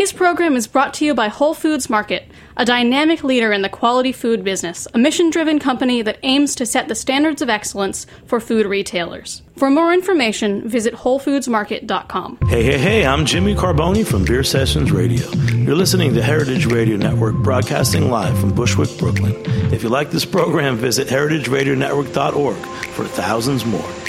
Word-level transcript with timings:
Today's 0.00 0.14
program 0.14 0.56
is 0.56 0.66
brought 0.66 0.94
to 0.94 1.04
you 1.04 1.14
by 1.14 1.28
Whole 1.28 1.52
Foods 1.52 1.90
Market, 1.90 2.26
a 2.56 2.64
dynamic 2.64 3.22
leader 3.22 3.52
in 3.52 3.60
the 3.60 3.68
quality 3.68 4.12
food 4.12 4.42
business, 4.42 4.88
a 4.94 4.98
mission 4.98 5.28
driven 5.28 5.58
company 5.58 6.00
that 6.00 6.16
aims 6.22 6.54
to 6.54 6.64
set 6.64 6.88
the 6.88 6.94
standards 6.94 7.42
of 7.42 7.50
excellence 7.50 8.06
for 8.24 8.40
food 8.40 8.64
retailers. 8.64 9.42
For 9.58 9.68
more 9.68 9.92
information, 9.92 10.66
visit 10.66 10.94
WholeFoodsMarket.com. 10.94 12.38
Hey, 12.48 12.62
hey, 12.62 12.78
hey, 12.78 13.04
I'm 13.04 13.26
Jimmy 13.26 13.54
Carbone 13.54 14.06
from 14.06 14.24
Beer 14.24 14.42
Sessions 14.42 14.90
Radio. 14.90 15.30
You're 15.52 15.76
listening 15.76 16.14
to 16.14 16.22
Heritage 16.22 16.64
Radio 16.64 16.96
Network, 16.96 17.34
broadcasting 17.34 18.08
live 18.08 18.38
from 18.40 18.54
Bushwick, 18.54 18.96
Brooklyn. 18.96 19.34
If 19.70 19.82
you 19.82 19.90
like 19.90 20.10
this 20.10 20.24
program, 20.24 20.78
visit 20.78 21.08
heritageradionetwork.org 21.08 22.56
for 22.56 23.04
thousands 23.04 23.66
more. 23.66 23.99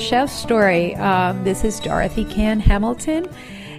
Chef's 0.00 0.32
Story. 0.32 0.96
Um, 0.96 1.44
this 1.44 1.62
is 1.62 1.78
Dorothy 1.78 2.24
Cann 2.24 2.58
Hamilton, 2.58 3.28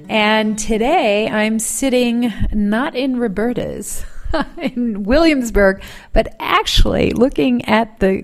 and 0.08 0.58
today 0.58 1.28
I'm 1.28 1.58
sitting 1.58 2.32
not 2.54 2.96
in 2.96 3.18
Roberta's 3.18 4.06
in 4.58 5.02
Williamsburg, 5.02 5.82
but 6.14 6.36
actually 6.40 7.12
looking 7.12 7.66
at 7.66 8.00
the 8.00 8.24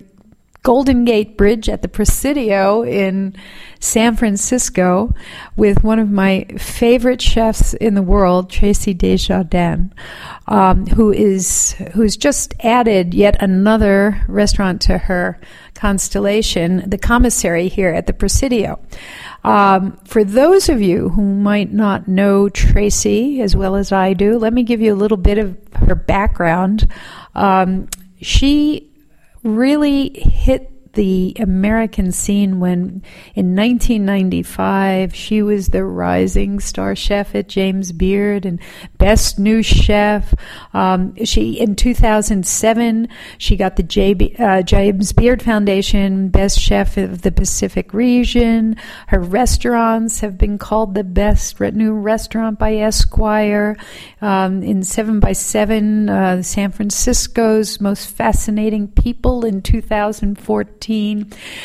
Golden 0.68 1.06
Gate 1.06 1.38
Bridge 1.38 1.70
at 1.70 1.82
the 1.82 1.88
Presidio 1.88 2.84
in 2.84 3.34
San 3.80 4.18
Francisco 4.18 5.14
with 5.56 5.82
one 5.82 5.98
of 5.98 6.12
my 6.12 6.44
favorite 6.58 7.22
chefs 7.22 7.74
in 7.76 7.94
the 7.94 8.02
world, 8.02 8.52
Traci 8.52 8.94
Des 8.94 9.16
Jardins, 9.16 9.94
um, 10.48 10.86
who 10.88 11.14
is 11.14 11.72
who's 11.94 12.18
just 12.18 12.54
added 12.60 13.14
yet 13.14 13.42
another 13.42 14.22
restaurant 14.28 14.82
to 14.82 14.98
her 14.98 15.40
constellation, 15.74 16.84
the 16.86 16.98
commissary 16.98 17.70
here 17.70 17.94
at 17.94 18.06
the 18.06 18.12
Presidio. 18.12 18.78
Um, 19.46 19.98
for 20.04 20.26
those 20.26 20.68
of 20.68 20.82
you 20.82 21.08
who 21.08 21.22
might 21.24 21.72
not 21.72 22.10
know 22.10 22.50
Traci 22.50 23.40
as 23.40 23.56
well 23.56 23.78
as 23.78 23.94
I 23.94 24.12
do, 24.12 24.38
let 24.38 24.52
me 24.52 24.64
give 24.64 24.82
you 24.82 24.94
a 24.94 25.00
little 25.00 25.16
bit 25.16 25.38
of 25.38 25.58
her 25.76 25.96
background. 25.96 26.92
Um, 27.36 27.88
she 28.20 28.92
really 29.44 30.10
hit 30.10 30.72
the 30.98 31.38
American 31.40 32.12
scene 32.12 32.60
when 32.60 33.04
in 33.36 33.56
1995 33.56 35.14
she 35.14 35.44
was 35.44 35.68
the 35.68 35.86
rising 35.86 36.60
star 36.60 36.96
chef 36.96 37.36
at 37.36 37.48
James 37.48 37.92
Beard 37.92 38.48
and 38.48 38.60
best 38.98 39.38
new 39.38 39.62
chef. 39.62 40.34
Um, 40.74 41.16
she 41.24 41.60
in 41.60 41.76
2007 41.76 43.08
she 43.38 43.56
got 43.56 43.76
the 43.76 43.84
J, 43.84 44.36
uh, 44.40 44.64
James 44.64 45.14
Beard 45.14 45.44
Foundation 45.44 46.30
best 46.30 46.60
chef 46.60 46.98
of 46.98 47.22
the 47.22 47.32
Pacific 47.32 47.94
region. 47.94 48.76
Her 49.08 49.20
restaurants 49.20 50.22
have 50.22 50.36
been 50.36 50.58
called 50.58 50.96
the 50.96 51.04
best 51.04 51.60
new 51.60 51.94
restaurant 51.94 52.58
by 52.58 52.74
Esquire. 52.78 53.78
Um, 54.20 54.64
in 54.64 54.82
Seven 54.82 55.20
by 55.20 55.34
Seven, 55.34 56.10
uh, 56.10 56.42
San 56.42 56.72
Francisco's 56.72 57.80
most 57.80 58.10
fascinating 58.10 58.88
people 58.88 59.46
in 59.46 59.62
2014. 59.62 60.87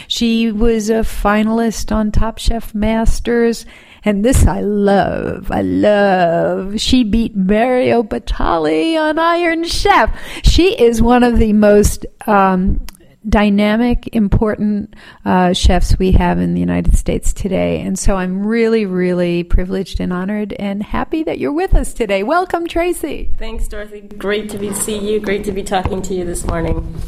She 0.08 0.50
was 0.50 0.90
a 0.90 1.00
finalist 1.00 1.94
on 1.94 2.10
Top 2.10 2.38
Chef 2.38 2.74
Masters. 2.74 3.64
And 4.04 4.24
this 4.24 4.46
I 4.46 4.60
love. 4.62 5.52
I 5.52 5.62
love. 5.62 6.80
She 6.80 7.04
beat 7.04 7.36
Mario 7.36 8.02
Batali 8.02 8.98
on 8.98 9.18
Iron 9.18 9.62
Chef. 9.64 10.12
She 10.42 10.74
is 10.80 11.00
one 11.00 11.22
of 11.22 11.38
the 11.38 11.52
most 11.52 12.04
um, 12.26 12.84
dynamic, 13.28 14.08
important 14.12 14.94
uh, 15.24 15.52
chefs 15.52 15.98
we 15.98 16.12
have 16.12 16.40
in 16.40 16.54
the 16.54 16.60
United 16.60 16.96
States 16.96 17.32
today. 17.32 17.80
And 17.80 17.96
so 17.96 18.16
I'm 18.16 18.44
really, 18.44 18.86
really 18.86 19.44
privileged 19.44 20.00
and 20.00 20.12
honored 20.12 20.52
and 20.54 20.82
happy 20.82 21.22
that 21.22 21.38
you're 21.38 21.52
with 21.52 21.74
us 21.74 21.94
today. 21.94 22.24
Welcome, 22.24 22.66
Traci. 22.66 23.36
Thanks, 23.38 23.68
Dorothy. 23.68 24.00
Great 24.00 24.50
to 24.50 24.58
be 24.58 24.72
see 24.74 24.98
you. 24.98 25.20
Great 25.20 25.44
to 25.44 25.52
be 25.52 25.62
talking 25.62 26.02
to 26.02 26.14
you 26.14 26.24
this 26.24 26.44
morning. 26.44 27.00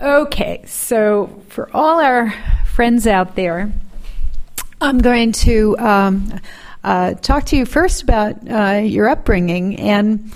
Okay, 0.00 0.62
so 0.64 1.42
for 1.48 1.68
all 1.74 1.98
our 1.98 2.32
friends 2.66 3.08
out 3.08 3.34
there, 3.34 3.72
I'm 4.80 4.98
going 4.98 5.32
to 5.32 5.76
um, 5.76 6.40
uh, 6.84 7.14
talk 7.14 7.46
to 7.46 7.56
you 7.56 7.66
first 7.66 8.04
about 8.04 8.36
uh, 8.48 8.78
your 8.78 9.08
upbringing. 9.08 9.74
And 9.80 10.32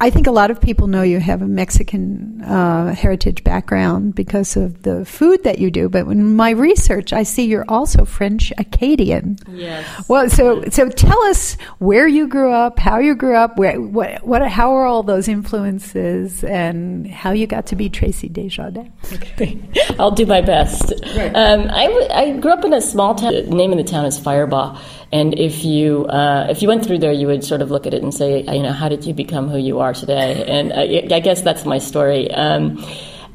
I 0.00 0.10
think 0.10 0.28
a 0.28 0.30
lot 0.30 0.52
of 0.52 0.60
people 0.60 0.86
know 0.86 1.02
you 1.02 1.18
have 1.18 1.42
a 1.42 1.46
Mexican 1.46 2.40
uh, 2.42 2.94
heritage 2.94 3.42
background 3.42 4.14
because 4.14 4.56
of 4.56 4.82
the 4.82 5.04
food 5.04 5.42
that 5.42 5.58
you 5.58 5.72
do. 5.72 5.88
But 5.88 6.06
in 6.06 6.36
my 6.36 6.50
research, 6.50 7.12
I 7.12 7.24
see 7.24 7.46
you're 7.46 7.64
also 7.68 8.04
French 8.04 8.52
Acadian. 8.58 9.38
Yes. 9.48 10.08
Well, 10.08 10.30
so 10.30 10.62
so 10.70 10.88
tell 10.88 11.20
us 11.24 11.56
where 11.78 12.06
you 12.06 12.28
grew 12.28 12.52
up, 12.52 12.78
how 12.78 12.98
you 12.98 13.16
grew 13.16 13.34
up, 13.34 13.58
where, 13.58 13.80
what, 13.80 14.24
what, 14.24 14.46
how 14.48 14.72
are 14.74 14.86
all 14.86 15.02
those 15.02 15.26
influences, 15.26 16.44
and 16.44 17.06
how 17.08 17.32
you 17.32 17.48
got 17.48 17.66
to 17.66 17.76
be 17.76 17.90
Traci 17.90 18.32
Des 18.32 18.48
Jardins. 18.48 18.90
Okay. 19.12 19.58
I'll 19.98 20.12
do 20.12 20.26
my 20.26 20.40
best. 20.40 20.92
Right. 21.16 21.32
Um, 21.34 21.68
I, 21.70 21.86
w- 21.86 22.08
I 22.10 22.38
grew 22.38 22.52
up 22.52 22.64
in 22.64 22.72
a 22.72 22.80
small 22.80 23.16
town. 23.16 23.32
The 23.32 23.42
name 23.42 23.72
of 23.72 23.78
the 23.78 23.84
town 23.84 24.04
is 24.04 24.20
Firebaugh. 24.20 24.80
And 25.10 25.38
if 25.38 25.64
you 25.64 26.04
uh, 26.06 26.48
if 26.50 26.60
you 26.60 26.68
went 26.68 26.84
through 26.84 26.98
there, 26.98 27.12
you 27.12 27.26
would 27.28 27.42
sort 27.42 27.62
of 27.62 27.70
look 27.70 27.86
at 27.86 27.94
it 27.94 28.02
and 28.02 28.12
say, 28.12 28.42
you 28.42 28.62
know, 28.62 28.72
how 28.72 28.90
did 28.90 29.06
you 29.06 29.14
become 29.14 29.48
who 29.48 29.56
you 29.56 29.80
are 29.80 29.87
today? 29.92 30.44
And 30.46 30.72
uh, 30.72 31.14
I 31.14 31.20
guess 31.20 31.42
that's 31.42 31.64
my 31.64 31.78
story. 31.78 32.30
Um, 32.30 32.84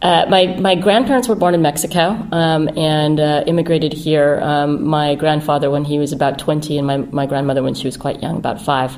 uh, 0.01 0.25
my 0.29 0.47
my 0.59 0.75
grandparents 0.75 1.29
were 1.29 1.35
born 1.35 1.53
in 1.53 1.61
Mexico 1.61 2.09
um, 2.31 2.67
and 2.77 3.19
uh, 3.19 3.43
immigrated 3.47 3.93
here. 3.93 4.39
Um, 4.41 4.85
my 4.85 5.15
grandfather 5.15 5.69
when 5.69 5.85
he 5.85 5.97
was 5.97 6.11
about 6.11 6.39
twenty, 6.39 6.77
and 6.77 6.85
my 6.85 6.97
my 6.97 7.25
grandmother 7.25 7.63
when 7.63 7.73
she 7.73 7.87
was 7.87 7.95
quite 7.95 8.21
young, 8.21 8.37
about 8.37 8.61
five. 8.61 8.97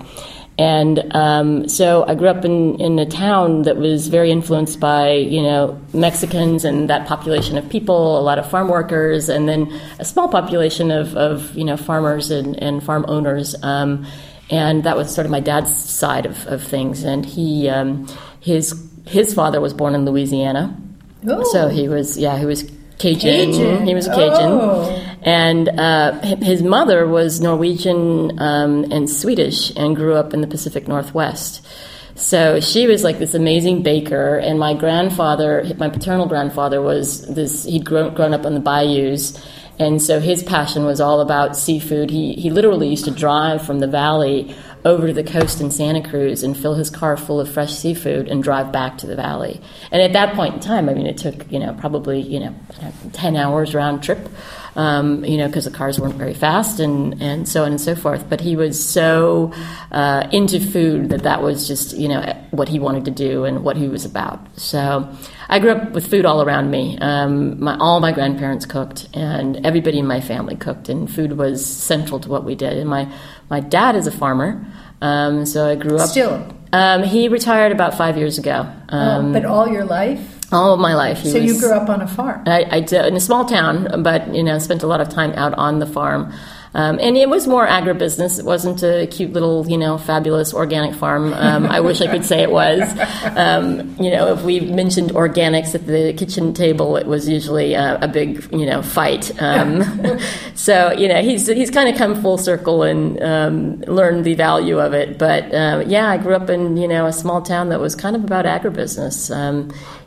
And 0.57 1.13
um, 1.13 1.67
so 1.67 2.05
I 2.07 2.15
grew 2.15 2.29
up 2.29 2.45
in, 2.45 2.79
in 2.79 2.97
a 2.97 3.05
town 3.05 3.63
that 3.63 3.75
was 3.75 4.07
very 4.07 4.31
influenced 4.31 4.79
by, 4.79 5.11
you 5.11 5.41
know, 5.41 5.77
Mexicans 5.93 6.63
and 6.63 6.89
that 6.89 7.07
population 7.07 7.57
of 7.57 7.69
people, 7.69 8.17
a 8.17 8.21
lot 8.21 8.39
of 8.39 8.49
farm 8.49 8.69
workers, 8.69 9.27
and 9.27 9.49
then 9.49 9.69
a 9.99 10.05
small 10.05 10.29
population 10.29 10.91
of, 10.91 11.15
of 11.17 11.53
you 11.55 11.65
know, 11.65 11.75
farmers 11.75 12.31
and, 12.31 12.55
and 12.63 12.81
farm 12.81 13.03
owners. 13.09 13.53
Um, 13.63 14.05
and 14.49 14.83
that 14.83 14.95
was 14.95 15.13
sort 15.13 15.25
of 15.25 15.31
my 15.31 15.39
dad's 15.39 15.75
side 15.75 16.25
of, 16.25 16.45
of 16.47 16.63
things. 16.63 17.03
And 17.03 17.25
he, 17.25 17.69
um, 17.69 18.07
his, 18.39 18.73
his 19.07 19.33
father 19.33 19.59
was 19.59 19.73
born 19.73 19.95
in 19.95 20.05
Louisiana. 20.05 20.75
Oh. 21.27 21.43
So 21.51 21.67
he 21.69 21.87
was, 21.87 22.17
yeah, 22.17 22.37
he 22.37 22.45
was 22.45 22.63
Cajun. 22.97 23.51
Cajun. 23.51 23.85
He 23.85 23.93
was 23.93 24.07
a 24.07 24.11
Cajun. 24.11 24.51
Oh. 24.51 25.17
And 25.23 25.69
uh, 25.69 26.19
his 26.41 26.61
mother 26.61 27.07
was 27.07 27.41
Norwegian 27.41 28.39
um, 28.39 28.85
and 28.91 29.09
Swedish 29.09 29.75
and 29.75 29.95
grew 29.95 30.15
up 30.15 30.33
in 30.33 30.41
the 30.41 30.47
Pacific 30.47 30.87
Northwest. 30.87 31.65
So 32.17 32.61
she 32.61 32.87
was 32.87 33.03
like 33.03 33.19
this 33.19 33.33
amazing 33.33 33.83
baker, 33.83 34.37
and 34.37 34.57
my 34.57 34.73
grandfather, 34.73 35.65
my 35.77 35.89
paternal 35.89 36.27
grandfather, 36.27 36.81
was 36.81 37.27
this. 37.27 37.65
He'd 37.65 37.83
grown, 37.83 38.13
grown 38.13 38.33
up 38.33 38.45
on 38.45 38.53
the 38.53 38.61
bayous, 38.61 39.37
and 39.77 40.01
so 40.01 40.19
his 40.19 40.43
passion 40.43 40.85
was 40.85 41.01
all 41.01 41.21
about 41.21 41.57
seafood. 41.57 42.09
He 42.09 42.33
he 42.33 42.49
literally 42.49 42.87
used 42.87 43.05
to 43.05 43.11
drive 43.11 43.65
from 43.65 43.79
the 43.79 43.87
valley 43.87 44.55
over 44.85 45.07
to 45.07 45.13
the 45.13 45.23
coast 45.23 45.59
in 45.59 45.71
Santa 45.71 46.07
Cruz 46.07 46.43
and 46.43 46.55
fill 46.55 46.75
his 46.75 46.89
car 46.89 47.17
full 47.17 47.41
of 47.41 47.49
fresh 47.49 47.73
seafood 47.73 48.27
and 48.27 48.43
drive 48.43 48.71
back 48.71 48.99
to 48.99 49.07
the 49.07 49.15
valley. 49.15 49.59
And 49.91 50.01
at 50.01 50.13
that 50.13 50.35
point 50.35 50.53
in 50.53 50.59
time, 50.59 50.87
I 50.87 50.93
mean, 50.93 51.07
it 51.07 51.17
took 51.17 51.51
you 51.51 51.59
know 51.59 51.73
probably 51.73 52.21
you 52.21 52.39
know 52.39 52.55
ten 53.11 53.35
hours 53.35 53.75
round 53.75 54.03
trip, 54.03 54.29
um, 54.75 55.23
you 55.23 55.37
know, 55.37 55.47
because 55.47 55.65
the 55.65 55.71
cars 55.71 55.99
weren't 55.99 56.15
very 56.15 56.33
fast 56.33 56.79
and 56.79 57.21
and 57.21 57.47
so 57.47 57.63
on 57.63 57.71
and 57.71 57.81
so 57.81 57.95
forth. 57.95 58.29
But 58.29 58.41
he 58.41 58.55
was 58.55 58.83
so 58.83 59.53
uh, 59.91 60.27
into 60.31 60.59
food 60.59 61.09
that 61.09 61.23
that 61.23 61.41
was 61.41 61.67
just 61.67 61.95
you 61.97 62.07
know 62.07 62.21
what 62.51 62.67
he 62.67 62.79
wanted 62.79 63.05
to 63.05 63.11
do 63.11 63.45
and 63.45 63.63
what 63.63 63.77
he 63.77 63.87
was 63.87 64.05
about. 64.05 64.39
So. 64.59 65.09
I 65.47 65.59
grew 65.59 65.71
up 65.71 65.91
with 65.91 66.09
food 66.09 66.25
all 66.25 66.41
around 66.41 66.71
me. 66.71 66.97
Um, 66.99 67.59
my, 67.63 67.77
all 67.77 67.99
my 67.99 68.11
grandparents 68.11 68.65
cooked, 68.65 69.07
and 69.13 69.63
everybody 69.63 69.99
in 69.99 70.07
my 70.07 70.19
family 70.19 70.55
cooked, 70.55 70.89
and 70.89 71.07
food 71.07 71.37
was 71.37 71.63
central 71.63 72.19
to 72.21 72.29
what 72.29 72.43
we 72.43 72.55
did. 72.55 72.73
And 72.79 72.89
my 72.89 73.11
my 73.49 73.59
dad 73.59 73.95
is 73.95 74.07
a 74.07 74.11
farmer, 74.11 74.65
um, 75.01 75.45
so 75.45 75.69
I 75.69 75.75
grew 75.75 75.97
up. 75.97 76.09
Still, 76.09 76.51
um, 76.73 77.03
he 77.03 77.27
retired 77.27 77.71
about 77.71 77.95
five 77.95 78.17
years 78.17 78.37
ago. 78.37 78.69
Oh, 78.89 78.97
um, 78.97 79.33
but 79.33 79.45
all 79.45 79.67
your 79.67 79.85
life. 79.85 80.34
All 80.51 80.73
of 80.73 80.79
my 80.79 80.95
life. 80.95 81.23
so 81.23 81.39
was, 81.39 81.43
you 81.43 81.59
grew 81.59 81.73
up 81.73 81.89
on 81.89 82.01
a 82.01 82.07
farm. 82.07 82.43
I, 82.45 82.65
I, 82.69 82.79
did 82.79 83.05
in 83.05 83.15
a 83.15 83.19
small 83.19 83.45
town, 83.45 84.03
but 84.03 84.33
you 84.33 84.43
know, 84.43 84.59
spent 84.59 84.83
a 84.83 84.87
lot 84.87 85.01
of 85.01 85.09
time 85.09 85.31
out 85.31 85.53
on 85.55 85.79
the 85.79 85.87
farm. 85.87 86.31
Um, 86.75 86.99
and 87.01 87.15
it 87.15 87.29
was 87.29 87.47
more 87.47 87.65
agribusiness. 87.65 88.37
It 88.37 88.43
wasn't 88.43 88.83
a 88.83 89.07
cute 89.07 89.31
little, 89.31 89.65
you 89.65 89.77
know, 89.77 89.97
fabulous 89.97 90.53
organic 90.53 90.93
farm. 90.93 91.31
Um, 91.31 91.67
I 91.67 91.79
wish 91.79 92.01
I 92.01 92.07
could 92.07 92.25
say 92.25 92.41
it 92.41 92.51
was. 92.51 92.81
Um, 93.37 93.95
you 93.97 94.11
know, 94.11 94.33
if 94.33 94.43
we 94.43 94.59
mentioned 94.59 95.11
organics 95.11 95.73
at 95.73 95.87
the 95.87 96.13
kitchen 96.17 96.53
table, 96.53 96.97
it 96.97 97.07
was 97.07 97.29
usually 97.29 97.75
a, 97.75 97.97
a 98.01 98.09
big, 98.09 98.51
you 98.51 98.65
know, 98.65 98.81
fight. 98.81 99.31
Um, 99.41 100.19
so, 100.55 100.91
you 100.91 101.07
know, 101.07 101.21
he's 101.21 101.47
he's 101.47 101.71
kind 101.71 101.87
of 101.87 101.95
come 101.95 102.21
full 102.21 102.37
circle 102.37 102.83
and 102.83 103.23
um, 103.23 103.79
learned 103.83 104.25
the 104.25 104.33
value 104.33 104.77
of 104.77 104.93
it. 104.93 105.17
But 105.17 105.53
uh, 105.53 105.85
yeah, 105.87 106.09
I 106.09 106.17
grew 106.17 106.35
up 106.35 106.49
in 106.49 106.75
you 106.75 106.89
know 106.89 107.05
a 107.05 107.13
small 107.13 107.41
town 107.41 107.69
that 107.69 107.79
was 107.79 107.95
kind 107.95 108.17
of 108.17 108.25
about 108.25 108.43
agribusiness. 108.43 109.33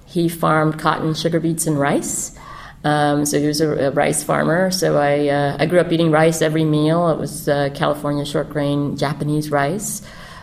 He 0.08 0.28
farmed 0.28 0.78
cotton, 0.78 1.14
sugar 1.14 1.38
beets, 1.38 1.66
and 1.66 1.78
rice. 1.78 2.36
Um, 2.82 3.26
so 3.26 3.38
he 3.38 3.46
was 3.46 3.60
a, 3.60 3.88
a, 3.88 3.90
rice 3.90 4.22
farmer. 4.22 4.70
So 4.70 4.96
I, 4.96 5.28
uh, 5.28 5.56
I 5.58 5.66
grew 5.66 5.80
up 5.80 5.92
eating 5.92 6.10
rice 6.10 6.40
every 6.40 6.64
meal. 6.64 7.10
It 7.10 7.18
was 7.18 7.48
uh, 7.48 7.70
California 7.74 8.24
short 8.24 8.50
grain 8.50 8.96
Japanese 8.96 9.50
rice, 9.50 10.02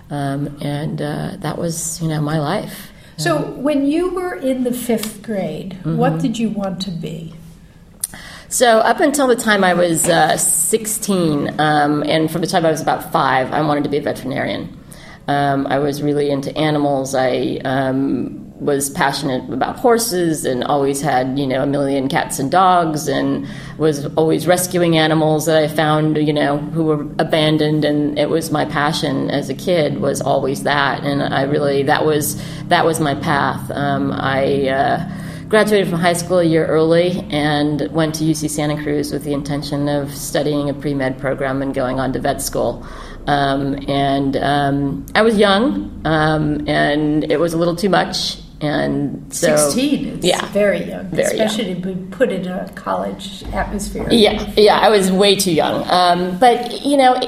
um, 0.09 0.57
and 0.61 1.01
uh, 1.01 1.37
that 1.37 1.57
was 1.57 2.01
you 2.01 2.09
know 2.09 2.21
my 2.21 2.39
life. 2.39 2.91
So 3.17 3.41
when 3.51 3.85
you 3.85 4.09
were 4.13 4.35
in 4.35 4.63
the 4.65 4.73
fifth 4.73 5.23
grade, 5.23 5.71
mm-hmm. 5.79 5.97
what 5.97 6.19
did 6.19 6.37
you 6.37 6.49
want 6.49 6.81
to 6.81 6.91
be? 6.91 7.33
So 8.49 8.79
up 8.79 8.99
until 8.99 9.27
the 9.27 9.35
time 9.35 9.63
I 9.63 9.73
was 9.73 10.07
uh, 10.07 10.37
16, 10.37 11.59
um, 11.59 12.03
and 12.03 12.29
from 12.29 12.41
the 12.41 12.47
time 12.47 12.65
I 12.65 12.71
was 12.71 12.81
about 12.81 13.11
five, 13.11 13.51
I 13.51 13.61
wanted 13.61 13.85
to 13.85 13.89
be 13.89 13.97
a 13.97 14.01
veterinarian. 14.01 14.77
Um, 15.27 15.65
I 15.67 15.79
was 15.79 16.03
really 16.03 16.29
into 16.29 16.55
animals. 16.55 17.15
I 17.15 17.59
um, 17.63 18.44
was 18.59 18.89
passionate 18.89 19.51
about 19.53 19.77
horses 19.77 20.45
and 20.45 20.63
always 20.63 21.01
had 21.01 21.37
you 21.37 21.45
know 21.45 21.63
a 21.63 21.65
million 21.65 22.07
cats 22.07 22.39
and 22.39 22.49
dogs 22.49 23.07
and 23.07 23.45
was 23.77 24.05
always 24.15 24.47
rescuing 24.47 24.97
animals 24.97 25.45
that 25.45 25.61
I 25.61 25.67
found 25.67 26.17
you 26.17 26.31
know 26.31 26.57
who 26.57 26.85
were 26.85 27.01
abandoned 27.19 27.83
and 27.83 28.17
it 28.17 28.29
was 28.29 28.51
my 28.51 28.63
passion 28.63 29.29
as 29.29 29.49
a 29.49 29.53
kid 29.53 29.99
was 29.99 30.21
always 30.21 30.63
that 30.63 31.03
and 31.03 31.21
I 31.21 31.43
really 31.43 31.83
that 31.83 32.05
was 32.05 32.41
that 32.69 32.85
was 32.85 32.99
my 32.99 33.15
path. 33.15 33.69
Um, 33.71 34.11
I 34.13 34.69
uh, 34.69 35.09
graduated 35.49 35.89
from 35.89 35.99
high 35.99 36.13
school 36.13 36.39
a 36.39 36.43
year 36.43 36.65
early 36.65 37.25
and 37.29 37.87
went 37.91 38.15
to 38.15 38.23
UC 38.23 38.49
Santa 38.49 38.81
Cruz 38.81 39.11
with 39.11 39.23
the 39.23 39.33
intention 39.33 39.87
of 39.87 40.13
studying 40.15 40.69
a 40.69 40.73
pre 40.73 40.93
med 40.93 41.19
program 41.19 41.61
and 41.61 41.73
going 41.73 41.99
on 41.99 42.13
to 42.13 42.19
vet 42.19 42.41
school. 42.41 42.85
Um, 43.27 43.79
and 43.87 44.37
um, 44.37 45.05
I 45.15 45.23
was 45.23 45.37
young, 45.37 46.01
um, 46.05 46.67
and 46.67 47.23
it 47.31 47.39
was 47.39 47.53
a 47.53 47.57
little 47.57 47.75
too 47.75 47.89
much 47.89 48.37
and 48.61 49.33
so 49.33 49.55
16 49.55 50.07
it's 50.07 50.25
yeah. 50.25 50.45
very 50.47 50.83
young 50.83 51.07
very 51.09 51.23
especially 51.23 51.71
young. 51.71 51.81
to 51.81 51.93
be 51.93 52.11
put 52.11 52.31
in 52.31 52.47
a 52.47 52.69
college 52.73 53.43
atmosphere. 53.53 54.07
Yeah 54.11 54.51
yeah 54.57 54.79
i 54.79 54.89
was 54.89 55.11
way 55.11 55.35
too 55.35 55.51
young. 55.53 55.85
Um, 55.89 56.37
but 56.39 56.83
you 56.85 56.97
know 56.97 57.19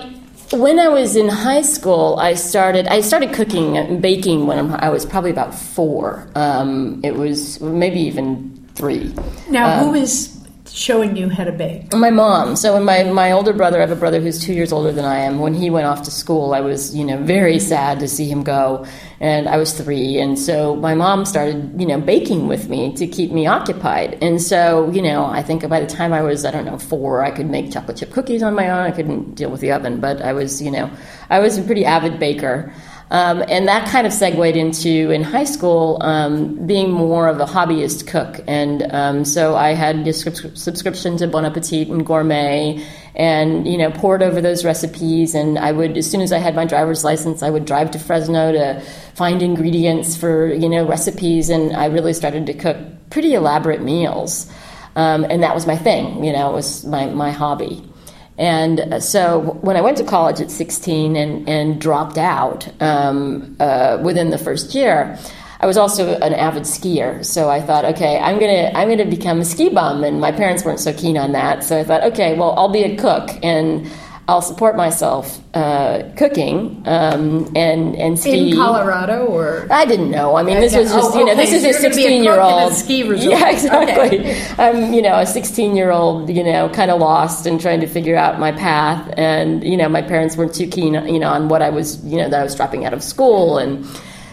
when 0.53 0.79
i 0.79 0.87
was 0.87 1.15
in 1.15 1.27
high 1.27 1.61
school 1.61 2.17
i 2.19 2.33
started 2.33 2.87
i 2.87 3.01
started 3.01 3.33
cooking 3.33 3.77
and 3.77 4.01
baking 4.01 4.47
when 4.47 4.71
i 4.75 4.89
was 4.89 5.05
probably 5.05 5.31
about 5.31 5.53
four. 5.53 6.27
Um, 6.35 7.01
it 7.03 7.15
was 7.15 7.59
maybe 7.61 7.99
even 7.99 8.57
three. 8.75 9.13
Now 9.49 9.79
um, 9.79 9.87
who 9.87 9.95
is 9.95 10.36
showing 10.73 11.15
you 11.15 11.29
how 11.29 11.43
to 11.43 11.51
bake? 11.51 11.93
My 11.93 12.09
mom. 12.09 12.55
So 12.55 12.73
when 12.73 12.83
my, 12.83 13.03
my 13.03 13.31
older 13.31 13.53
brother, 13.53 13.77
I 13.77 13.81
have 13.81 13.91
a 13.91 13.95
brother 13.95 14.19
who's 14.19 14.43
two 14.43 14.53
years 14.53 14.71
older 14.71 14.91
than 14.91 15.05
I 15.05 15.19
am. 15.19 15.39
When 15.39 15.53
he 15.53 15.69
went 15.69 15.87
off 15.87 16.03
to 16.03 16.11
school, 16.11 16.53
I 16.53 16.61
was, 16.61 16.95
you 16.95 17.03
know, 17.03 17.17
very 17.17 17.59
sad 17.59 17.99
to 17.99 18.07
see 18.07 18.29
him 18.29 18.43
go. 18.43 18.85
And 19.19 19.47
I 19.49 19.57
was 19.57 19.73
three. 19.73 20.19
And 20.19 20.37
so 20.37 20.75
my 20.75 20.93
mom 20.93 21.25
started, 21.25 21.79
you 21.79 21.87
know, 21.87 21.99
baking 21.99 22.47
with 22.47 22.69
me 22.69 22.93
to 22.95 23.07
keep 23.07 23.31
me 23.31 23.47
occupied. 23.47 24.17
And 24.21 24.41
so, 24.41 24.91
you 24.91 25.01
know, 25.01 25.25
I 25.25 25.41
think 25.41 25.67
by 25.67 25.79
the 25.79 25.87
time 25.87 26.13
I 26.13 26.21
was, 26.21 26.45
I 26.45 26.51
don't 26.51 26.65
know, 26.65 26.77
four, 26.77 27.23
I 27.23 27.31
could 27.31 27.49
make 27.49 27.71
chocolate 27.71 27.97
chip 27.97 28.11
cookies 28.11 28.43
on 28.43 28.53
my 28.53 28.69
own. 28.69 28.85
I 28.85 28.91
couldn't 28.91 29.35
deal 29.35 29.49
with 29.49 29.61
the 29.61 29.71
oven, 29.71 29.99
but 29.99 30.21
I 30.21 30.33
was, 30.33 30.61
you 30.61 30.71
know, 30.71 30.91
I 31.29 31.39
was 31.39 31.57
a 31.57 31.63
pretty 31.63 31.85
avid 31.85 32.19
baker. 32.19 32.71
Um, 33.09 33.41
and 33.47 33.67
that 33.69 33.87
kind 33.89 34.05
of 34.05 34.11
segued 34.11 34.57
into 34.57 35.11
in 35.11 35.23
high 35.23 35.45
school 35.45 35.97
um, 36.01 36.67
being 36.67 36.91
more 36.91 37.29
of 37.29 37.39
a 37.39 37.45
hobbyist 37.45 38.07
cook. 38.07 38.43
And 38.47 38.83
um, 38.91 39.23
so 39.23 39.55
I 39.55 39.69
had 39.69 40.05
a 40.05 40.13
subscription 40.13 41.17
to 41.17 41.27
Bon 41.27 41.45
Appetit 41.45 41.87
and 41.87 42.05
Gourmet 42.05 42.85
and, 43.15 43.65
you 43.65 43.77
know, 43.77 43.91
poured 43.91 44.21
over 44.21 44.41
those 44.41 44.65
recipes. 44.65 45.35
And 45.35 45.57
I 45.57 45.71
would, 45.71 45.97
as 45.97 46.09
soon 46.09 46.21
as 46.21 46.33
I 46.33 46.39
had 46.39 46.53
my 46.53 46.65
driver's 46.65 47.05
license, 47.05 47.41
I 47.43 47.49
would 47.49 47.65
drive 47.65 47.91
to 47.91 47.99
Fresno 47.99 48.51
to 48.51 48.81
find 49.13 49.41
ingredients 49.41 50.17
for, 50.17 50.53
you 50.53 50.67
know, 50.67 50.85
recipes. 50.85 51.49
And 51.49 51.75
I 51.75 51.85
really 51.85 52.13
started 52.13 52.45
to 52.47 52.53
cook 52.53 52.77
pretty 53.09 53.35
elaborate 53.35 53.81
meals. 53.81 54.51
Um, 54.97 55.25
and 55.29 55.43
that 55.43 55.53
was 55.55 55.65
my 55.67 55.77
thing, 55.77 56.23
you 56.23 56.33
know, 56.33 56.49
it 56.49 56.53
was 56.53 56.83
my, 56.83 57.05
my 57.05 57.29
hobby. 57.29 57.87
And 58.37 59.01
so 59.03 59.57
when 59.61 59.75
I 59.75 59.81
went 59.81 59.97
to 59.97 60.03
college 60.03 60.39
at 60.39 60.51
16 60.51 61.15
and, 61.15 61.49
and 61.49 61.81
dropped 61.81 62.17
out 62.17 62.69
um, 62.81 63.55
uh, 63.59 63.99
within 64.03 64.29
the 64.29 64.37
first 64.37 64.75
year, 64.75 65.17
I 65.59 65.65
was 65.65 65.77
also 65.77 66.13
an 66.19 66.33
avid 66.33 66.63
skier. 66.63 67.25
So 67.25 67.49
I 67.49 67.61
thought, 67.61 67.83
okay, 67.85 68.19
I'm 68.19 68.39
gonna 68.39 68.71
I'm 68.75 68.89
gonna 68.89 69.05
become 69.05 69.39
a 69.39 69.45
ski 69.45 69.69
bum, 69.69 70.03
and 70.03 70.21
my 70.21 70.31
parents 70.31 70.63
weren't 70.63 70.79
so 70.79 70.93
keen 70.93 71.17
on 71.17 71.31
that. 71.31 71.63
So 71.63 71.79
I 71.79 71.83
thought, 71.83 72.03
okay, 72.03 72.37
well, 72.37 72.53
I'll 72.57 72.69
be 72.69 72.83
a 72.83 72.95
cook 72.95 73.31
and 73.41 73.89
I'll 74.29 74.41
support 74.41 74.75
myself 74.75 75.39
uh, 75.53 76.03
cooking 76.17 76.83
um, 76.85 77.49
and 77.55 77.95
and 77.95 78.19
ski 78.19 78.51
in 78.51 78.57
Colorado 78.57 79.25
or 79.25 79.65
I 79.71 79.85
didn't 79.85 80.11
know. 80.11 80.35
I 80.35 80.43
mean, 80.43 80.59
this 80.59 80.75
was 80.75 80.91
just 80.91 81.15
oh, 81.15 81.19
you 81.19 81.25
know 81.25 81.33
this 81.33 81.53
is 81.53 81.63
a 81.63 81.71
sixteen 81.71 82.25
year 82.25 82.37
old 82.41 82.73
ski 82.73 83.03
resort. 83.09 83.39
Yeah, 83.39 83.49
exactly. 83.49 84.19
Okay. 84.19 84.53
I'm 84.57 84.93
you 84.93 85.01
know 85.01 85.17
a 85.19 85.25
sixteen 85.25 85.77
year 85.77 85.91
old 85.91 86.29
you 86.29 86.43
know 86.43 86.67
kind 86.67 86.91
of 86.91 86.99
lost 86.99 87.45
and 87.45 87.61
trying 87.61 87.79
to 87.79 87.87
figure 87.87 88.17
out 88.17 88.37
my 88.37 88.51
path, 88.51 89.13
and 89.15 89.63
you 89.63 89.77
know 89.77 89.87
my 89.87 90.01
parents 90.01 90.35
weren't 90.35 90.53
too 90.53 90.67
keen 90.67 90.93
you 91.07 91.19
know 91.19 91.29
on 91.29 91.47
what 91.47 91.61
I 91.61 91.69
was 91.69 92.03
you 92.03 92.17
know 92.17 92.27
that 92.27 92.41
I 92.41 92.43
was 92.43 92.53
dropping 92.53 92.83
out 92.83 92.91
of 92.91 93.01
school, 93.03 93.57
and 93.57 93.87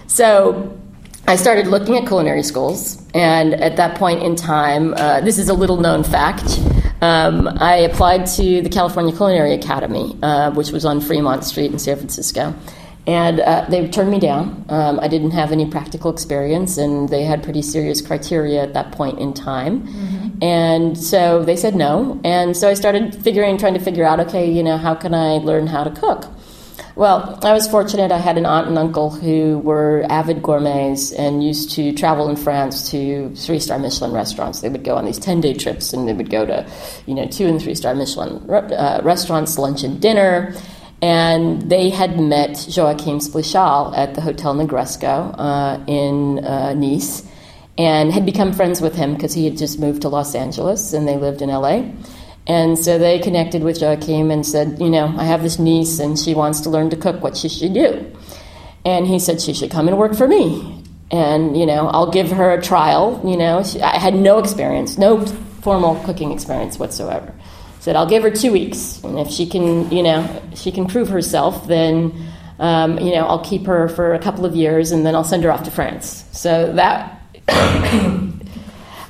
so 0.09 0.77
I 1.29 1.37
started 1.37 1.69
looking 1.69 1.97
at 1.97 2.09
culinary 2.09 2.43
schools, 2.43 3.01
and 3.15 3.55
at 3.55 3.77
that 3.77 3.97
point 3.97 4.25
in 4.25 4.35
time, 4.35 4.93
uh, 4.95 5.21
this 5.21 5.39
is 5.39 5.49
a 5.49 5.55
little 5.55 5.77
known 5.77 6.03
fact. 6.03 6.59
Um, 7.05 7.49
I 7.61 7.77
applied 7.91 8.25
to 8.39 8.63
the 8.63 8.71
California 8.71 9.15
Culinary 9.15 9.53
Academy, 9.53 10.17
uh, 10.23 10.53
which 10.53 10.71
was 10.71 10.87
on 10.87 11.03
Fremont 11.03 11.45
Street 11.45 11.71
in 11.71 11.79
San 11.79 11.97
Francisco. 11.99 12.55
And 13.07 13.41
uh, 13.41 13.67
they 13.69 13.87
turned 13.89 14.11
me 14.11 14.19
down. 14.19 14.65
Um, 14.71 14.99
I 14.99 15.09
didn't 15.09 15.33
have 15.33 15.53
any 15.53 15.69
practical 15.69 16.11
experience, 16.11 16.79
and 16.79 17.11
they 17.11 17.25
had 17.25 17.43
pretty 17.43 17.61
serious 17.61 18.01
criteria 18.01 18.63
at 18.63 18.73
that 18.73 18.93
point 18.93 19.19
in 19.19 19.35
time. 19.35 19.83
Mm-hmm. 19.87 20.43
And 20.43 20.97
so 20.97 21.45
they 21.45 21.57
said 21.57 21.75
no. 21.75 22.19
And 22.25 22.57
so 22.57 22.71
I 22.71 22.75
started 22.75 23.15
figuring, 23.15 23.59
trying 23.59 23.75
to 23.75 23.81
figure 23.81 24.07
out, 24.07 24.21
okay, 24.21 24.51
you 24.51 24.63
know, 24.63 24.79
how 24.79 24.95
can 24.95 25.13
I 25.13 25.37
learn 25.37 25.67
how 25.67 25.85
to 25.85 25.91
cook? 25.91 26.25
Well, 26.97 27.41
I 27.43 27.53
was 27.53 27.67
fortunate. 27.69 28.13
I 28.13 28.19
had 28.19 28.39
an 28.39 28.47
aunt 28.47 28.69
and 28.69 28.79
uncle 28.79 29.11
who 29.11 29.59
were 29.59 30.07
avid 30.09 30.45
gourmets 30.45 31.11
and 31.11 31.43
used 31.43 31.73
to 31.73 31.93
travel 31.93 32.29
in 32.29 32.37
France 32.37 32.89
to 32.91 33.35
three 33.35 33.59
star 33.59 33.81
Michelin 33.81 34.13
restaurants. 34.13 34.61
They 34.61 34.69
would 34.69 34.85
go 34.85 34.95
on 34.95 35.05
these 35.05 35.19
10 35.19 35.41
day 35.41 35.55
trips 35.55 35.93
and 35.93 36.07
they 36.07 36.13
would 36.13 36.31
go 36.31 36.47
to, 36.47 36.65
you 37.07 37.15
know, 37.15 37.27
two 37.27 37.47
and 37.47 37.61
three 37.61 37.75
star 37.75 37.97
Michelin 37.97 38.49
uh, 38.49 39.01
restaurants, 39.03 39.59
lunch 39.59 39.83
and 39.83 40.01
dinner. 40.01 40.55
And 41.03 41.63
they 41.63 41.91
had 41.91 42.21
met 42.21 42.65
Joachim 42.69 43.19
Splichal 43.19 43.97
at 43.97 44.15
the 44.15 44.21
Hotel 44.21 44.55
Negresco 44.55 45.35
uh, 45.37 45.85
in 45.89 46.45
uh, 46.45 46.75
Nice 46.75 47.27
and 47.77 48.13
had 48.13 48.25
become 48.25 48.53
friends 48.53 48.81
with 48.81 48.95
him 48.95 49.15
because 49.15 49.35
he 49.35 49.45
had 49.45 49.57
just 49.57 49.81
moved 49.81 50.03
to 50.03 50.09
Los 50.09 50.37
Angeles 50.37 50.93
and 50.93 51.09
they 51.09 51.17
lived 51.17 51.43
in 51.43 51.49
LA. 51.49 51.83
And 52.47 52.79
so 52.79 52.99
they 52.99 53.19
connected 53.19 53.63
with 53.63 53.81
Joachim 53.81 54.31
and 54.31 54.45
said, 54.45 54.79
You 54.81 54.91
know, 54.91 55.15
I 55.17 55.25
have 55.25 55.43
this 55.43 55.59
niece 55.59 55.99
and 55.99 56.19
she 56.19 56.35
wants 56.35 56.61
to 56.63 56.71
learn 56.71 56.91
to 56.91 56.97
cook. 56.97 57.23
What 57.23 57.37
she 57.37 57.49
should 57.49 57.73
do? 57.73 58.15
And 58.85 59.07
he 59.07 59.19
said, 59.19 59.41
She 59.41 59.55
should 59.55 59.71
come 59.71 59.89
and 59.89 59.97
work 59.97 60.15
for 60.15 60.29
me. 60.29 60.83
And, 61.11 61.57
you 61.57 61.65
know, 61.65 61.89
I'll 61.89 62.11
give 62.11 62.31
her 62.33 62.53
a 62.53 62.63
trial. 62.63 63.21
You 63.25 63.37
know, 63.37 63.63
she, 63.63 63.81
I 63.81 63.99
had 63.99 64.15
no 64.15 64.39
experience, 64.39 64.99
no 64.99 65.25
formal 65.25 65.97
cooking 66.05 66.33
experience 66.33 66.79
whatsoever. 66.79 67.33
Said, 67.81 67.97
I'll 67.97 68.09
give 68.09 68.23
her 68.23 68.31
two 68.31 68.53
weeks. 68.53 69.03
And 69.05 69.19
if 69.19 69.31
she 69.31 69.47
can, 69.47 69.91
you 69.91 70.03
know, 70.03 70.43
she 70.55 70.73
can 70.73 70.87
prove 70.87 71.09
herself, 71.09 71.67
then, 71.67 72.13
um, 72.59 72.99
you 72.99 73.15
know, 73.15 73.27
I'll 73.27 73.45
keep 73.45 73.67
her 73.67 73.89
for 73.89 74.15
a 74.15 74.19
couple 74.19 74.45
of 74.45 74.55
years 74.55 74.91
and 74.91 75.05
then 75.05 75.15
I'll 75.15 75.25
send 75.25 75.45
her 75.45 75.53
off 75.53 75.65
to 75.65 75.71
France. 75.71 76.25
So 76.33 76.73
that. 76.75 77.21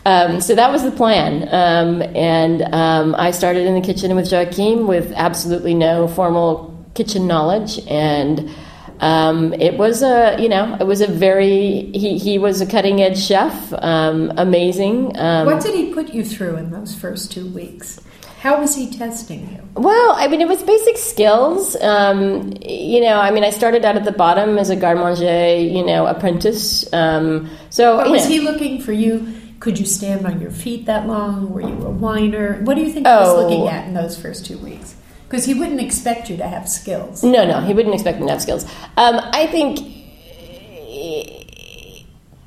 Um, 0.06 0.40
so 0.40 0.54
that 0.54 0.70
was 0.70 0.82
the 0.82 0.90
plan. 0.90 1.48
Um, 1.50 2.02
and 2.14 2.62
um, 2.74 3.14
I 3.16 3.30
started 3.30 3.66
in 3.66 3.74
the 3.74 3.80
kitchen 3.80 4.14
with 4.14 4.30
Joachim 4.30 4.86
with 4.86 5.12
absolutely 5.16 5.74
no 5.74 6.08
formal 6.08 6.74
kitchen 6.94 7.26
knowledge. 7.26 7.80
And 7.88 8.50
um, 9.00 9.52
it 9.54 9.76
was 9.76 10.02
a, 10.02 10.36
you 10.38 10.48
know, 10.48 10.76
it 10.78 10.86
was 10.86 11.00
a 11.00 11.06
very, 11.06 11.90
he, 11.92 12.18
he 12.18 12.38
was 12.38 12.60
a 12.60 12.66
cutting 12.66 13.00
edge 13.00 13.18
chef, 13.18 13.72
um, 13.74 14.32
amazing. 14.36 15.16
Um, 15.18 15.46
what 15.46 15.62
did 15.62 15.74
he 15.74 15.92
put 15.92 16.12
you 16.12 16.24
through 16.24 16.56
in 16.56 16.70
those 16.70 16.94
first 16.94 17.32
two 17.32 17.46
weeks? 17.46 18.00
How 18.40 18.60
was 18.60 18.76
he 18.76 18.90
testing 18.90 19.50
you? 19.54 19.82
Well, 19.82 20.12
I 20.16 20.28
mean, 20.28 20.42
it 20.42 20.48
was 20.48 20.62
basic 20.62 20.98
skills. 20.98 21.76
Um, 21.76 22.52
you 22.60 23.00
know, 23.00 23.18
I 23.18 23.30
mean, 23.30 23.42
I 23.42 23.48
started 23.48 23.86
out 23.86 23.96
at 23.96 24.04
the 24.04 24.12
bottom 24.12 24.58
as 24.58 24.68
a 24.68 24.76
garde 24.76 24.98
manger, 24.98 25.56
you 25.56 25.82
know, 25.82 26.06
apprentice. 26.06 26.92
Um, 26.92 27.48
so, 27.70 27.96
but 27.96 28.10
was 28.10 28.24
know. 28.24 28.28
he 28.28 28.40
looking 28.40 28.82
for 28.82 28.92
you 28.92 29.34
could 29.64 29.78
you 29.78 29.86
stand 29.86 30.26
on 30.26 30.42
your 30.42 30.50
feet 30.50 30.84
that 30.84 31.06
long? 31.06 31.50
Were 31.50 31.62
you 31.62 31.86
a 31.86 31.90
whiner? 31.90 32.60
What 32.64 32.74
do 32.74 32.82
you 32.82 32.92
think 32.92 33.06
oh, 33.08 33.18
he 33.18 33.24
was 33.24 33.44
looking 33.44 33.62
oh. 33.62 33.68
at 33.70 33.88
in 33.88 33.94
those 33.94 34.14
first 34.14 34.44
two 34.44 34.58
weeks? 34.58 34.94
Because 35.26 35.46
he 35.46 35.54
wouldn't 35.54 35.80
expect 35.80 36.28
you 36.28 36.36
to 36.36 36.46
have 36.46 36.68
skills. 36.68 37.24
No, 37.24 37.46
no, 37.46 37.62
he 37.62 37.72
wouldn't 37.72 37.94
expect 37.94 38.20
me 38.20 38.26
to 38.26 38.32
have 38.32 38.42
skills. 38.42 38.64
Um, 38.98 39.18
I 39.32 39.46
think 39.46 39.80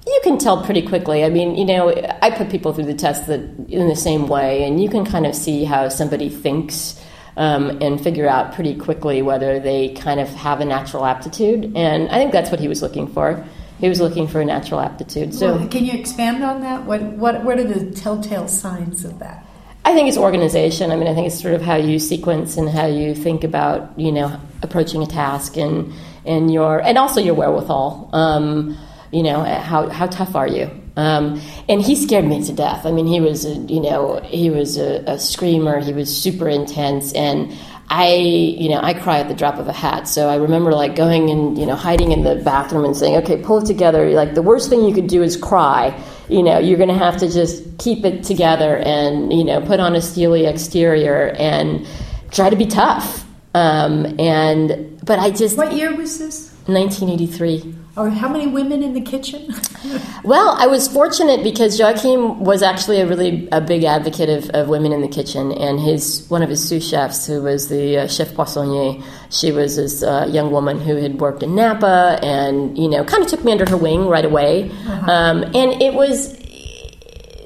you 0.06 0.20
can 0.22 0.38
tell 0.38 0.64
pretty 0.64 0.84
quickly. 0.84 1.24
I 1.24 1.30
mean, 1.30 1.56
you 1.56 1.66
know, 1.66 1.90
I 2.22 2.30
put 2.30 2.52
people 2.52 2.72
through 2.72 2.86
the 2.86 2.94
test 2.94 3.26
that 3.26 3.40
in 3.68 3.88
the 3.88 3.96
same 3.96 4.28
way, 4.28 4.64
and 4.66 4.80
you 4.80 4.88
can 4.88 5.04
kind 5.04 5.26
of 5.26 5.34
see 5.34 5.64
how 5.64 5.90
somebody 5.90 6.30
thinks 6.30 7.04
um, 7.36 7.80
and 7.82 8.00
figure 8.00 8.30
out 8.30 8.54
pretty 8.54 8.76
quickly 8.76 9.24
whether 9.24 9.60
they 9.60 9.90
kind 9.96 10.20
of 10.20 10.30
have 10.30 10.62
a 10.62 10.66
natural 10.66 11.04
aptitude. 11.04 11.76
And 11.76 12.10
I 12.10 12.20
think 12.20 12.32
that's 12.32 12.52
what 12.52 12.60
he 12.60 12.68
was 12.68 12.84
looking 12.84 13.08
for. 13.08 13.44
He 13.80 13.88
was 13.88 14.02
looking 14.02 14.28
for 14.28 14.42
a 14.42 14.46
natural 14.46 14.80
aptitude. 14.80 15.34
So, 15.34 15.56
well, 15.56 15.68
can 15.68 15.86
you 15.86 15.94
expand 15.94 16.44
on 16.44 16.62
that? 16.62 16.86
What 16.86 17.02
what 17.02 17.44
what 17.44 17.60
are 17.60 17.64
the 17.64 17.92
telltale 17.92 18.48
signs 18.48 19.06
of 19.06 19.20
that? 19.20 19.46
I 19.86 19.94
think 19.94 20.10
it's 20.10 20.18
organization. 20.18 20.92
I 20.92 20.96
mean, 20.96 21.08
I 21.08 21.14
think 21.14 21.28
it's 21.28 21.42
sort 21.42 21.54
of 21.54 21.62
how 21.62 21.76
you 21.76 22.00
sequence 22.00 22.58
and 22.58 22.68
how 22.68 22.88
you 22.88 23.16
think 23.16 23.46
about, 23.46 23.98
you 23.98 24.12
know, 24.12 24.38
approaching 24.62 25.02
a 25.02 25.06
task 25.06 25.58
and 25.58 25.94
and 26.26 26.52
your 26.52 26.82
and 26.82 26.98
also 26.98 27.22
your 27.22 27.36
wherewithal. 27.36 28.10
Um, 28.14 28.78
you 29.12 29.24
know, 29.24 29.44
how 29.44 29.88
how 29.90 30.08
tough 30.08 30.36
are 30.36 30.48
you? 30.48 30.70
Um, 30.98 31.40
and 31.70 31.82
he 31.82 31.96
scared 31.96 32.26
me 32.26 32.44
to 32.44 32.52
death. 32.52 32.86
I 32.86 32.92
mean, 32.92 33.08
he 33.08 33.22
was, 33.22 33.46
a, 33.46 33.54
you 33.54 33.80
know, 33.80 34.20
he 34.24 34.50
was 34.50 34.78
a, 34.78 35.04
a 35.08 35.20
screamer. 35.20 35.80
He 35.80 35.94
was 35.94 36.16
super 36.16 36.50
intense, 36.50 37.14
and 37.14 37.56
I, 37.90 38.16
you 38.16 38.70
know, 38.70 38.82
I 38.82 38.94
cry 38.94 39.20
at 39.20 39.30
the 39.30 39.34
drop 39.34 39.60
of 39.60 39.68
a 39.68 39.74
hat. 39.74 40.08
So 40.08 40.28
I 40.28 40.36
remember 40.36 40.74
like 40.74 40.96
going 40.96 41.30
and, 41.30 41.58
you 41.58 41.66
know, 41.66 41.76
hiding 41.76 42.12
in 42.12 42.24
the 42.24 42.36
bathroom 42.36 42.84
and 42.84 42.98
saying, 42.98 43.16
okay, 43.18 43.42
pull 43.42 43.60
it 43.60 43.66
together. 43.66 44.10
Like 44.10 44.34
the 44.34 44.42
worst 44.42 44.70
thing 44.70 44.84
you 44.84 44.94
could 44.94 45.08
do 45.08 45.24
is 45.24 45.38
cry. 45.38 45.98
You 46.28 46.44
know, 46.44 46.60
you're 46.60 46.78
going 46.78 46.90
to 46.90 46.98
have 46.98 47.18
to 47.18 47.32
just 47.32 47.78
keep 47.78 48.04
it 48.04 48.24
together 48.24 48.78
and, 48.78 49.32
you 49.32 49.46
know, 49.46 49.62
put 49.62 49.80
on 49.80 49.96
a 49.96 50.02
steely 50.02 50.46
exterior 50.46 51.30
and 51.38 51.88
try 52.32 52.50
to 52.50 52.58
be 52.58 52.66
tough. 52.66 53.26
Um, 53.54 54.20
and, 54.20 55.00
but 55.06 55.20
I 55.20 55.32
just. 55.32 55.58
What 55.58 55.72
year 55.72 55.96
was 55.96 56.20
this? 56.20 56.52
1983. 56.66 57.74
Or 57.98 58.12
how 58.12 58.30
many 58.30 58.46
women 58.46 58.84
in 58.84 58.94
the 58.94 59.02
kitchen? 59.02 59.52
well, 60.24 60.56
I 60.60 60.68
was 60.68 60.88
fortunate 60.88 61.42
because 61.44 61.80
Joachim 61.80 62.42
was 62.42 62.62
actually 62.62 63.02
a 63.02 63.08
really 63.08 63.50
a 63.52 63.60
big 63.60 63.84
advocate 63.84 64.30
of, 64.30 64.50
of 64.52 64.68
women 64.68 64.92
in 64.92 65.02
the 65.02 65.08
kitchen, 65.08 65.52
and 65.52 65.80
his 65.80 66.26
one 66.30 66.44
of 66.44 66.50
his 66.50 66.64
sous 66.68 66.88
chefs, 66.88 67.26
who 67.26 67.42
was 67.42 67.70
the 67.70 67.98
uh, 67.98 68.08
chef 68.08 68.36
poissonnier, 68.36 69.04
she 69.32 69.52
was 69.52 69.78
this 69.78 70.04
uh, 70.04 70.28
young 70.30 70.52
woman 70.52 70.80
who 70.80 70.96
had 70.96 71.20
worked 71.20 71.42
in 71.42 71.56
Napa, 71.56 72.20
and 72.22 72.78
you 72.78 72.88
know, 72.88 73.04
kind 73.04 73.24
of 73.24 73.30
took 73.30 73.44
me 73.44 73.52
under 73.52 73.68
her 73.68 73.78
wing 73.78 74.06
right 74.08 74.26
away, 74.26 74.70
uh-huh. 74.70 75.12
um, 75.12 75.44
and 75.44 75.82
it 75.82 75.96
was 75.96 76.38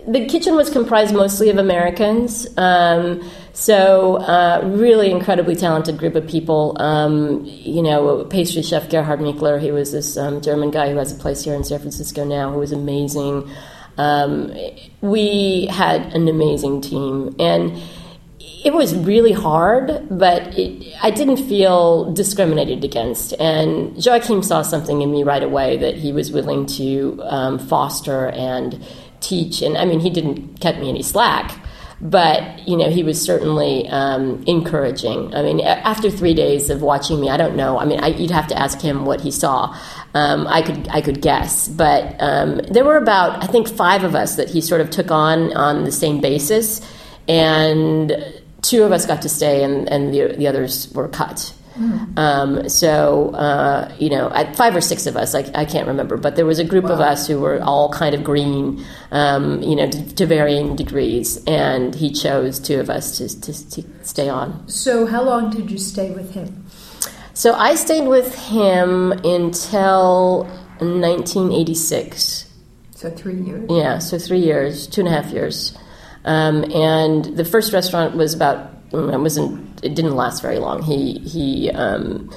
the 0.08 0.26
kitchen 0.28 0.56
was 0.56 0.70
comprised 0.70 1.14
mostly 1.14 1.50
of 1.50 1.58
Americans. 1.58 2.46
Um, 2.58 3.22
so, 3.54 4.16
uh, 4.18 4.62
really 4.64 5.12
incredibly 5.12 5.56
talented 5.56 5.98
group 5.98 6.16
of 6.16 6.28
people. 6.28 6.76
Um, 6.82 7.44
you 7.46 7.82
know, 7.82 8.24
pastry 8.26 8.62
chef 8.62 8.90
Gerhard 8.90 9.20
Michler, 9.20 9.60
he 9.60 9.72
was 9.72 9.92
this 9.92 10.18
um, 10.18 10.42
German 10.42 10.72
guy 10.72 10.90
who 10.92 10.98
has 10.98 11.12
a 11.12 11.16
place 11.16 11.44
here 11.44 11.54
in 11.54 11.64
San 11.64 11.80
Francisco 11.80 12.24
now, 12.24 12.52
who 12.52 12.60
was 12.60 12.72
amazing. 12.72 13.50
Um, 13.98 14.54
we 15.02 15.68
had 15.70 16.14
an 16.14 16.30
amazing 16.30 16.82
team, 16.82 17.36
and 17.40 17.78
it 18.64 18.74
was 18.74 18.96
really 18.96 19.34
hard, 19.34 20.08
but 20.10 20.58
it, 20.58 20.96
I 21.02 21.12
didn't 21.12 21.38
feel 21.38 22.14
discriminated 22.14 22.84
against. 22.84 23.34
And 23.40 24.04
Joachim 24.04 24.44
saw 24.44 24.62
something 24.62 25.02
in 25.02 25.12
me 25.12 25.24
right 25.24 25.44
away 25.44 25.78
that 25.78 25.96
he 25.96 26.14
was 26.14 26.32
willing 26.32 26.68
to 26.68 27.22
um, 27.24 27.60
foster 27.60 28.30
and 28.30 28.82
teach. 29.20 29.62
And 29.62 29.78
I 29.78 29.86
mean, 29.86 30.00
he 30.00 30.10
didn't 30.10 30.62
cut 30.62 30.80
me 30.80 30.90
any 30.90 31.04
slack 31.04 31.61
but 32.02 32.68
you 32.68 32.76
know 32.76 32.90
he 32.90 33.04
was 33.04 33.22
certainly 33.22 33.88
um, 33.90 34.44
encouraging. 34.48 35.34
I 35.36 35.44
mean, 35.44 35.62
after 35.62 36.10
three 36.10 36.34
days 36.34 36.70
of 36.70 36.82
watching 36.82 37.22
me, 37.22 37.30
I 37.30 37.38
don't 37.38 37.56
know. 37.56 37.80
I 37.80 37.86
mean, 37.86 38.00
I, 38.00 38.08
you'd 38.08 38.32
have 38.32 38.48
to 38.48 38.60
ask 38.60 38.82
him 38.82 39.06
what 39.06 39.22
he 39.22 39.32
saw. 39.32 39.78
Um, 40.14 40.48
I 40.48 40.62
could 40.62 40.88
I 40.90 41.02
could 41.02 41.22
guess, 41.22 41.68
but 41.68 42.16
um, 42.20 42.58
there 42.70 42.84
were 42.84 42.98
about 42.98 43.44
I 43.44 43.48
think 43.48 43.68
five 43.68 44.04
of 44.04 44.16
us 44.16 44.36
that 44.36 44.50
he 44.50 44.62
sort 44.62 44.82
of 44.82 44.90
took 44.90 45.12
on 45.12 45.54
on 45.54 45.84
the 45.84 45.92
same 45.92 46.20
basis, 46.22 46.82
and 47.28 48.12
two 48.62 48.84
of 48.84 48.92
us 48.92 49.06
got 49.06 49.22
to 49.22 49.30
stay, 49.30 49.64
and, 49.64 49.88
and 49.90 50.14
the 50.14 50.36
the 50.36 50.48
others 50.48 50.92
were 50.94 51.08
cut. 51.08 51.54
Mm. 51.76 52.18
Um, 52.18 52.70
so, 52.70 53.30
uh, 53.30 53.94
you 53.98 54.10
know, 54.10 54.30
five 54.56 54.76
or 54.76 54.82
six 54.82 55.06
of 55.06 55.16
us, 55.16 55.34
I, 55.34 55.50
I, 55.56 55.64
can't 55.64 55.88
remember, 55.88 56.18
but 56.18 56.36
there 56.36 56.46
was 56.46 56.60
a 56.60 56.66
group 56.66 56.86
wow. 56.86 56.92
of 56.92 57.00
us 57.00 57.28
who 57.28 57.40
were 57.40 57.62
all 57.62 57.90
kind 57.92 58.14
of 58.14 58.24
green, 58.24 58.84
um, 59.12 59.62
you 59.62 59.76
know, 59.76 59.90
to, 59.90 60.16
to, 60.16 60.26
varying 60.26 60.76
degrees, 60.76 61.42
and 61.46 61.96
he 61.96 62.12
chose 62.12 62.60
two 62.60 62.80
of 62.80 62.90
us 62.90 63.18
to, 63.18 63.42
to, 63.42 63.70
to, 63.70 63.84
stay 64.04 64.28
on. 64.28 64.68
So, 64.68 65.06
how 65.06 65.24
long 65.24 65.50
did 65.50 65.72
you 65.72 65.78
stay 65.78 66.12
with 66.12 66.34
him? 66.34 66.66
So, 67.34 67.54
I 67.54 67.76
stayed 67.76 68.08
with 68.08 68.36
him 68.36 69.14
until 69.14 70.44
1986. 70.80 72.50
So, 72.96 73.10
three 73.12 73.42
years? 73.42 73.66
Yeah, 73.70 74.00
so 74.00 74.20
three 74.20 74.40
years, 74.40 74.88
two 74.88 75.02
and 75.02 75.08
a 75.08 75.12
half 75.12 75.32
years. 75.32 75.78
Um, 76.26 76.66
and 76.72 77.26
the 77.26 77.46
first 77.46 77.74
restaurant 77.74 78.16
was 78.16 78.34
about 78.34 78.72
it 78.94 79.20
wasn't 79.20 79.71
it 79.82 79.96
didn't 79.96 80.16
last 80.16 80.42
very 80.42 80.60
long. 80.60 80.82
He 80.82 81.20
he 81.20 81.72
um, 81.72 82.30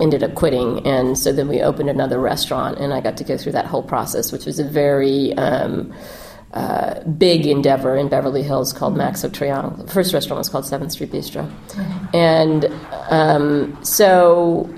ended 0.00 0.22
up 0.22 0.34
quitting, 0.34 0.86
and 0.86 1.18
so 1.18 1.32
then 1.32 1.48
we 1.48 1.62
opened 1.62 1.90
another 1.90 2.18
restaurant, 2.18 2.78
and 2.78 2.92
I 2.92 3.00
got 3.00 3.16
to 3.18 3.24
go 3.24 3.36
through 3.36 3.52
that 3.52 3.66
whole 3.66 3.82
process, 3.82 4.32
which 4.32 4.46
was 4.46 4.58
a 4.58 4.64
very 4.64 5.32
um, 5.34 5.92
uh, 6.52 7.00
big 7.04 7.46
endeavor 7.46 7.96
in 7.96 8.08
Beverly 8.08 8.42
Hills 8.42 8.72
called 8.72 8.96
Max 8.96 9.24
Triangle. 9.32 9.70
The 9.84 9.92
first 9.92 10.12
restaurant 10.12 10.38
was 10.38 10.48
called 10.48 10.66
Seventh 10.66 10.92
Street 10.92 11.12
Bistro, 11.12 11.50
and 12.14 12.66
um, 13.10 13.78
so 13.84 14.72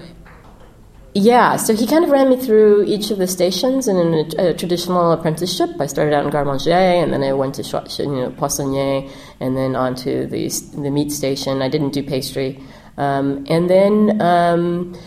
yeah, 1.15 1.57
so 1.57 1.77
he 1.77 1.87
kind 1.87 2.05
of 2.05 2.11
ran 2.11 2.29
me 2.29 2.37
through 2.37 2.85
each 2.87 3.13
of 3.13 3.19
the 3.19 3.29
stations 3.29 3.87
in 3.87 3.97
a, 3.97 4.49
a 4.49 4.55
traditional 4.55 5.13
apprenticeship. 5.13 5.71
I 5.79 5.87
started 5.87 6.13
out 6.13 6.25
in 6.25 6.31
garde 6.31 6.49
manger, 6.49 6.73
and 6.73 7.13
then 7.13 7.23
I 7.23 7.33
went 7.33 7.55
to 7.55 7.63
you 7.99 8.07
know, 8.07 8.31
poissonnier, 8.31 9.09
and 9.39 9.57
then 9.57 9.77
on 9.77 9.95
to 9.97 10.27
the, 10.27 10.49
the 10.77 10.91
meat 10.91 11.13
station. 11.13 11.63
I 11.63 11.69
didn't 11.69 11.91
do 11.91 12.03
pastry. 12.03 12.61
Um, 12.97 13.47
and 13.49 13.71
then 13.71 14.21
um, 14.21 14.99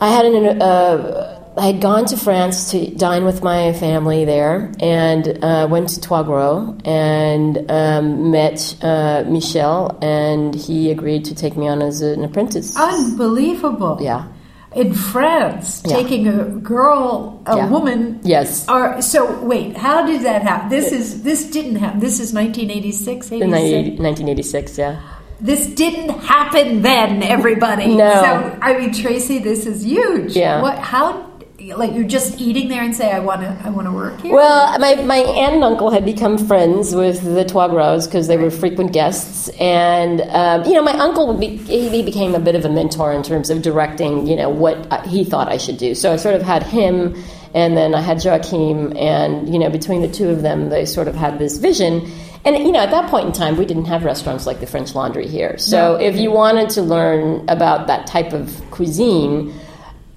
I 0.00 0.08
had 0.08 0.26
an, 0.26 0.60
uh, 0.60 1.44
I 1.56 1.66
had 1.66 1.80
gone 1.80 2.06
to 2.06 2.16
France 2.16 2.72
to 2.72 2.92
dine 2.96 3.24
with 3.24 3.40
my 3.40 3.72
family 3.74 4.24
there, 4.24 4.72
and 4.80 5.44
uh, 5.44 5.68
went 5.70 5.90
to 5.90 6.00
Trois 6.00 6.24
Gros 6.24 6.76
and 6.84 7.70
um, 7.70 8.32
met 8.32 8.76
uh, 8.82 9.22
Michel, 9.28 9.96
and 10.02 10.56
he 10.56 10.90
agreed 10.90 11.24
to 11.26 11.36
take 11.36 11.56
me 11.56 11.68
on 11.68 11.82
as 11.82 12.00
an 12.00 12.24
apprentice. 12.24 12.76
Unbelievable! 12.76 13.98
Yeah 14.00 14.26
in 14.74 14.94
France, 14.94 15.82
yeah. 15.84 15.96
taking 15.96 16.28
a 16.28 16.44
girl, 16.44 17.42
a 17.46 17.56
yeah. 17.56 17.68
woman. 17.68 18.20
Yes. 18.22 18.68
Are, 18.68 19.00
so 19.02 19.42
wait, 19.44 19.76
how 19.76 20.06
did 20.06 20.22
that 20.22 20.42
happen? 20.42 20.70
This 20.70 20.92
is 20.92 21.22
this 21.22 21.50
didn't 21.50 21.76
happen. 21.76 22.00
This 22.00 22.20
is 22.20 22.32
1986, 22.32 23.30
1986, 23.30 24.78
yeah. 24.78 25.00
This 25.40 25.66
didn't 25.66 26.10
happen 26.20 26.82
then, 26.82 27.22
everybody. 27.22 27.86
no. 27.96 28.12
So 28.14 28.58
I 28.62 28.78
mean, 28.78 28.90
Traci, 28.90 29.42
this 29.42 29.66
is 29.66 29.84
huge. 29.84 30.36
Yeah. 30.36 30.62
What? 30.62 30.78
How 30.78 31.31
like 31.70 31.92
you're 31.92 32.04
just 32.04 32.40
eating 32.40 32.68
there 32.68 32.82
and 32.82 32.94
say 32.94 33.10
I 33.12 33.20
want 33.20 33.40
to 33.42 33.56
I 33.64 33.70
want 33.70 33.86
to 33.86 33.92
work 33.92 34.20
here? 34.20 34.34
Well, 34.34 34.78
my, 34.78 34.96
my 34.96 35.18
aunt 35.18 35.54
and 35.54 35.64
uncle 35.64 35.90
had 35.90 36.04
become 36.04 36.38
friends 36.38 36.94
with 36.94 37.22
the 37.22 37.44
Trois 37.44 37.68
Gros 37.68 38.06
because 38.06 38.26
they 38.26 38.36
were 38.36 38.50
frequent 38.50 38.92
guests, 38.92 39.48
and 39.60 40.20
um, 40.22 40.64
you 40.64 40.74
know 40.74 40.82
my 40.82 40.92
uncle 40.92 41.34
be, 41.34 41.56
he 41.56 42.02
became 42.02 42.34
a 42.34 42.40
bit 42.40 42.54
of 42.54 42.64
a 42.64 42.68
mentor 42.68 43.12
in 43.12 43.22
terms 43.22 43.50
of 43.50 43.62
directing 43.62 44.26
you 44.26 44.36
know 44.36 44.48
what 44.48 45.06
he 45.06 45.24
thought 45.24 45.48
I 45.48 45.56
should 45.56 45.78
do. 45.78 45.94
So 45.94 46.12
I 46.12 46.16
sort 46.16 46.34
of 46.34 46.42
had 46.42 46.62
him, 46.62 47.14
and 47.54 47.76
then 47.76 47.94
I 47.94 48.00
had 48.00 48.24
Joachim, 48.24 48.96
and 48.96 49.52
you 49.52 49.58
know 49.58 49.70
between 49.70 50.02
the 50.02 50.08
two 50.08 50.28
of 50.30 50.42
them 50.42 50.68
they 50.68 50.84
sort 50.84 51.08
of 51.08 51.14
had 51.14 51.38
this 51.38 51.58
vision. 51.58 52.10
And 52.44 52.56
you 52.58 52.72
know, 52.72 52.80
at 52.80 52.90
that 52.90 53.08
point 53.08 53.26
in 53.26 53.32
time, 53.32 53.56
we 53.56 53.64
didn't 53.64 53.84
have 53.84 54.04
restaurants 54.04 54.46
like 54.46 54.58
the 54.58 54.66
French 54.66 54.96
Laundry 54.96 55.28
here. 55.28 55.58
So 55.58 55.92
no. 55.92 56.00
if 56.00 56.16
you 56.16 56.32
wanted 56.32 56.70
to 56.70 56.82
learn 56.82 57.48
about 57.48 57.86
that 57.86 58.08
type 58.08 58.32
of 58.32 58.60
cuisine, 58.72 59.54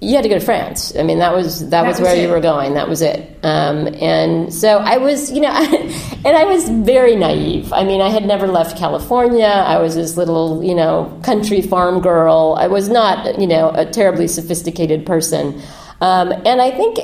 you 0.00 0.14
had 0.14 0.22
to 0.22 0.28
go 0.28 0.38
to 0.38 0.44
France. 0.44 0.94
I 0.96 1.02
mean, 1.02 1.18
that 1.20 1.34
was 1.34 1.60
that, 1.60 1.70
that 1.70 1.86
was, 1.86 1.98
was, 1.98 2.06
where 2.06 2.16
it. 2.16 2.22
you 2.22 2.28
were 2.28 2.40
going. 2.40 2.74
That 2.74 2.88
was 2.88 3.00
it. 3.00 3.38
Um, 3.42 3.88
and 4.00 4.52
so 4.52 4.78
I 4.78 4.98
was, 4.98 5.32
you 5.32 5.40
know, 5.40 5.48
and 5.52 6.36
I 6.36 6.44
was 6.44 6.68
very 6.68 7.16
naive. 7.16 7.72
I 7.72 7.82
mean, 7.82 8.02
I 8.02 8.10
had 8.10 8.26
never 8.26 8.46
left 8.46 8.76
California. 8.76 9.46
I 9.46 9.78
was 9.78 9.94
this 9.94 10.16
little, 10.16 10.62
you 10.62 10.74
know, 10.74 11.18
country 11.24 11.62
farm 11.62 12.02
girl. 12.02 12.56
I 12.58 12.66
was 12.66 12.90
not, 12.90 13.40
you 13.40 13.46
know, 13.46 13.70
a 13.70 13.86
terribly 13.86 14.28
sophisticated 14.28 15.06
person. 15.06 15.62
Um, 16.02 16.30
and 16.30 16.60
I 16.60 16.70
think 16.70 16.98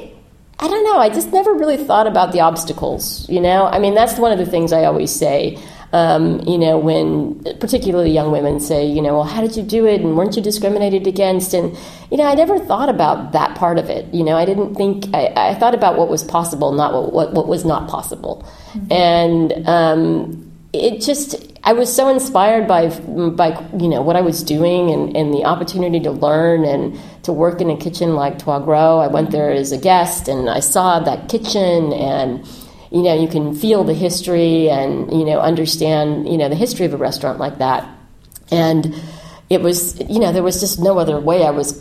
I 0.59 0.69
don't 0.69 0.85
know. 0.85 0.99
I 0.99 1.09
just 1.09 1.33
never 1.33 1.55
really 1.55 1.79
thought 1.79 2.07
about 2.07 2.33
the 2.33 2.41
obstacles. 2.41 3.29
You 3.29 3.41
know, 3.41 3.67
I 3.67 3.79
mean, 3.79 3.95
that's 3.95 4.19
one 4.19 4.33
of 4.33 4.39
the 4.39 4.47
things 4.47 4.73
I 4.73 4.85
always 4.85 5.11
say. 5.11 5.59
Um, 5.95 6.41
you 6.41 6.57
know, 6.57 6.79
when 6.79 7.43
particularly 7.61 8.13
young 8.13 8.33
women 8.33 8.61
say, 8.61 8.87
you 8.87 9.03
know, 9.03 9.13
well, 9.15 9.25
how 9.25 9.43
did 9.43 9.57
you 9.57 9.63
do 9.63 9.87
it, 9.87 10.01
and 10.01 10.17
weren't 10.17 10.37
you 10.37 10.43
discriminated 10.43 11.07
against? 11.07 11.53
And 11.53 11.77
you 12.11 12.17
know, 12.17 12.25
I 12.25 12.35
never 12.35 12.59
thought 12.59 12.89
about 12.89 13.33
that 13.33 13.57
part 13.57 13.79
of 13.79 13.91
it. 13.91 14.13
You 14.15 14.25
know, 14.25 14.37
I 14.37 14.47
didn't 14.47 14.75
think 14.75 15.15
I, 15.15 15.33
I 15.37 15.55
thought 15.55 15.75
about 15.75 15.99
what 15.99 16.09
was 16.09 16.25
possible, 16.25 16.73
not 16.73 16.95
what 16.95 17.13
what, 17.13 17.35
what 17.35 17.47
was 17.47 17.67
not 17.67 17.91
possible, 17.91 18.43
mm-hmm. 18.73 18.93
and 18.93 19.69
um, 19.69 20.53
it 20.73 21.03
just 21.03 21.53
I 21.65 21.75
was 21.75 21.95
so 21.95 22.09
inspired 22.09 22.67
by 22.67 22.89
by 22.89 23.51
you 23.79 23.89
know 23.89 24.03
what 24.03 24.17
I 24.17 24.21
was 24.21 24.43
doing 24.43 24.91
and, 24.91 25.17
and 25.17 25.33
the 25.33 25.45
opportunity 25.45 26.01
to 26.01 26.11
learn 26.11 26.65
and 26.65 26.99
to 27.25 27.33
work 27.33 27.61
in 27.61 27.71
a 27.71 27.77
kitchen 27.77 28.15
like 28.15 28.39
Trois 28.39 28.59
Gros. 28.61 29.05
I 29.05 29.07
went 29.07 29.31
there 29.31 29.51
as 29.51 29.71
a 29.71 29.79
guest 29.79 30.27
and 30.29 30.51
I 30.51 30.61
saw 30.61 31.01
that 31.01 31.29
kitchen 31.29 31.93
and 31.93 32.45
you 32.93 33.03
know 33.03 33.15
you 33.15 33.29
can 33.29 33.55
feel 33.55 33.85
the 33.85 33.95
history 33.95 34.69
and 34.69 35.11
you 35.11 35.25
know 35.25 35.41
understand 35.41 36.29
you 36.29 36.37
know 36.37 36.49
the 36.49 36.55
history 36.55 36.87
of 36.87 36.93
a 36.93 36.97
restaurant 36.97 37.39
like 37.39 37.59
that 37.59 37.89
and 38.51 38.95
it 39.49 39.63
was 39.63 39.99
you 40.09 40.21
know 40.21 40.33
there 40.33 40.43
was 40.43 40.61
just 40.61 40.79
no 40.79 40.99
other 40.99 41.19
way 41.19 41.45
I 41.45 41.51
was 41.51 41.73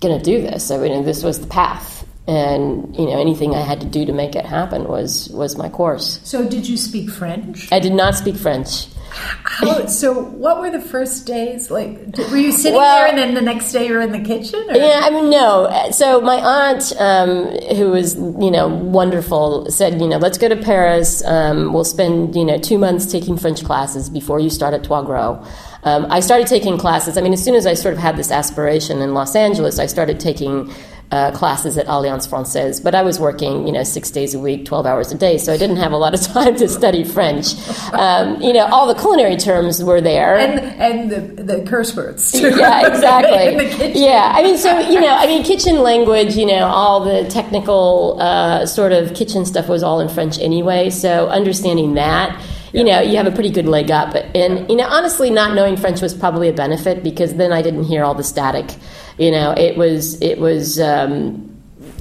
going 0.00 0.16
to 0.16 0.24
do 0.24 0.40
this. 0.40 0.70
I 0.70 0.78
mean 0.78 1.04
this 1.04 1.22
was 1.22 1.40
the 1.40 1.46
path 1.46 2.06
and 2.26 2.96
you 2.96 3.06
know 3.06 3.20
anything 3.20 3.54
I 3.54 3.62
had 3.62 3.80
to 3.80 3.86
do 3.86 4.04
to 4.06 4.12
make 4.12 4.36
it 4.36 4.44
happen 4.44 4.84
was 4.84 5.28
was 5.30 5.56
my 5.56 5.68
course. 5.68 6.20
So, 6.24 6.48
did 6.48 6.68
you 6.68 6.76
speak 6.76 7.10
French? 7.10 7.72
I 7.72 7.80
did 7.80 7.92
not 7.92 8.14
speak 8.14 8.36
French. 8.36 8.86
How, 9.10 9.86
so, 9.86 10.12
what 10.12 10.60
were 10.60 10.70
the 10.70 10.80
first 10.80 11.26
days 11.26 11.70
like? 11.70 11.98
Were 12.30 12.36
you 12.36 12.52
sitting 12.52 12.76
Well- 12.78 12.96
there, 13.00 13.08
and 13.08 13.18
then 13.18 13.34
the 13.34 13.40
next 13.42 13.72
day 13.72 13.86
you're 13.86 14.00
in 14.00 14.12
the 14.12 14.20
kitchen? 14.20 14.64
Or? 14.68 14.76
Yeah, 14.76 15.00
I 15.02 15.10
mean, 15.10 15.28
no. 15.30 15.88
So 15.90 16.20
my 16.20 16.36
aunt, 16.36 16.92
um, 16.98 17.46
who 17.76 17.90
was 17.90 18.14
you 18.14 18.50
know 18.50 18.68
wonderful, 18.68 19.70
said, 19.70 20.00
you 20.00 20.08
know, 20.08 20.18
let's 20.18 20.38
go 20.38 20.48
to 20.48 20.56
Paris. 20.56 21.24
Um, 21.24 21.72
we'll 21.72 21.84
spend 21.84 22.34
you 22.36 22.44
know 22.44 22.58
two 22.58 22.78
months 22.78 23.06
taking 23.10 23.36
French 23.36 23.64
classes 23.64 24.08
before 24.08 24.40
you 24.40 24.50
start 24.50 24.74
at 24.74 24.84
Trois 24.84 25.02
Gros. 25.02 25.46
Um, 25.82 26.06
I 26.10 26.20
started 26.20 26.46
taking 26.46 26.76
classes. 26.78 27.16
I 27.16 27.20
mean, 27.22 27.32
as 27.32 27.42
soon 27.42 27.54
as 27.54 27.66
I 27.66 27.74
sort 27.74 27.94
of 27.94 28.00
had 28.00 28.16
this 28.16 28.30
aspiration 28.30 29.00
in 29.00 29.14
Los 29.14 29.34
Angeles, 29.34 29.78
I 29.78 29.86
started 29.86 30.20
taking. 30.20 30.72
Uh, 31.12 31.32
classes 31.32 31.76
at 31.76 31.88
Alliance 31.88 32.24
Francaise, 32.24 32.78
but 32.78 32.94
I 32.94 33.02
was 33.02 33.18
working, 33.18 33.66
you 33.66 33.72
know, 33.72 33.82
six 33.82 34.12
days 34.12 34.32
a 34.32 34.38
week, 34.38 34.64
twelve 34.64 34.86
hours 34.86 35.10
a 35.10 35.18
day, 35.18 35.38
so 35.38 35.52
I 35.52 35.56
didn't 35.56 35.78
have 35.78 35.90
a 35.90 35.96
lot 35.96 36.14
of 36.14 36.20
time 36.34 36.54
to 36.54 36.68
study 36.68 37.02
French. 37.02 37.54
Um, 37.92 38.40
you 38.40 38.52
know, 38.52 38.66
all 38.66 38.86
the 38.86 38.94
culinary 38.94 39.36
terms 39.36 39.82
were 39.82 40.00
there, 40.00 40.38
and 40.38 40.60
and 40.60 41.10
the, 41.10 41.42
the 41.42 41.64
curse 41.64 41.96
words. 41.96 42.30
too. 42.30 42.56
yeah, 42.56 42.86
exactly. 42.86 43.48
in 43.52 43.58
the 43.58 43.76
kitchen. 43.76 44.02
Yeah, 44.02 44.32
I 44.34 44.44
mean, 44.44 44.56
so 44.56 44.78
you 44.78 45.00
know, 45.00 45.12
I 45.12 45.26
mean, 45.26 45.42
kitchen 45.42 45.80
language, 45.80 46.36
you 46.36 46.46
know, 46.46 46.66
all 46.66 47.04
the 47.04 47.28
technical 47.28 48.16
uh, 48.20 48.64
sort 48.66 48.92
of 48.92 49.12
kitchen 49.14 49.44
stuff 49.44 49.68
was 49.68 49.82
all 49.82 49.98
in 49.98 50.08
French 50.08 50.38
anyway. 50.38 50.90
So 50.90 51.26
understanding 51.28 51.94
that, 51.94 52.40
you 52.72 52.84
know, 52.84 53.00
you 53.00 53.16
have 53.16 53.26
a 53.26 53.32
pretty 53.32 53.50
good 53.50 53.66
leg 53.66 53.90
up. 53.90 54.14
And 54.34 54.68
you 54.70 54.76
know, 54.76 54.86
honestly, 54.86 55.30
not 55.30 55.54
knowing 55.54 55.76
French 55.76 56.00
was 56.00 56.14
probably 56.14 56.48
a 56.48 56.52
benefit 56.52 57.02
because 57.02 57.34
then 57.34 57.52
I 57.52 57.62
didn't 57.62 57.84
hear 57.84 58.04
all 58.04 58.14
the 58.14 58.24
static. 58.24 58.74
You 59.20 59.30
know, 59.30 59.52
it 59.52 59.76
was 59.76 60.20
it 60.22 60.38
was. 60.38 60.80
Um, 60.80 61.46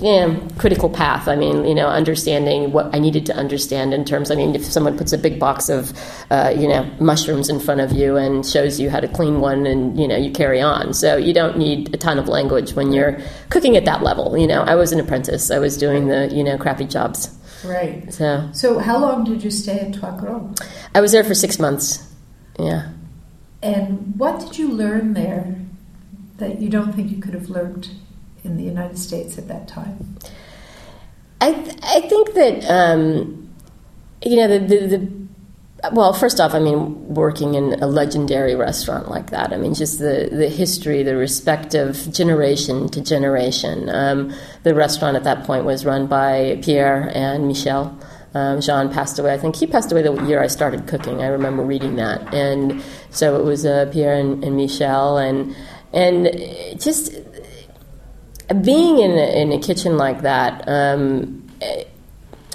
yeah, 0.01 0.39
critical 0.57 0.89
path. 0.89 1.27
I 1.27 1.35
mean, 1.35 1.65
you 1.65 1.75
know, 1.75 1.87
understanding 1.87 2.71
what 2.71 2.93
I 2.95 2.99
needed 2.99 3.25
to 3.25 3.35
understand 3.35 3.93
in 3.93 4.05
terms. 4.05 4.31
I 4.31 4.35
mean, 4.35 4.55
if 4.55 4.63
someone 4.63 4.97
puts 4.97 5.11
a 5.11 5.17
big 5.17 5.39
box 5.39 5.67
of, 5.67 5.91
uh, 6.31 6.53
you 6.57 6.69
know, 6.69 6.89
mushrooms 7.01 7.49
in 7.49 7.59
front 7.59 7.81
of 7.81 7.91
you 7.91 8.15
and 8.15 8.45
shows 8.45 8.79
you 8.79 8.89
how 8.89 9.01
to 9.01 9.09
clean 9.09 9.41
one, 9.41 9.65
and 9.65 9.99
you 9.99 10.07
know, 10.07 10.15
you 10.15 10.31
carry 10.31 10.61
on. 10.61 10.93
So 10.93 11.17
you 11.17 11.33
don't 11.33 11.57
need 11.57 11.93
a 11.93 11.97
ton 11.97 12.17
of 12.17 12.29
language 12.29 12.73
when 12.73 12.93
you're 12.93 13.19
cooking 13.49 13.75
at 13.75 13.83
that 13.85 14.01
level. 14.01 14.37
You 14.37 14.47
know, 14.47 14.61
I 14.61 14.75
was 14.75 14.93
an 14.93 15.01
apprentice. 15.01 15.51
I 15.51 15.59
was 15.59 15.75
doing 15.75 16.07
the 16.07 16.27
you 16.33 16.45
know 16.45 16.57
crappy 16.57 16.85
jobs. 16.85 17.29
Right. 17.65 18.11
So 18.13 18.49
So, 18.53 18.79
how 18.79 18.97
long 18.97 19.25
did 19.25 19.43
you 19.43 19.51
stay 19.51 19.79
at 19.79 19.93
Trois 19.93 20.17
Gros? 20.17 20.55
I 20.95 21.01
was 21.01 21.11
there 21.11 21.25
for 21.25 21.35
six 21.35 21.59
months. 21.59 22.07
Yeah. 22.57 22.89
And 23.61 24.13
what 24.17 24.39
did 24.39 24.57
you 24.57 24.71
learn 24.71 25.13
there 25.13 25.57
that 26.39 26.61
you 26.61 26.69
don't 26.69 26.93
think 26.93 27.11
you 27.11 27.21
could 27.21 27.33
have 27.33 27.49
learned 27.49 27.89
in 28.43 28.57
the 28.57 28.63
United 28.63 28.97
States 28.97 29.37
at 29.37 29.47
that 29.47 29.67
time? 29.67 30.17
I 31.41 31.53
th- 31.53 31.77
I 31.83 32.01
think 32.01 32.33
that 32.33 32.65
um, 32.69 33.49
you 34.23 34.35
know 34.35 34.47
the, 34.47 34.59
the 34.59 34.87
the 34.87 35.19
well 35.93 36.11
first 36.11 36.39
off 36.41 36.53
I 36.53 36.59
mean 36.59 37.13
working 37.13 37.53
in 37.53 37.81
a 37.81 37.87
legendary 37.87 38.55
restaurant 38.55 39.09
like 39.09 39.29
that 39.29 39.53
I 39.53 39.57
mean 39.57 39.73
just 39.73 39.99
the 39.99 40.27
the 40.31 40.49
history 40.49 41.03
the 41.03 41.15
respect 41.15 41.73
of 41.73 42.11
generation 42.11 42.89
to 42.89 43.01
generation 43.01 43.89
um, 43.89 44.33
the 44.63 44.75
restaurant 44.75 45.15
at 45.15 45.23
that 45.23 45.45
point 45.45 45.63
was 45.63 45.85
run 45.85 46.07
by 46.07 46.59
Pierre 46.61 47.11
and 47.13 47.47
Michel. 47.47 47.97
Um, 48.35 48.61
Jean 48.61 48.91
passed 48.93 49.17
away. 49.17 49.33
I 49.33 49.39
think 49.39 49.55
he 49.55 49.65
passed 49.65 49.91
away 49.91 50.03
the 50.03 50.13
year 50.25 50.39
I 50.39 50.45
started 50.45 50.85
cooking. 50.85 51.23
I 51.23 51.27
remember 51.27 51.63
reading 51.63 51.95
that, 51.95 52.31
and 52.31 52.79
so 53.09 53.39
it 53.39 53.43
was 53.43 53.65
uh, 53.65 53.89
Pierre 53.91 54.13
and, 54.13 54.43
and 54.43 54.55
Michel, 54.55 55.17
and 55.17 55.55
and 55.93 56.27
just 56.79 57.13
being 58.61 58.99
in 58.99 59.11
a, 59.11 59.41
in 59.41 59.51
a 59.51 59.59
kitchen 59.59 59.97
like 59.97 60.21
that, 60.21 60.63
um, 60.67 61.47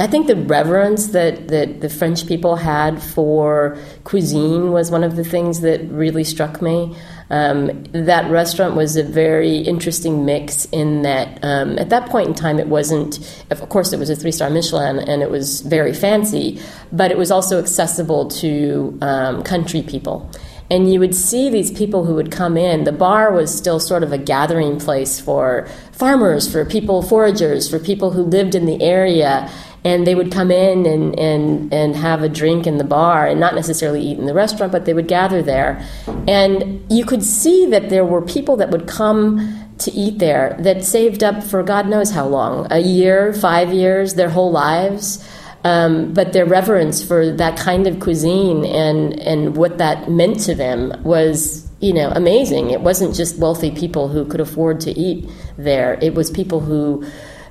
I 0.01 0.09
think 0.09 0.27
the 0.27 0.35
reverence 0.35 1.09
that, 1.09 1.49
that 1.49 1.81
the 1.81 1.89
French 1.89 2.27
people 2.27 2.57
had 2.57 3.01
for 3.01 3.79
cuisine 4.03 4.73
was 4.73 4.91
one 4.91 5.05
of 5.05 5.15
the 5.15 5.23
things 5.23 5.61
that 5.61 5.83
really 5.89 6.25
struck 6.25 6.61
me. 6.61 6.97
Um, 7.31 7.85
that 7.93 8.29
restaurant 8.31 8.75
was 8.75 8.97
a 8.97 9.05
very 9.05 9.59
interesting 9.59 10.25
mix 10.25 10.67
in 10.67 11.03
that 11.03 11.39
um, 11.43 11.79
at 11.79 11.91
that 11.91 12.09
point 12.11 12.29
in 12.29 12.35
time 12.35 12.59
it 12.59 12.67
wasn't, 12.67 13.19
of 13.51 13.67
course, 13.69 13.93
it 13.93 13.99
was 13.99 14.11
a 14.11 14.17
three 14.17 14.33
star 14.33 14.51
Michelin 14.51 14.99
and 14.99 15.23
it 15.23 15.31
was 15.31 15.61
very 15.61 15.95
fancy, 15.95 16.61
but 16.93 17.13
it 17.13 17.17
was 17.17 17.31
also 17.31 17.61
accessible 17.61 18.27
to 18.29 18.99
um, 19.01 19.43
country 19.45 19.83
people 19.83 20.29
and 20.71 20.93
you 20.93 20.99
would 20.99 21.15
see 21.15 21.51
these 21.51 21.71
people 21.71 22.07
who 22.07 22.15
would 22.15 22.31
come 22.31 22.57
in. 22.57 22.85
The 22.85 22.93
bar 22.93 23.33
was 23.33 23.57
still 23.57 23.79
sort 23.79 24.03
of 24.03 24.13
a 24.13 24.19
gathering 24.19 24.79
place 24.79 25.21
for 25.21 25.69
farmers, 25.93 26.51
for 26.51 26.65
people, 26.65 27.03
foragers, 27.03 27.69
for 27.69 27.79
people 27.79 28.13
who 28.13 28.23
lived 28.23 28.55
in 28.55 28.67
the 28.67 28.83
area. 28.83 29.51
And 29.85 30.07
they 30.07 30.15
would 30.15 30.33
come 30.33 30.51
in 30.51 30.87
and, 30.87 31.19
and, 31.19 31.73
and 31.73 31.95
have 31.95 32.23
a 32.23 32.29
drink 32.31 32.67
in 32.67 32.79
the 32.79 32.85
bar 32.85 33.27
and 33.27 33.39
not 33.39 33.55
necessarily 33.55 34.01
eat 34.01 34.19
in 34.19 34.25
the 34.25 34.33
restaurant, 34.33 34.73
but 34.73 34.87
they 34.87 34.95
would 34.95 35.09
gather 35.09 35.43
there. 35.43 35.87
And 36.27 36.91
you 36.91 37.05
could 37.05 37.23
see 37.23 37.67
that 37.67 37.91
there 37.91 38.05
were 38.05 38.23
people 38.23 38.57
that 38.57 38.71
would 38.71 38.89
come 38.89 39.69
to 39.77 39.93
eat 39.93 40.19
there 40.19 40.57
that 40.61 40.85
saved 40.85 41.23
up 41.23 41.43
for 41.43 41.63
God 41.63 41.87
knows 41.87 42.13
how 42.13 42.27
long 42.27 42.67
a 42.71 42.79
year, 42.79 43.35
five 43.35 43.75
years, 43.75 44.15
their 44.15 44.31
whole 44.31 44.51
lives. 44.51 45.23
Um, 45.65 46.13
but 46.13 46.35
their 46.35 46.45
reverence 46.45 47.03
for 47.03 47.33
that 47.33 47.59
kind 47.59 47.87
of 47.87 47.99
cuisine 47.99 48.67
and, 48.67 49.19
and 49.21 49.57
what 49.57 49.79
that 49.79 50.11
meant 50.11 50.41
to 50.41 50.55
them 50.55 50.93
was, 51.03 51.67
you 51.81 51.95
know, 51.95 52.11
amazing. 52.11 52.71
It 52.71 52.83
wasn't 52.83 53.15
just 53.15 53.39
wealthy 53.39 53.71
people 53.71 54.09
who 54.09 54.27
could 54.27 54.41
afford 54.41 54.79
to 54.81 54.91
eat 54.91 55.27
there. 55.57 55.99
It 56.03 56.15
was 56.15 56.31
people 56.31 56.61
who, 56.61 57.07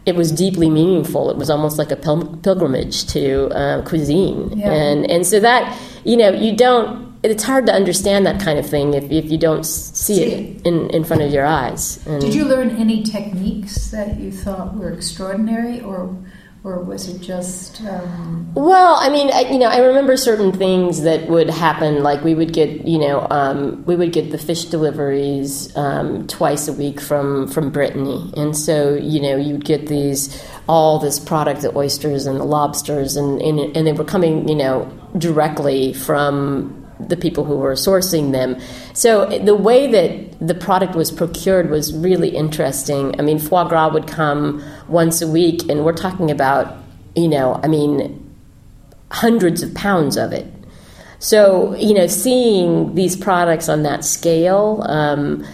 it 0.05 0.15
was 0.15 0.31
deeply 0.31 0.69
meaningful. 0.69 1.31
It 1.31 1.37
was 1.37 1.49
almost 1.49 1.79
like 1.79 1.89
a 1.89 1.95
pil- 1.95 2.37
pilgrimage 2.43 3.07
to 3.07 3.47
uh, 3.47 3.81
cuisine. 3.81 4.59
Yeah. 4.59 4.71
And, 4.71 5.09
and 5.09 5.25
so 5.25 5.39
that, 5.39 5.75
you 6.03 6.15
know, 6.15 6.29
you 6.29 6.55
don't, 6.55 7.17
it's 7.23 7.43
hard 7.43 7.65
to 7.65 7.73
understand 7.73 8.27
that 8.27 8.39
kind 8.39 8.59
of 8.59 8.69
thing 8.69 8.93
if, 8.93 9.09
if 9.09 9.31
you 9.31 9.39
don't 9.39 9.65
see, 9.65 10.15
See. 10.15 10.23
it 10.23 10.67
in, 10.67 10.89
in 10.91 11.03
front 11.03 11.23
of 11.23 11.31
your 11.31 11.45
eyes. 11.45 12.05
And 12.05 12.21
Did 12.21 12.35
you 12.35 12.45
learn 12.45 12.75
any 12.75 13.01
techniques 13.01 13.89
that 13.91 14.19
you 14.19 14.31
thought 14.31 14.75
were 14.75 14.91
extraordinary, 14.91 15.79
or 15.81 16.15
or 16.63 16.79
was 16.79 17.09
it 17.09 17.19
just? 17.19 17.81
Um, 17.81 18.51
Well, 18.55 18.95
I 18.95 19.09
mean, 19.09 19.29
I, 19.33 19.41
you 19.41 19.59
know, 19.59 19.67
I 19.67 19.79
remember 19.79 20.15
certain 20.15 20.53
things 20.53 21.01
that 21.01 21.27
would 21.27 21.49
happen. 21.49 22.03
Like 22.03 22.23
we 22.23 22.35
would 22.35 22.53
get, 22.53 22.87
you 22.87 22.97
know, 22.97 23.27
um, 23.29 23.83
we 23.85 23.95
would 23.95 24.13
get 24.13 24.31
the 24.31 24.37
fish 24.37 24.65
deliveries 24.65 25.75
um, 25.75 26.25
twice 26.27 26.67
a 26.67 26.73
week 26.73 27.01
from 27.01 27.47
from 27.49 27.69
Brittany, 27.69 28.31
and 28.37 28.55
so 28.55 28.95
you 28.95 29.21
know, 29.21 29.35
you'd 29.35 29.65
get 29.65 29.87
these 29.87 30.41
all 30.67 30.99
this 30.99 31.19
product, 31.19 31.61
the 31.61 31.77
oysters 31.77 32.25
and 32.25 32.39
the 32.39 32.45
lobsters, 32.45 33.17
and 33.17 33.41
and, 33.41 33.75
and 33.75 33.85
they 33.85 33.93
were 33.93 34.05
coming, 34.05 34.47
you 34.47 34.55
know, 34.55 34.89
directly 35.17 35.93
from 35.93 36.79
the 36.99 37.17
people 37.17 37.43
who 37.43 37.57
were 37.57 37.73
sourcing 37.73 38.31
them. 38.31 38.57
So 38.93 39.25
the 39.39 39.55
way 39.55 39.91
that 39.91 40.47
the 40.47 40.53
product 40.55 40.95
was 40.95 41.11
procured 41.11 41.69
was 41.69 41.93
really 41.93 42.29
interesting. 42.29 43.19
I 43.19 43.23
mean, 43.23 43.39
foie 43.39 43.67
gras 43.67 43.89
would 43.89 44.07
come 44.07 44.63
once 44.87 45.21
a 45.21 45.27
week, 45.27 45.69
and 45.69 45.85
we're 45.85 45.93
talking 45.93 46.31
about, 46.31 46.77
you 47.15 47.27
know, 47.27 47.59
I 47.63 47.67
mean, 47.67 48.19
hundreds 49.11 49.61
of 49.61 49.73
pounds 49.73 50.17
of 50.17 50.31
it. 50.31 50.45
So, 51.19 51.75
you 51.75 51.93
know, 51.93 52.07
seeing 52.07 52.95
these 52.95 53.15
products 53.15 53.69
on 53.69 53.83
that 53.83 54.03
scale, 54.03 54.83
um, 54.87 55.45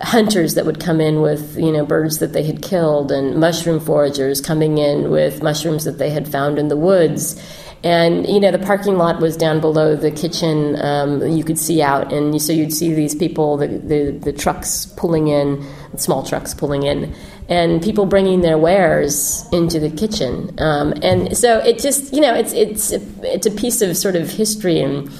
hunters 0.00 0.54
that 0.54 0.66
would 0.66 0.80
come 0.80 1.00
in 1.00 1.20
with, 1.20 1.56
you 1.56 1.70
know, 1.70 1.86
birds 1.86 2.18
that 2.18 2.32
they 2.32 2.42
had 2.42 2.60
killed, 2.60 3.12
and 3.12 3.38
mushroom 3.38 3.78
foragers 3.78 4.44
coming 4.44 4.78
in 4.78 5.10
with 5.10 5.42
mushrooms 5.42 5.84
that 5.84 5.98
they 5.98 6.10
had 6.10 6.26
found 6.26 6.58
in 6.58 6.68
the 6.68 6.76
woods. 6.76 7.40
And, 7.84 8.28
you 8.28 8.38
know, 8.38 8.52
the 8.52 8.60
parking 8.60 8.96
lot 8.96 9.20
was 9.20 9.36
down 9.36 9.60
below 9.60 9.96
the 9.96 10.10
kitchen. 10.10 10.80
Um, 10.80 11.20
you 11.26 11.42
could 11.42 11.58
see 11.58 11.82
out, 11.82 12.12
and 12.12 12.40
so 12.40 12.52
you'd 12.52 12.72
see 12.72 12.94
these 12.94 13.14
people, 13.14 13.56
the, 13.56 13.66
the, 13.66 14.10
the 14.12 14.32
trucks 14.32 14.86
pulling 14.96 15.28
in, 15.28 15.66
small 15.96 16.22
trucks 16.22 16.54
pulling 16.54 16.84
in, 16.84 17.12
and 17.48 17.82
people 17.82 18.06
bringing 18.06 18.40
their 18.40 18.56
wares 18.56 19.44
into 19.52 19.80
the 19.80 19.90
kitchen. 19.90 20.54
Um, 20.60 20.94
and 21.02 21.36
so 21.36 21.58
it 21.58 21.80
just, 21.80 22.12
you 22.12 22.20
know, 22.20 22.34
it's, 22.34 22.52
it's, 22.52 22.92
it's 22.92 23.46
a 23.46 23.50
piece 23.50 23.82
of 23.82 23.96
sort 23.96 24.14
of 24.14 24.30
history 24.30 24.80
and 24.80 25.10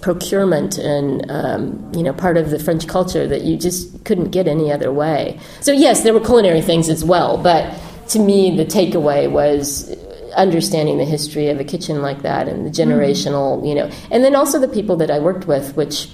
procurement 0.00 0.78
and 0.78 1.30
um, 1.30 1.92
you 1.94 2.02
know 2.02 2.12
part 2.12 2.36
of 2.36 2.50
the 2.50 2.58
French 2.58 2.86
culture 2.86 3.26
that 3.26 3.42
you 3.42 3.56
just 3.56 4.04
couldn't 4.04 4.30
get 4.30 4.48
any 4.48 4.72
other 4.72 4.92
way. 4.92 5.38
So 5.60 5.72
yes, 5.72 6.02
there 6.02 6.14
were 6.14 6.20
culinary 6.20 6.62
things 6.62 6.88
as 6.88 7.04
well, 7.04 7.36
but 7.36 7.78
to 8.08 8.18
me 8.18 8.56
the 8.56 8.64
takeaway 8.64 9.30
was 9.30 9.94
understanding 10.36 10.98
the 10.98 11.04
history 11.04 11.48
of 11.48 11.60
a 11.60 11.64
kitchen 11.64 12.02
like 12.02 12.22
that 12.22 12.48
and 12.48 12.66
the 12.66 12.70
generational, 12.70 13.66
you 13.66 13.74
know, 13.74 13.90
and 14.10 14.24
then 14.24 14.34
also 14.34 14.58
the 14.58 14.68
people 14.68 14.96
that 14.96 15.10
I 15.10 15.18
worked 15.18 15.46
with, 15.46 15.76
which 15.76 16.10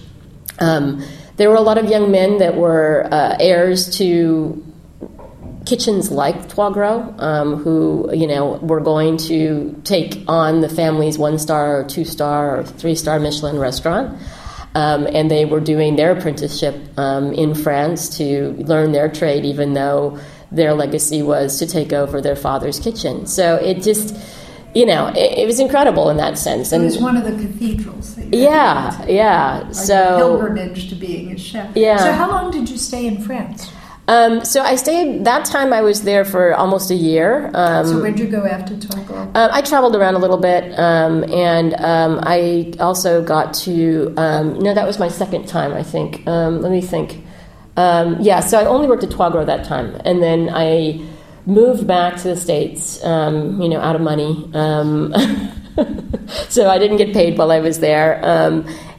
um, 0.58 1.04
there 1.36 1.50
were 1.50 1.56
a 1.56 1.60
lot 1.60 1.78
of 1.78 1.86
young 1.90 2.10
men 2.10 2.38
that 2.38 2.56
were 2.56 3.08
uh, 3.10 3.36
heirs 3.38 3.96
to 3.98 4.62
kitchens 5.66 6.10
like 6.10 6.48
Trois 6.48 6.70
Gros, 6.70 7.14
um, 7.18 7.56
who 7.56 8.10
you 8.14 8.26
know 8.26 8.54
were 8.62 8.80
going 8.80 9.18
to 9.18 9.78
take 9.84 10.22
on 10.28 10.60
the 10.60 10.68
family's 10.68 11.18
one 11.18 11.38
star 11.38 11.80
or 11.80 11.84
two 11.84 12.04
star 12.04 12.60
or 12.60 12.64
three 12.64 12.94
star 12.94 13.18
Michelin 13.18 13.58
restaurant. 13.58 14.18
Um, 14.74 15.06
and 15.06 15.30
they 15.30 15.46
were 15.46 15.60
doing 15.60 15.96
their 15.96 16.12
apprenticeship 16.12 16.76
um, 16.98 17.32
in 17.32 17.54
France 17.54 18.18
to 18.18 18.52
learn 18.58 18.92
their 18.92 19.08
trade, 19.08 19.46
even 19.46 19.72
though 19.72 20.18
their 20.50 20.74
legacy 20.74 21.22
was 21.22 21.58
to 21.58 21.66
take 21.66 21.92
over 21.92 22.20
their 22.20 22.36
father's 22.36 22.78
kitchen. 22.78 23.26
So 23.26 23.56
it 23.56 23.82
just, 23.82 24.16
you 24.74 24.86
know, 24.86 25.08
it, 25.08 25.38
it 25.38 25.46
was 25.46 25.60
incredible 25.60 26.10
in 26.10 26.16
that 26.18 26.38
sense. 26.38 26.72
And 26.72 26.82
it 26.82 26.86
was 26.86 26.98
one 26.98 27.16
of 27.16 27.24
the 27.24 27.32
cathedrals. 27.32 28.18
yeah, 28.32 29.04
yeah. 29.06 29.62
Like 29.64 29.74
so 29.74 30.16
pilgrimage 30.16 30.88
to 30.90 30.94
being 30.94 31.32
a 31.32 31.38
chef. 31.38 31.76
Yeah. 31.76 31.98
So 31.98 32.12
how 32.12 32.30
long 32.30 32.50
did 32.50 32.68
you 32.68 32.78
stay 32.78 33.06
in 33.06 33.22
France? 33.22 33.70
Um, 34.08 34.44
so 34.44 34.62
I 34.62 34.76
stayed. 34.76 35.24
That 35.24 35.44
time 35.46 35.72
I 35.72 35.80
was 35.80 36.02
there 36.02 36.24
for 36.24 36.54
almost 36.54 36.90
a 36.90 36.94
year. 36.94 37.50
Um, 37.54 37.86
so 37.86 38.00
where'd 38.00 38.20
you 38.20 38.28
go 38.28 38.44
after 38.44 38.76
Gros? 39.04 39.28
Uh, 39.34 39.48
I 39.50 39.62
traveled 39.62 39.96
around 39.96 40.14
a 40.14 40.18
little 40.18 40.36
bit, 40.36 40.78
um, 40.78 41.24
and 41.24 41.74
um, 41.74 42.20
I 42.22 42.72
also 42.78 43.20
got 43.24 43.52
to. 43.64 44.14
Um, 44.16 44.60
no, 44.60 44.74
that 44.74 44.86
was 44.86 45.00
my 45.00 45.08
second 45.08 45.48
time. 45.48 45.72
I 45.72 45.82
think. 45.82 46.24
Um, 46.28 46.62
let 46.62 46.70
me 46.70 46.80
think. 46.80 47.24
Um, 47.76 48.18
yeah, 48.20 48.40
so 48.40 48.58
I 48.58 48.64
only 48.64 48.86
worked 48.86 49.04
at 49.04 49.10
Gros 49.10 49.46
that 49.46 49.64
time, 49.64 50.00
and 50.04 50.22
then 50.22 50.50
I 50.52 51.04
moved 51.46 51.86
back 51.86 52.16
to 52.18 52.28
the 52.28 52.36
states. 52.36 53.00
you 53.02 53.68
know, 53.68 53.80
out 53.80 53.96
of 53.96 54.02
money. 54.02 54.50
so 56.48 56.70
I 56.70 56.78
didn't 56.78 56.96
get 56.96 57.12
paid 57.12 57.36
while 57.36 57.52
I 57.52 57.60
was 57.60 57.80
there 57.80 58.24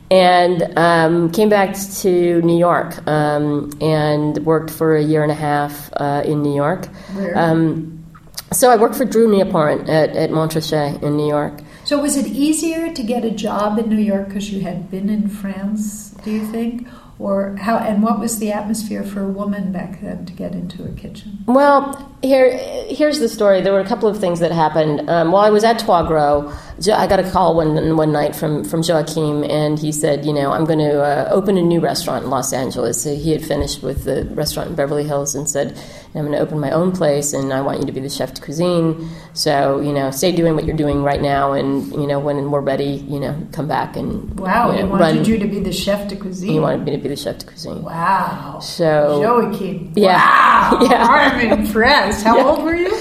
and 0.10 0.78
um, 0.78 1.32
came 1.32 1.50
back 1.50 1.76
to 1.76 2.42
New 2.42 2.58
York 2.58 3.06
um, 3.08 3.72
and 3.82 4.38
worked 4.46 4.72
for 4.72 4.96
a 4.96 5.04
year 5.04 5.24
and 5.24 5.32
a 5.32 5.36
half 5.36 5.90
uh, 5.98 6.24
in 6.26 6.42
New 6.42 6.56
York. 6.56 6.86
Where? 7.14 7.38
Um, 7.38 8.06
so 8.52 8.70
I 8.70 8.78
worked 8.78 8.96
for 8.96 9.04
Drew 9.04 9.28
Nieporent 9.28 9.90
at, 9.90 10.16
at 10.16 10.30
Montrachet 10.30 11.04
in 11.04 11.18
New 11.18 11.28
York. 11.28 11.60
So 11.84 12.02
was 12.02 12.16
it 12.16 12.28
easier 12.28 12.94
to 12.94 13.04
get 13.04 13.26
a 13.26 13.32
job 13.32 13.78
in 13.78 13.90
New 13.90 14.02
York 14.02 14.28
because 14.28 14.52
you 14.52 14.62
had 14.62 14.90
been 14.90 15.10
in 15.10 15.28
France? 15.28 16.12
Do 16.24 16.32
you 16.32 16.46
think? 16.52 16.88
Or 17.20 17.56
how 17.58 17.78
and 17.78 18.04
what 18.04 18.20
was 18.20 18.40
the 18.40 18.52
atmosphere 18.52 19.04
for 19.04 19.24
a 19.24 19.28
woman 19.28 19.72
back 19.72 20.02
then 20.02 20.26
to 20.26 20.34
get 20.34 20.54
into 20.54 20.84
a 20.84 20.92
kitchen? 20.92 21.40
Well 21.48 22.16
here 22.22 22.58
here's 22.58 23.20
the 23.20 23.30
story. 23.30 23.62
There 23.62 23.74
were 23.74 23.80
a 23.80 23.88
couple 23.88 24.10
of 24.10 24.20
things 24.20 24.40
that 24.40 24.52
happened. 24.52 25.10
Um, 25.10 25.32
while 25.32 25.44
i 25.44 25.50
was 25.50 25.64
at 25.64 25.80
Trois 25.80 26.04
Gros 26.04 26.54
i 26.94 27.08
got 27.08 27.20
a 27.20 27.30
call 27.32 27.56
one, 27.56 27.98
one 27.98 28.12
night 28.12 28.36
from, 28.36 28.64
from 28.64 28.82
joachim 28.84 29.44
and 29.46 29.80
he 29.80 29.92
said 29.92 30.24
you 30.26 30.32
know 30.32 30.52
i'm 30.52 30.64
going 30.66 30.78
to 30.80 31.02
uh, 31.02 31.28
open 31.32 31.58
a 31.58 31.62
new 31.62 31.80
restaurant 31.80 32.24
in 32.26 32.30
los 32.30 32.54
angeles. 32.54 33.02
So 33.02 33.16
he 33.16 33.32
had 33.32 33.44
finished 33.44 33.82
with 33.82 34.04
the 34.04 34.26
restaurant 34.36 34.70
in 34.70 34.76
beverly 34.76 35.04
hills 35.04 35.34
and 35.36 35.50
said 35.50 35.76
i'm 36.14 36.22
going 36.22 36.32
to 36.34 36.40
open 36.40 36.60
my 36.60 36.72
own 36.72 36.92
place 36.92 37.34
and 37.34 37.52
i 37.52 37.62
want 37.62 37.80
you 37.80 37.86
to 37.86 37.92
be 37.92 38.00
the 38.00 38.10
chef 38.10 38.34
de 38.34 38.42
cuisine. 38.42 39.10
So 39.34 39.80
you 39.82 39.92
know 39.92 40.12
stay 40.12 40.32
doing 40.32 40.54
what 40.56 40.66
you're 40.66 40.78
doing 40.78 41.02
right 41.04 41.22
now 41.22 41.54
and 41.54 41.92
you 41.94 42.06
know 42.08 42.20
when 42.20 42.52
we're 42.52 42.62
ready 42.62 43.04
you 43.14 43.20
know 43.20 43.36
come 43.52 43.68
back 43.68 43.96
and 43.98 44.40
wow 44.40 44.68
you 44.72 44.78
know, 44.78 44.86
he 44.86 44.92
wanted 44.92 45.04
run. 45.18 45.26
you 45.26 45.38
to 45.40 45.48
be 45.48 45.60
the 45.60 45.74
chef 45.74 46.08
de 46.08 46.16
cuisine. 46.16 46.52
He 46.52 46.60
wanted 46.60 46.86
me 46.86 46.92
to 46.96 46.98
be 47.02 47.10
the 47.10 47.16
chef 47.16 47.40
de 47.40 47.46
cuisine. 47.48 47.82
Wow. 47.84 48.60
So 48.62 49.20
joachim 49.22 49.94
yeah. 49.96 50.72
Wow. 50.72 50.80
yeah. 50.90 51.08
I'm 51.10 51.60
impressed. 51.60 52.24
How 52.24 52.38
Yeah. 52.38 52.46
old 52.46 52.64
were 52.64 52.76
you? 52.76 52.94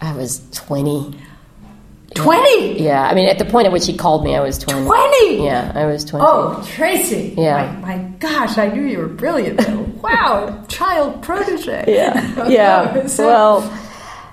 I 0.00 0.12
was 0.14 0.42
20 0.52 1.14
20 2.14 2.80
Yeah, 2.82 3.02
I 3.02 3.14
mean, 3.14 3.28
at 3.28 3.38
the 3.38 3.44
point 3.44 3.66
at 3.66 3.72
which 3.72 3.86
he 3.86 3.96
called 3.96 4.24
me, 4.24 4.34
I 4.36 4.40
was 4.40 4.58
20. 4.58 4.84
20 4.84 5.44
Yeah, 5.44 5.72
I 5.74 5.86
was 5.86 6.04
20. 6.04 6.24
Oh, 6.26 6.62
Traci! 6.66 7.36
Yeah. 7.36 7.78
My, 7.82 7.96
my 7.96 8.02
gosh, 8.18 8.58
I 8.58 8.68
knew 8.68 8.82
you 8.82 8.98
were 8.98 9.08
brilliant. 9.08 9.58
wow, 10.02 10.64
child 10.68 11.22
protege. 11.22 11.84
Yeah, 11.88 12.48
yeah. 12.48 13.06
So- 13.06 13.26
well, 13.26 13.78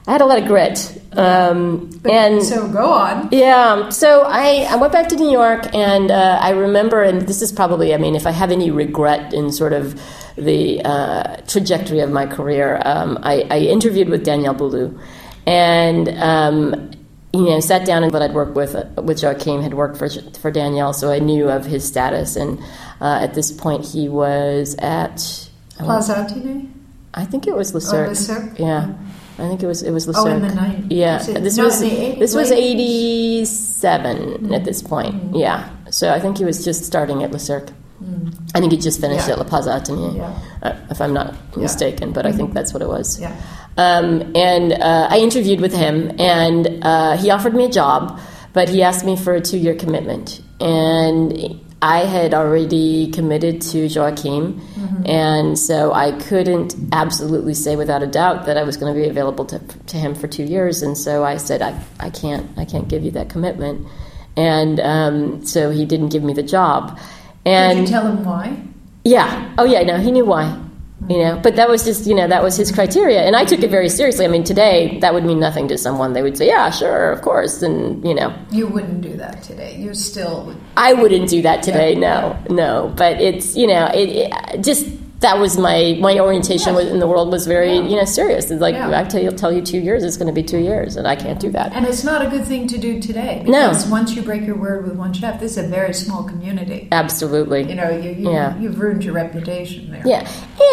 I 0.08 0.12
had 0.14 0.22
a 0.22 0.26
lot 0.26 0.40
of 0.40 0.48
grit. 0.48 0.96
Um, 1.14 1.90
and 2.06 2.42
so 2.44 2.68
go 2.72 2.92
on. 2.94 3.30
yeah, 3.32 3.90
so 3.90 4.24
I, 4.24 4.68
I 4.70 4.76
went 4.76 4.94
back 4.94 5.10
to 5.10 5.16
New 5.16 5.30
York, 5.32 5.74
and 5.74 6.12
uh, 6.12 6.40
I 6.42 6.52
remember, 6.52 7.02
and 7.04 7.22
this 7.24 7.42
is 7.42 7.52
probably, 7.52 7.94
I 7.94 7.98
mean, 7.98 8.16
if 8.16 8.26
I 8.28 8.32
have 8.32 8.52
any 8.52 8.70
regret 8.72 9.34
in 9.34 9.52
sort 9.52 9.74
of 9.74 10.00
the 10.36 10.82
uh, 10.84 11.38
trajectory 11.48 12.00
of 12.00 12.12
my 12.12 12.26
career, 12.28 12.80
um, 12.86 13.18
I, 13.24 13.46
I 13.50 13.58
interviewed 13.60 14.10
with 14.10 14.24
Daniel 14.24 14.54
Boulud, 14.54 15.00
and 15.48 16.10
um, 16.20 16.92
you 17.34 17.46
know, 17.46 17.60
sat 17.60 17.86
down 17.86 18.04
and 18.04 18.12
what 18.12 18.22
I'd 18.22 18.34
worked 18.34 18.56
with 18.56 18.76
with 18.98 19.22
Joachim 19.22 19.62
had 19.62 19.74
worked 19.74 19.98
for 19.98 20.10
for 20.40 20.52
Daniel, 20.52 20.94
so 20.94 21.12
I 21.12 21.20
knew 21.20 21.50
of 21.50 21.66
his 21.66 21.86
status. 21.86 22.36
And 22.36 22.60
uh, 23.02 23.20
at 23.22 23.34
this 23.36 23.52
point, 23.52 23.86
he 23.86 24.10
was 24.10 24.76
at 24.80 25.50
uh, 25.80 25.84
Plaza 25.84 26.14
Athenee? 26.16 26.70
I 27.14 27.26
think 27.26 27.48
it 27.48 27.56
was 27.56 27.74
Le 27.74 27.82
Cirque. 27.82 28.18
Oh, 28.30 28.34
Le 28.34 28.56
Yeah, 28.58 28.94
I 29.38 29.48
think 29.48 29.62
it 29.62 29.68
was 29.68 29.84
it 29.84 29.92
was 29.92 30.08
Le 30.08 30.14
Oh, 30.18 30.26
in 30.26 30.42
the 30.42 30.54
night. 30.54 30.86
Yeah, 30.90 31.20
this 31.22 31.58
no, 31.58 31.66
was 31.66 31.82
in 31.82 31.90
the 31.90 32.20
this 32.20 32.34
was 32.34 32.50
late- 32.50 32.64
eighty 32.64 33.46
seven 33.46 34.18
mm. 34.48 34.56
at 34.56 34.66
this 34.66 34.82
point. 34.82 35.32
Mm. 35.32 35.40
Yeah, 35.40 35.70
so 35.92 36.12
I 36.12 36.20
think 36.20 36.38
he 36.38 36.46
was 36.46 36.66
just 36.66 36.84
starting 36.84 37.24
at 37.24 37.32
Le 37.32 37.40
Cirque. 37.40 37.72
Mm. 38.04 38.34
I 38.56 38.60
think 38.60 38.72
he 38.72 38.78
just 38.78 39.02
finished 39.02 39.28
Yeah. 39.28 39.40
at 39.40 39.52
La 39.52 39.76
Atelier, 39.76 40.16
Yeah. 40.16 40.40
uh, 40.64 40.76
if 40.90 41.02
I'm 41.02 41.14
not 41.14 41.36
mistaken, 41.58 42.12
but 42.14 42.26
I 42.26 42.30
mm-hmm. 42.30 42.38
think 42.38 42.54
that's 42.54 42.74
what 42.74 42.82
it 42.82 42.88
was. 42.88 43.20
Yeah. 43.20 43.36
Um, 43.80 44.36
and 44.36 44.74
uh, 44.74 45.08
I 45.10 45.20
interviewed 45.20 45.62
with 45.62 45.74
him, 45.74 46.12
and 46.20 46.84
uh, 46.84 47.16
he 47.16 47.32
offered 47.32 47.54
me 47.56 47.64
a 47.64 47.70
job, 47.70 48.20
but 48.52 48.68
he 48.68 48.84
asked 48.84 49.06
me 49.06 49.16
for 49.16 49.34
a 49.34 49.42
two 49.42 49.58
year 49.58 49.74
commitment. 49.74 50.42
And 50.60 51.62
I 51.82 52.00
had 52.00 52.34
already 52.34 53.10
committed 53.12 53.62
to 53.72 53.88
Joachim, 53.88 54.60
and 55.06 55.58
so 55.58 55.94
I 55.94 56.12
couldn't 56.12 56.76
absolutely 56.92 57.54
say 57.54 57.78
without 57.78 58.04
a 58.04 58.08
doubt 58.08 58.48
that 58.48 58.58
I 58.58 58.64
was 58.64 58.76
going 58.76 58.94
to 58.94 59.00
be 59.00 59.08
available 59.08 59.46
to, 59.46 59.60
to 59.60 59.98
him 59.98 60.14
for 60.14 60.28
two 60.28 60.44
years. 60.44 60.82
And 60.82 60.98
so 60.98 61.24
I 61.24 61.38
said, 61.38 61.62
I, 61.62 61.82
I 62.02 62.10
can't, 62.10 62.46
I 62.58 62.66
can't 62.66 62.90
give 62.90 63.06
you 63.06 63.12
that 63.12 63.30
commitment. 63.30 63.88
And 64.36 64.82
um, 64.82 65.46
so 65.46 65.72
he 65.72 65.86
didn't 65.86 66.10
give 66.10 66.24
me 66.24 66.34
the 66.34 66.44
job. 66.44 67.00
And 67.46 67.80
Did 67.80 67.88
you 67.88 67.94
tell 67.94 68.08
him 68.08 68.26
why? 68.26 68.62
yeah. 69.06 69.56
Oh, 69.58 69.64
yeah. 69.64 69.84
No, 69.84 69.98
he 69.98 70.12
knew 70.12 70.26
why. 70.26 70.69
You 71.10 71.18
know, 71.18 71.40
but 71.42 71.56
that 71.56 71.68
was 71.68 71.84
just 71.84 72.06
you 72.06 72.14
know 72.14 72.28
that 72.28 72.44
was 72.44 72.56
his 72.56 72.72
criteria, 72.72 73.22
and 73.24 73.36
I 73.36 73.44
took 73.44 73.64
it 73.64 73.72
very 73.72 73.90
seriously. 73.90 74.26
I 74.26 74.28
mean, 74.28 74.44
today 74.44 75.00
that 75.00 75.12
would 75.12 75.26
mean 75.26 75.40
nothing 75.40 75.68
to 75.70 75.78
someone. 75.78 76.14
They 76.14 76.22
would 76.22 76.38
say, 76.38 76.46
"Yeah, 76.48 76.70
sure, 76.70 77.12
of 77.12 77.24
course," 77.24 77.64
and 77.64 78.06
you 78.08 78.14
know, 78.14 78.32
You 78.52 78.68
wouldn't 78.68 79.02
do 79.02 79.18
that 79.18 79.42
today. 79.42 79.76
You 79.78 79.96
still 79.96 80.56
I 80.78 80.94
wouldn't 80.94 81.28
do 81.28 81.42
that 81.42 81.64
today. 81.64 81.94
Yeah. 81.94 82.00
No, 82.00 82.38
no. 82.50 82.94
But 82.96 83.20
it's 83.20 83.56
you 83.56 83.66
know, 83.66 83.88
it, 83.88 84.30
it 84.56 84.64
just 84.64 84.86
that 85.20 85.38
was 85.38 85.58
my 85.58 85.98
my 86.00 86.18
orientation 86.20 86.76
Yes. 86.76 86.86
in 86.92 87.00
the 87.00 87.08
world 87.08 87.30
was 87.32 87.46
very 87.46 87.74
Yeah. 87.76 87.82
you 87.90 87.96
know 87.98 88.06
serious. 88.06 88.50
It's 88.50 88.62
like 88.62 88.76
Yeah. 88.76 89.00
I 89.00 89.04
tell 89.04 89.22
you, 89.22 89.32
tell 89.32 89.52
you 89.52 89.62
two 89.62 89.80
years, 89.80 90.04
it's 90.04 90.16
going 90.18 90.28
to 90.28 90.34
be 90.34 90.44
two 90.44 90.60
years, 90.60 90.96
and 90.96 91.06
I 91.08 91.16
can't 91.16 91.40
do 91.40 91.50
that. 91.52 91.74
And 91.76 91.86
it's 91.86 92.04
not 92.04 92.26
a 92.26 92.30
good 92.30 92.46
thing 92.46 92.68
to 92.68 92.78
do 92.78 93.00
today. 93.02 93.44
No. 93.46 93.74
Once 93.90 94.16
you 94.16 94.22
break 94.22 94.46
your 94.48 94.56
word 94.56 94.86
with 94.88 94.96
one 94.96 95.12
chef, 95.14 95.40
this 95.40 95.58
is 95.58 95.66
a 95.66 95.68
very 95.68 95.94
small 95.94 96.24
community. 96.24 96.88
Absolutely. 96.92 97.64
You 97.64 97.76
know, 97.76 97.90
you, 97.90 98.12
you, 98.12 98.32
Yeah. 98.32 98.58
you've 98.60 98.80
ruined 98.80 99.04
your 99.04 99.14
reputation 99.14 99.92
there. 99.92 100.04
Yeah, 100.06 100.26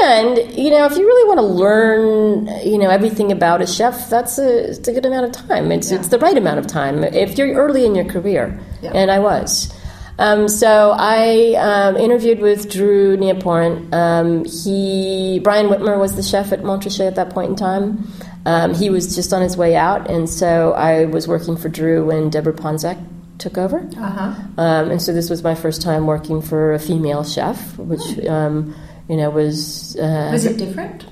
and 0.05 0.39
you 0.57 0.71
know, 0.71 0.85
if 0.87 0.97
you 0.97 1.05
really 1.07 1.27
want 1.29 1.41
to 1.41 1.47
learn, 1.47 2.47
you 2.65 2.79
know, 2.79 2.89
everything 2.91 3.33
about 3.33 3.63
a 3.63 3.67
chef, 3.67 4.09
that's 4.09 4.39
a, 4.39 4.71
it's 4.71 4.87
a 4.87 4.93
good 4.93 5.07
amount 5.07 5.27
of 5.27 5.33
time. 5.33 5.73
It's 5.73 5.91
Yeah. 5.91 5.99
it's 5.99 6.09
the 6.09 6.19
right 6.19 6.37
amount 6.39 6.59
of 6.61 6.67
time 6.67 7.03
if 7.03 7.37
you're 7.37 7.53
early 7.55 7.85
in 7.85 7.95
your 7.97 8.05
career, 8.05 8.59
Yeah. 8.81 8.93
and 8.95 9.11
I 9.11 9.19
was. 9.19 9.73
Um, 10.19 10.49
so 10.49 10.95
I 10.97 11.55
um, 11.59 11.97
interviewed 11.97 12.41
with 12.41 12.71
Drew 12.71 13.17
Nieporent. 13.17 13.93
Um, 13.93 14.45
he 14.45 15.41
Brian 15.43 15.67
Whitmer 15.67 15.99
was 15.99 16.17
the 16.17 16.23
chef 16.23 16.53
at 16.53 16.61
Montrachet 16.61 17.07
at 17.07 17.17
that 17.17 17.31
point 17.31 17.51
in 17.51 17.57
time. 17.57 18.09
Um, 18.47 18.75
he 18.75 18.91
was 18.91 19.15
just 19.15 19.33
on 19.33 19.43
his 19.43 19.57
way 19.57 19.77
out, 19.77 20.09
and 20.11 20.29
so 20.31 20.73
I 20.73 21.05
was 21.07 21.27
working 21.29 21.57
for 21.57 21.69
Drew 21.69 22.07
when 22.07 22.31
Deborah 22.31 22.55
Ponzak 22.55 22.97
took 23.39 23.59
over. 23.59 23.81
Uh 23.99 24.11
huh. 24.11 24.35
Um, 24.57 24.91
and 24.93 25.03
so 25.03 25.13
this 25.13 25.29
was 25.29 25.43
my 25.43 25.55
first 25.55 25.83
time 25.83 26.07
working 26.07 26.41
for 26.41 26.73
a 26.73 26.79
female 26.79 27.23
chef, 27.25 27.77
which 27.79 28.25
um, 28.27 28.75
you 29.09 29.17
know 29.17 29.31
was 29.31 29.97
uh, 29.97 30.31
Was 30.33 30.47
it 30.47 30.57
different? 30.57 31.05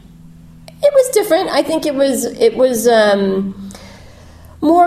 it 0.86 0.92
was 0.94 1.08
different. 1.10 1.50
I 1.50 1.62
think 1.62 1.86
it 1.86 1.94
was 1.94 2.24
it 2.24 2.56
was 2.56 2.86
um, 2.88 3.63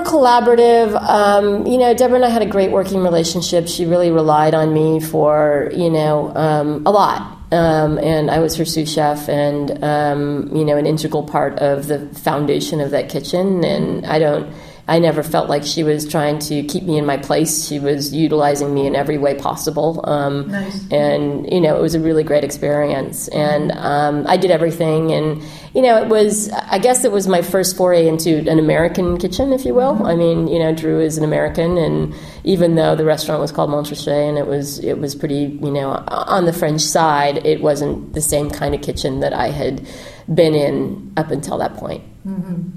collaborative. 0.08 0.96
Um, 1.02 1.68
you 1.68 1.78
know, 1.78 1.94
Deborah 1.94 2.16
and 2.16 2.26
I 2.26 2.30
had 2.30 2.42
a 2.42 2.48
great 2.48 2.72
working 2.72 3.04
relationship. 3.04 3.68
She 3.68 3.86
really 3.86 4.10
relied 4.10 4.54
on 4.54 4.74
me 4.74 5.00
for 5.00 5.70
you 5.76 5.90
know 5.90 6.34
um, 6.36 6.84
a 6.86 6.92
lot. 6.92 7.38
Um, 7.50 7.98
and 8.00 8.30
I 8.30 8.40
was 8.40 8.58
her 8.58 8.66
sous 8.66 8.92
chef, 8.92 9.30
and 9.30 9.84
um, 9.84 10.56
you 10.56 10.66
know, 10.66 10.78
an 10.78 10.86
integral 10.86 11.24
part 11.24 11.60
of 11.60 11.88
the 11.88 12.08
foundation 12.08 12.82
of 12.82 12.92
that 12.92 13.10
kitchen. 13.10 13.64
And 13.64 14.06
I 14.06 14.20
don't, 14.20 14.54
I 14.90 15.00
never 15.00 15.22
felt 15.22 15.50
like 15.50 15.66
she 15.66 15.84
was 15.84 16.08
trying 16.08 16.40
to 16.40 16.64
keep 16.64 16.84
me 16.84 16.98
in 16.98 17.06
my 17.06 17.18
place. 17.18 17.68
She 17.68 17.78
was 17.78 18.14
utilizing 18.14 18.74
me 18.74 18.88
in 18.88 18.96
every 18.96 19.18
way 19.18 19.36
possible. 19.36 20.02
Um, 20.06 20.48
Nice. 20.48 20.92
And, 20.92 21.52
you 21.52 21.60
know, 21.60 21.78
it 21.78 21.82
was 21.82 21.94
a 21.94 22.00
really 22.00 22.24
great 22.24 22.46
experience. 22.46 23.28
And 23.30 23.74
um, 23.74 24.26
I 24.28 24.38
did 24.38 24.50
everything. 24.50 25.12
And, 25.12 25.44
you 25.74 25.82
know, 25.82 26.02
it 26.02 26.08
was, 26.08 26.50
I 26.52 26.80
guess 26.80 27.04
it 27.04 27.12
was 27.12 27.28
my 27.28 27.42
first 27.42 27.76
foray 27.76 28.08
into 28.08 28.50
an 28.50 28.60
American 28.60 29.18
kitchen, 29.18 29.52
if 29.52 29.66
you 29.66 29.74
will. 29.74 30.06
I 30.08 30.16
mean, 30.16 30.48
you 30.48 30.58
know, 30.58 30.74
Drew 30.74 31.02
is 31.02 31.18
an 31.18 31.26
American. 31.26 31.78
And 31.78 32.16
even 32.46 32.76
though 32.76 32.96
the 32.96 33.04
restaurant 33.04 33.42
was 33.42 33.52
called 33.52 33.70
Montrachet 33.70 34.30
and 34.30 34.38
it 34.38 34.48
was, 34.48 34.80
it 34.80 35.00
was 35.00 35.16
pretty, 35.16 35.60
you 35.62 35.72
know, 35.72 36.04
on 36.08 36.46
the 36.46 36.54
French 36.54 36.80
side, 36.82 37.46
it 37.46 37.62
wasn't 37.62 38.14
the 38.14 38.22
same 38.22 38.50
kind 38.50 38.74
of 38.74 38.82
kitchen 38.82 39.20
that 39.20 39.34
I 39.34 39.50
had 39.50 39.86
been 40.34 40.56
in 40.56 41.14
up 41.18 41.32
until 41.32 41.58
that 41.58 41.76
point. 41.76 42.04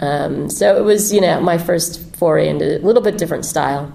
Um, 0.01 0.49
so 0.51 0.77
it 0.77 0.83
was, 0.85 1.13
you 1.13 1.21
know, 1.21 1.41
my 1.41 1.59
first 1.59 2.15
foray 2.17 2.49
into 2.49 2.79
a 2.79 2.83
little 2.85 3.03
bit 3.03 3.19
different 3.19 3.45
style. 3.45 3.93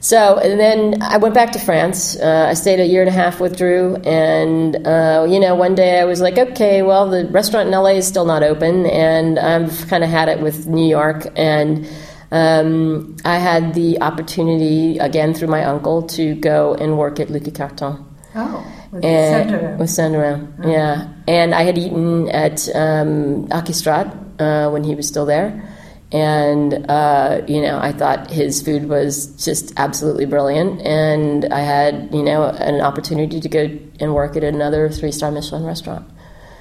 So, 0.00 0.38
and 0.38 0.60
then 0.60 1.02
I 1.02 1.16
went 1.16 1.34
back 1.34 1.52
to 1.52 1.58
France. 1.58 2.16
Uh, 2.16 2.46
I 2.50 2.54
stayed 2.54 2.78
a 2.78 2.84
year 2.86 3.00
and 3.00 3.08
a 3.08 3.12
half 3.12 3.40
with 3.40 3.56
Drew, 3.56 3.96
and 4.04 4.76
uh, 4.86 5.26
you 5.28 5.40
know, 5.40 5.54
one 5.56 5.74
day 5.74 5.98
I 5.98 6.04
was 6.04 6.20
like, 6.20 6.38
okay, 6.38 6.82
well, 6.82 7.08
the 7.10 7.26
restaurant 7.26 7.66
in 7.68 7.72
LA 7.74 7.96
is 7.96 8.06
still 8.06 8.24
not 8.26 8.42
open, 8.44 8.86
and 8.86 9.38
I've 9.38 9.88
kind 9.88 10.04
of 10.04 10.10
had 10.10 10.28
it 10.28 10.40
with 10.40 10.66
New 10.68 10.86
York, 10.86 11.26
and 11.34 11.88
um, 12.30 13.16
I 13.24 13.38
had 13.38 13.74
the 13.74 14.00
opportunity 14.00 14.98
again 14.98 15.34
through 15.34 15.48
my 15.48 15.64
uncle 15.64 16.02
to 16.08 16.34
go 16.36 16.74
and 16.74 16.98
work 16.98 17.18
at 17.18 17.30
Lucas 17.30 17.54
Carton 17.54 18.04
Oh, 18.36 18.64
with 18.92 19.04
and 19.04 19.50
Senderens. 19.50 19.78
with 19.78 19.88
Senderens, 19.90 20.70
yeah. 20.70 21.08
And 21.26 21.52
I 21.54 21.62
had 21.62 21.78
eaten 21.78 22.28
at 22.28 22.68
um, 22.76 23.48
Archestrate 23.50 24.08
uh, 24.38 24.70
when 24.70 24.84
he 24.84 24.94
was 24.94 25.06
still 25.06 25.26
there, 25.26 25.68
and 26.12 26.88
uh, 26.88 27.42
you 27.46 27.60
know 27.60 27.78
I 27.78 27.92
thought 27.92 28.30
his 28.30 28.62
food 28.62 28.88
was 28.88 29.26
just 29.44 29.72
absolutely 29.76 30.26
brilliant, 30.26 30.80
and 30.82 31.46
I 31.52 31.60
had 31.60 32.14
you 32.14 32.22
know 32.22 32.44
an 32.44 32.80
opportunity 32.80 33.40
to 33.40 33.48
go 33.48 33.78
and 34.00 34.14
work 34.14 34.36
at 34.36 34.44
another 34.44 34.88
three 34.88 35.12
star 35.12 35.30
Michelin 35.30 35.64
restaurant. 35.64 36.08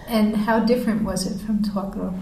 And 0.07 0.35
how 0.35 0.59
different 0.59 1.03
was 1.03 1.25
it 1.25 1.43
from 1.43 1.63
Trois 1.63 2.13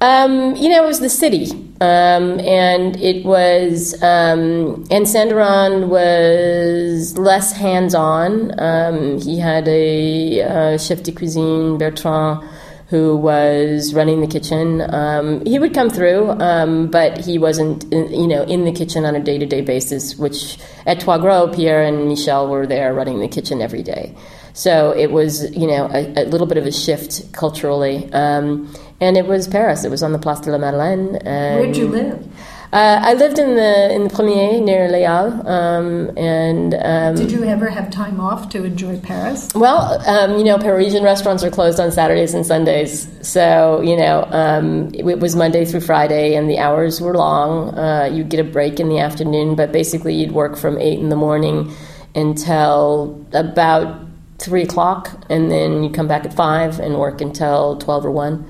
Um, 0.00 0.56
you 0.56 0.68
know, 0.68 0.84
it 0.84 0.86
was 0.86 1.00
the 1.00 1.10
city, 1.10 1.50
um, 1.80 2.40
and 2.40 2.96
it 2.96 3.24
was, 3.24 3.94
um, 4.02 4.84
and 4.90 5.06
Senderens 5.06 5.86
was 5.88 7.18
less 7.18 7.52
hands-on. 7.52 8.58
Um, 8.58 9.20
he 9.20 9.38
had 9.38 9.68
a 9.68 10.42
uh, 10.42 10.78
chef 10.78 11.02
de 11.02 11.12
cuisine, 11.12 11.78
Bertrand, 11.78 12.46
who 12.88 13.16
was 13.16 13.92
running 13.94 14.20
the 14.20 14.26
kitchen. 14.28 14.80
Um, 14.94 15.44
he 15.44 15.58
would 15.58 15.74
come 15.74 15.90
through, 15.90 16.30
um, 16.40 16.88
but 16.88 17.18
he 17.18 17.36
wasn't, 17.38 17.84
in- 17.92 18.12
you 18.12 18.28
know, 18.28 18.42
in 18.44 18.64
the 18.64 18.72
kitchen 18.72 19.04
on 19.04 19.16
a 19.16 19.20
day-to-day 19.20 19.62
basis. 19.62 20.16
Which 20.16 20.58
at 20.86 21.00
Trois 21.00 21.18
Gros, 21.18 21.56
Pierre 21.56 21.82
and 21.82 22.06
Michel 22.08 22.48
were 22.48 22.66
there 22.66 22.94
running 22.94 23.18
the 23.20 23.28
kitchen 23.28 23.60
every 23.60 23.82
day. 23.82 24.14
So 24.52 24.92
it 24.92 25.10
was, 25.10 25.54
you 25.54 25.66
know, 25.66 25.88
a, 25.92 26.22
a 26.22 26.24
little 26.26 26.46
bit 26.46 26.58
of 26.58 26.66
a 26.66 26.72
shift 26.72 27.32
culturally. 27.32 28.10
Um, 28.12 28.72
and 29.00 29.16
it 29.16 29.26
was 29.26 29.46
Paris. 29.48 29.84
It 29.84 29.90
was 29.90 30.02
on 30.02 30.12
the 30.12 30.18
Place 30.18 30.40
de 30.40 30.50
la 30.50 30.58
Madeleine. 30.58 31.18
Where'd 31.60 31.76
you 31.76 31.88
live? 31.88 32.26
Uh, 32.72 32.98
I 33.00 33.14
lived 33.14 33.38
in 33.38 33.54
the 33.54 33.94
in 33.94 34.04
the 34.04 34.10
Premier 34.10 34.60
near 34.60 34.88
Halles, 34.88 35.34
um, 35.46 36.10
and 36.16 36.74
um, 36.74 37.14
Did 37.14 37.30
you 37.30 37.44
ever 37.44 37.68
have 37.68 37.90
time 37.90 38.20
off 38.20 38.48
to 38.50 38.64
enjoy 38.64 38.98
Paris? 38.98 39.48
well, 39.54 40.00
um, 40.08 40.36
you 40.36 40.44
know, 40.44 40.58
Parisian 40.58 41.04
restaurants 41.04 41.44
are 41.44 41.50
closed 41.50 41.78
on 41.78 41.92
Saturdays 41.92 42.34
and 42.34 42.44
Sundays, 42.44 43.08
so 43.22 43.80
you 43.82 43.96
know, 43.96 44.24
um, 44.30 44.88
it, 44.94 45.06
it 45.06 45.20
was 45.20 45.36
Monday 45.36 45.64
through 45.64 45.80
Friday, 45.80 46.34
and 46.34 46.50
the 46.50 46.58
hours 46.58 47.00
were 47.00 47.14
long. 47.14 47.78
Uh, 47.78 48.10
you'd 48.12 48.28
get 48.30 48.40
a 48.40 48.44
break 48.44 48.80
in 48.80 48.88
the 48.88 48.98
afternoon, 48.98 49.54
but 49.54 49.70
basically, 49.70 50.14
you'd 50.14 50.32
work 50.32 50.56
from 50.56 50.76
eight 50.78 50.98
in 50.98 51.08
the 51.08 51.16
morning 51.16 51.72
until 52.16 53.24
about 53.32 54.00
three 54.38 54.62
o'clock, 54.64 55.24
and 55.30 55.52
then 55.52 55.84
you 55.84 55.90
come 55.90 56.08
back 56.08 56.24
at 56.24 56.34
five 56.34 56.80
and 56.80 56.98
work 56.98 57.20
until 57.20 57.76
twelve 57.78 58.04
or 58.04 58.10
one. 58.10 58.44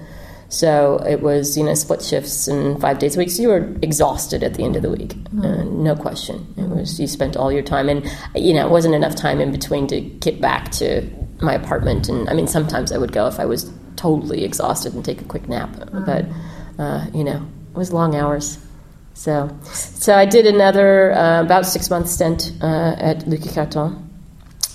So 0.49 0.99
it 1.09 1.23
was, 1.23 1.57
you 1.57 1.65
know, 1.65 1.75
split 1.75 2.03
shifts 2.03 2.47
and 2.47 2.81
five 2.81 2.99
days 2.99 3.17
a 3.17 3.19
week. 3.19 3.31
So 3.31 3.43
you 3.43 3.49
were 3.49 3.77
exhausted 3.83 4.43
at 4.43 4.55
the 4.55 4.63
end 4.63 4.77
of 4.77 4.83
the 4.83 4.91
week, 4.91 5.15
uh, 5.43 5.65
no 5.65 5.97
question. 5.97 6.47
It 6.57 6.69
was 6.69 7.01
you 7.01 7.07
spent 7.07 7.37
all 7.37 7.51
your 7.51 7.63
time, 7.63 7.89
and 7.89 8.09
you 8.35 8.55
know, 8.55 8.67
it 8.67 8.71
wasn't 8.71 8.95
enough 8.95 9.17
time 9.17 9.41
in 9.41 9.51
between 9.51 9.87
to 9.89 10.01
get 10.01 10.41
back 10.41 10.71
to 10.73 11.09
my 11.41 11.55
apartment. 11.55 12.09
And 12.09 12.29
I 12.29 12.35
mean, 12.35 12.47
sometimes 12.47 12.93
I 12.93 12.99
would 12.99 13.13
go 13.13 13.27
if 13.27 13.41
I 13.41 13.45
was 13.45 13.71
totally 13.97 14.45
exhausted 14.45 14.95
and 14.95 15.05
take 15.05 15.21
a 15.21 15.25
quick 15.25 15.49
nap. 15.49 15.71
But 16.07 16.27
uh, 16.79 17.07
you 17.13 17.25
know, 17.25 17.47
it 17.73 17.77
was 17.77 17.93
long 17.93 18.15
hours. 18.15 18.59
So, 19.15 19.51
so 19.63 20.15
I 20.15 20.27
did 20.27 20.47
another 20.47 21.13
uh, 21.13 21.43
about 21.43 21.67
six 21.67 21.91
month 21.91 22.09
stint 22.09 22.53
uh, 22.61 22.97
at 22.99 23.27
Lucas 23.27 23.55
Carton 23.55 24.07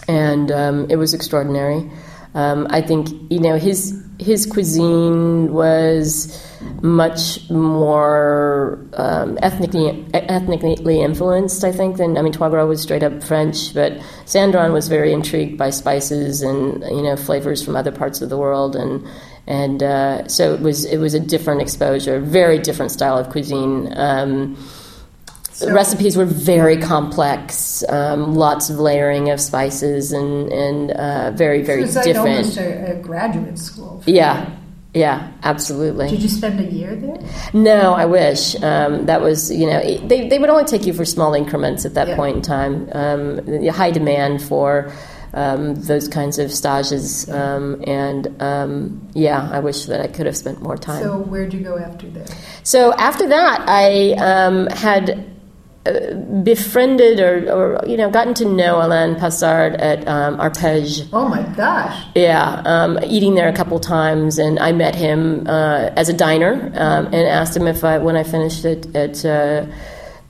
and 0.07 0.51
um, 0.51 0.88
it 0.89 0.97
was 0.97 1.13
extraordinary. 1.13 1.89
Um, 2.34 2.67
I 2.69 2.81
think 2.81 3.10
you 3.29 3.39
know 3.39 3.57
his 3.57 4.01
his 4.21 4.45
cuisine 4.45 5.51
was 5.51 6.38
much 6.81 7.49
more 7.49 8.79
um, 8.93 9.38
ethnically 9.41 10.05
ethnically 10.13 11.01
influenced. 11.01 11.63
I 11.63 11.71
think 11.71 11.97
than 11.97 12.17
I 12.17 12.21
mean 12.21 12.31
Trois 12.31 12.49
Gros 12.49 12.69
was 12.69 12.81
straight 12.81 13.03
up 13.03 13.23
French, 13.23 13.73
but 13.73 13.93
Senderens 14.25 14.73
was 14.73 14.88
very 14.88 15.12
intrigued 15.12 15.57
by 15.57 15.71
spices 15.71 16.41
and 16.43 16.84
you 16.84 17.01
know 17.01 17.15
flavors 17.15 17.63
from 17.63 17.75
other 17.75 17.91
parts 17.91 18.21
of 18.21 18.29
the 18.29 18.38
world, 18.38 18.75
and 18.75 19.05
and 19.47 19.81
uh, 19.81 20.27
so 20.27 20.53
it 20.53 20.62
was 20.62 20.86
it 20.86 20.97
was 20.97 21.15
a 21.15 21.19
different 21.19 21.62
exposure, 21.62 22.19
very 22.19 22.60
different 22.60 22.91
style 22.91 23.17
of 23.17 23.29
cuisine. 23.29 23.91
Um, 23.95 24.55
the 25.65 25.74
recipes 25.74 26.17
were 26.17 26.26
very 26.26 26.78
complex, 26.78 27.84
um, 27.89 28.36
lots 28.36 28.69
of 28.69 28.80
layering 28.80 29.30
of 29.30 29.39
spices, 29.39 30.12
and 30.12 30.52
and 30.52 30.91
uh, 30.91 31.32
very 31.32 31.62
very 31.62 31.82
it 31.82 31.86
was 31.86 31.95
like 31.95 32.06
different. 32.06 32.38
almost 32.38 32.58
a, 32.58 32.91
a 32.91 32.95
graduate 33.02 33.58
school. 33.58 34.04
Yeah, 34.06 34.50
yeah, 34.93 35.32
absolutely. 35.43 36.10
Did 36.10 36.21
you 36.21 36.30
spend 36.30 36.60
a 36.60 36.63
year 36.69 36.95
there? 36.95 37.17
No, 37.54 37.93
I 37.93 38.06
wish. 38.06 38.62
Um, 38.62 39.06
that 39.06 39.21
was, 39.21 39.50
you 39.50 39.65
know, 39.65 39.80
they, 39.82 40.28
they 40.28 40.38
would 40.38 40.50
only 40.50 40.65
take 40.65 40.86
you 40.86 40.91
for 40.93 41.06
small 41.06 41.34
increments 41.34 41.86
at 41.86 41.93
that 41.93 42.10
Yeah. 42.10 42.15
point 42.17 42.36
in 42.38 42.41
time. 42.41 42.89
Um, 42.91 43.38
the 43.45 43.69
high 43.69 43.91
demand 43.91 44.41
for 44.43 44.91
um, 45.34 45.76
those 45.76 46.10
kinds 46.10 46.39
of 46.39 46.52
stages. 46.52 47.30
Um, 47.30 47.82
and 47.88 48.41
um, 48.41 49.08
yeah, 49.13 49.50
I 49.50 49.60
wish 49.60 49.86
that 49.86 50.02
I 50.02 50.08
could 50.08 50.26
have 50.26 50.36
spent 50.36 50.62
more 50.62 50.76
time. 50.76 51.04
So 51.04 51.19
where'd 51.19 51.54
you 51.54 51.62
go 51.62 51.78
after 51.78 52.10
that? 52.10 52.36
So 52.63 52.93
after 52.95 53.30
that, 53.30 53.63
I 53.67 54.12
um, 54.13 54.67
had 54.67 55.31
uh, 55.86 56.13
befriended 56.44 57.20
or, 57.20 57.52
or, 57.52 57.88
you 57.88 57.98
know, 57.98 58.10
gotten 58.10 58.36
to 58.36 58.46
know 58.46 58.86
Alain 58.86 59.15
Passard 59.15 59.76
at 59.82 60.08
um, 60.08 60.38
Arpege. 60.38 61.08
Oh 61.12 61.28
my 61.28 61.41
gosh! 61.56 62.06
Yeah, 62.15 62.62
um, 62.65 63.00
eating 63.04 63.34
there 63.34 63.48
a 63.48 63.54
couple 63.54 63.80
times, 63.80 64.38
and 64.38 64.60
I 64.60 64.74
met 64.74 64.94
him 64.94 65.48
uh, 65.48 65.89
as 65.96 66.08
a 66.08 66.13
diner 66.13 66.72
um, 66.76 67.06
and 67.08 67.15
asked 67.15 67.58
him 67.58 67.65
if 67.65 67.84
I, 67.84 67.98
when 67.98 68.15
I 68.15 68.24
finished 68.24 68.63
it 68.63 68.96
at 68.96 69.26
uh, 69.26 69.65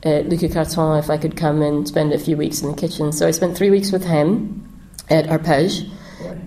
at 0.04 0.30
Carton, 0.54 0.98
if 0.98 1.10
I 1.10 1.18
could 1.18 1.36
come 1.36 1.62
and 1.62 1.88
spend 1.88 2.14
a 2.14 2.18
few 2.18 2.38
weeks 2.38 2.62
in 2.62 2.72
the 2.72 2.78
kitchen. 2.78 3.12
So 3.12 3.28
I 3.28 3.32
spent 3.32 3.58
three 3.58 3.70
weeks 3.70 3.92
with 3.92 4.06
him 4.06 4.66
at 5.10 5.26
Arpege, 5.26 5.90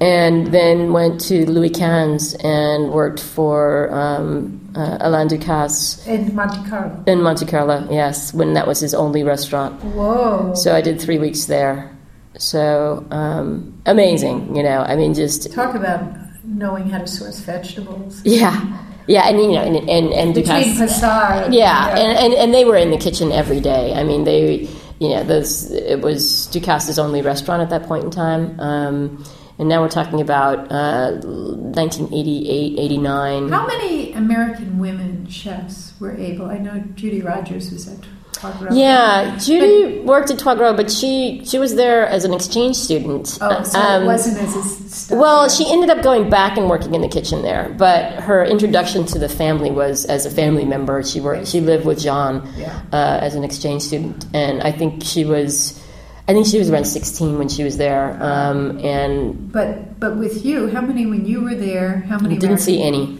and 0.00 0.46
then 0.48 0.92
went 0.92 1.20
to 1.22 1.44
Louis 1.44 1.68
XV 1.68 2.40
and 2.42 2.90
worked 2.90 3.20
for 3.20 3.92
um, 3.92 4.63
uh, 4.74 4.98
Alain 5.00 5.28
Ducasse 5.28 6.06
In 6.06 6.34
Monte 6.34 6.68
Carlo. 6.68 7.02
in 7.06 7.22
Monte 7.22 7.46
Carlo. 7.46 7.86
Yes, 7.90 8.32
when 8.34 8.54
that 8.54 8.66
was 8.66 8.80
his 8.80 8.94
only 8.94 9.22
restaurant. 9.22 9.82
Whoa! 9.84 10.52
So 10.54 10.74
I 10.74 10.80
did 10.80 11.00
three 11.00 11.18
weeks 11.18 11.44
there. 11.46 11.90
So 12.38 13.06
um, 13.10 13.80
amazing, 13.86 14.56
you 14.56 14.62
know. 14.62 14.80
I 14.80 14.96
mean, 14.96 15.14
just 15.14 15.52
Talk 15.52 15.74
about 15.74 16.02
knowing 16.44 16.90
how 16.90 16.98
to 16.98 17.06
source 17.06 17.38
vegetables. 17.40 18.20
yeah, 18.24 18.84
yeah, 19.06 19.28
and 19.28 19.38
you 19.38 19.52
know, 19.52 19.62
and 19.62 19.76
and, 19.88 20.12
and 20.12 20.34
Between 20.34 20.64
Ducasse, 20.64 20.78
Passard. 20.78 21.52
yeah, 21.54 21.90
and, 21.96 22.18
and 22.18 22.34
and 22.34 22.52
they 22.54 22.64
were 22.64 22.76
in 22.76 22.90
the 22.90 22.98
kitchen 22.98 23.30
every 23.30 23.60
day. 23.60 23.94
I 23.94 24.02
mean, 24.02 24.24
they, 24.24 24.68
you 24.98 25.08
know, 25.10 25.22
those 25.22 25.70
it 25.70 26.00
was 26.00 26.48
Ducasse's 26.52 26.98
only 26.98 27.22
restaurant 27.22 27.62
at 27.62 27.70
that 27.70 27.84
point 27.86 28.02
in 28.04 28.10
time. 28.10 28.58
Um, 28.58 29.24
and 29.56 29.68
now 29.68 29.80
we're 29.82 29.88
talking 29.88 30.20
about 30.20 30.72
uh, 30.72 31.12
1988, 31.22 32.78
89. 32.78 33.48
How 33.50 33.66
many 33.66 34.03
American 34.14 34.78
women 34.78 35.26
chefs 35.28 35.92
were 36.00 36.16
able? 36.16 36.46
I 36.46 36.58
know 36.58 36.82
Judy 36.94 37.20
Rodgers 37.20 37.70
was 37.70 37.88
at 37.88 37.98
Trois 38.32 38.52
Gros. 38.58 38.76
Yeah, 38.76 39.36
Judy 39.38 40.00
worked 40.00 40.30
at 40.30 40.38
Trois 40.38 40.54
Gros, 40.56 40.76
but 40.76 40.90
she 40.90 41.42
she 41.44 41.58
was 41.58 41.74
there 41.76 42.06
as 42.06 42.24
an 42.24 42.34
exchange 42.34 42.76
student. 42.76 43.38
Oh, 43.40 43.62
so 43.62 43.78
Um, 43.78 44.02
it 44.02 44.06
wasn't 44.06 44.38
as 44.38 44.56
a 44.56 44.62
stuff. 44.88 45.18
Well, 45.18 45.48
she 45.48 45.70
ended 45.70 45.90
up 45.90 46.02
going 46.02 46.28
back 46.30 46.56
and 46.58 46.68
working 46.68 46.94
in 46.94 47.00
the 47.00 47.08
kitchen 47.08 47.42
there, 47.42 47.74
but 47.78 48.14
her 48.14 48.44
introduction 48.44 49.04
to 49.06 49.18
the 49.18 49.28
family 49.28 49.70
was 49.70 50.04
as 50.06 50.26
a 50.26 50.30
family 50.30 50.64
member. 50.64 51.02
She 51.04 51.20
worked, 51.20 51.46
she 51.48 51.60
lived 51.60 51.84
with 51.86 52.00
John 52.00 52.48
Yeah. 52.58 52.80
uh, 52.92 53.18
as 53.22 53.34
an 53.34 53.44
exchange 53.44 53.82
student, 53.82 54.26
and 54.34 54.62
I 54.62 54.72
think 54.72 55.02
she 55.04 55.24
was, 55.24 55.80
I 56.28 56.32
think 56.32 56.46
she 56.46 56.58
was 56.58 56.70
around 56.70 56.86
sixteen 56.86 57.38
when 57.38 57.48
she 57.48 57.62
was 57.64 57.76
there, 57.76 58.16
um, 58.20 58.78
and 58.82 59.52
But 59.52 60.00
but 60.00 60.16
with 60.16 60.44
you, 60.44 60.68
how 60.68 60.80
many 60.80 61.06
when 61.06 61.24
you 61.24 61.40
were 61.42 61.54
there? 61.54 62.04
How 62.08 62.18
many? 62.18 62.36
didn't 62.36 62.58
see 62.58 62.82
any 62.82 63.18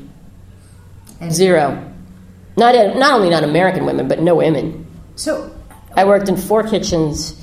Zero. 1.31 1.93
Not 2.57 2.75
not 2.97 3.15
only 3.15 3.31
not 3.31 3.43
American 3.45 3.85
women, 3.85 4.09
but 4.09 4.21
no 4.21 4.37
women. 4.37 4.87
So 5.17 5.55
I 5.97 6.05
worked 6.05 6.29
in 6.29 6.37
four 6.37 6.63
kitchens 6.63 7.41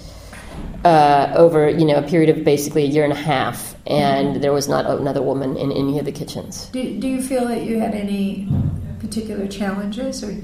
uh, 0.84 1.34
over 1.36 1.70
you 1.70 1.86
know 1.86 1.96
a 1.96 2.04
period 2.04 2.36
of 2.36 2.44
basically 2.44 2.84
a 2.84 2.88
year 2.88 3.04
and 3.04 3.14
a 3.14 3.18
half, 3.18 3.76
and 3.86 4.42
there 4.44 4.54
was 4.54 4.68
not 4.68 4.86
another 4.86 5.22
woman 5.22 5.58
in 5.58 5.72
any 5.72 6.00
of 6.00 6.06
the 6.06 6.12
kitchens. 6.12 6.66
Do, 6.68 7.00
do 7.00 7.08
you 7.08 7.22
feel 7.22 7.48
that 7.48 7.64
you 7.64 7.80
had 7.80 7.94
any 7.94 8.48
particular 9.00 9.48
challenges, 9.48 10.24
or 10.24 10.36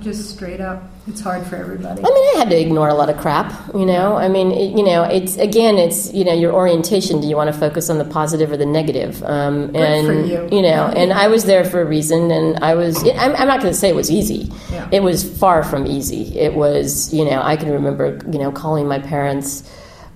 just 0.00 0.30
straight 0.30 0.60
up, 0.60 0.82
it's 1.06 1.20
hard 1.20 1.46
for 1.46 1.56
everybody? 1.56 2.00
I 2.00 2.04
mean, 2.04 2.36
I 2.36 2.38
had 2.38 2.50
to 2.50 2.60
ignore 2.60 2.88
a 2.88 2.94
lot 2.94 3.08
of 3.08 3.16
crap. 3.18 3.52
You 3.74 3.86
know, 3.86 4.16
I 4.16 4.28
mean, 4.28 4.50
it, 4.50 4.76
you 4.76 4.84
know, 4.84 5.04
it's 5.04 5.36
again, 5.36 5.78
it's 5.78 6.12
you 6.12 6.24
know, 6.24 6.32
your 6.32 6.52
orientation. 6.52 7.20
Do 7.20 7.26
you 7.26 7.36
want 7.36 7.52
to 7.52 7.58
focus 7.58 7.90
on 7.90 7.98
the 7.98 8.04
positive 8.04 8.50
or 8.50 8.56
the 8.56 8.66
negative? 8.66 9.22
Um, 9.24 9.74
and 9.74 10.06
for 10.06 10.54
you. 10.54 10.62
know, 10.62 10.86
and 10.96 11.12
I 11.12 11.28
was 11.28 11.44
there 11.44 11.64
for 11.64 11.80
a 11.80 11.84
reason, 11.84 12.30
and 12.30 12.62
I 12.64 12.74
was. 12.74 13.02
I'm, 13.02 13.34
I'm 13.36 13.48
not 13.48 13.60
going 13.60 13.72
to 13.72 13.78
say 13.78 13.88
it 13.88 13.96
was 13.96 14.10
easy. 14.10 14.52
Yeah. 14.70 14.88
It 14.92 15.02
was 15.02 15.38
far 15.38 15.62
from 15.62 15.86
easy. 15.86 16.38
It 16.38 16.54
was, 16.54 17.12
you 17.12 17.24
know, 17.24 17.42
I 17.42 17.56
can 17.56 17.70
remember, 17.70 18.20
you 18.30 18.38
know, 18.38 18.52
calling 18.52 18.86
my 18.86 18.98
parents 18.98 19.68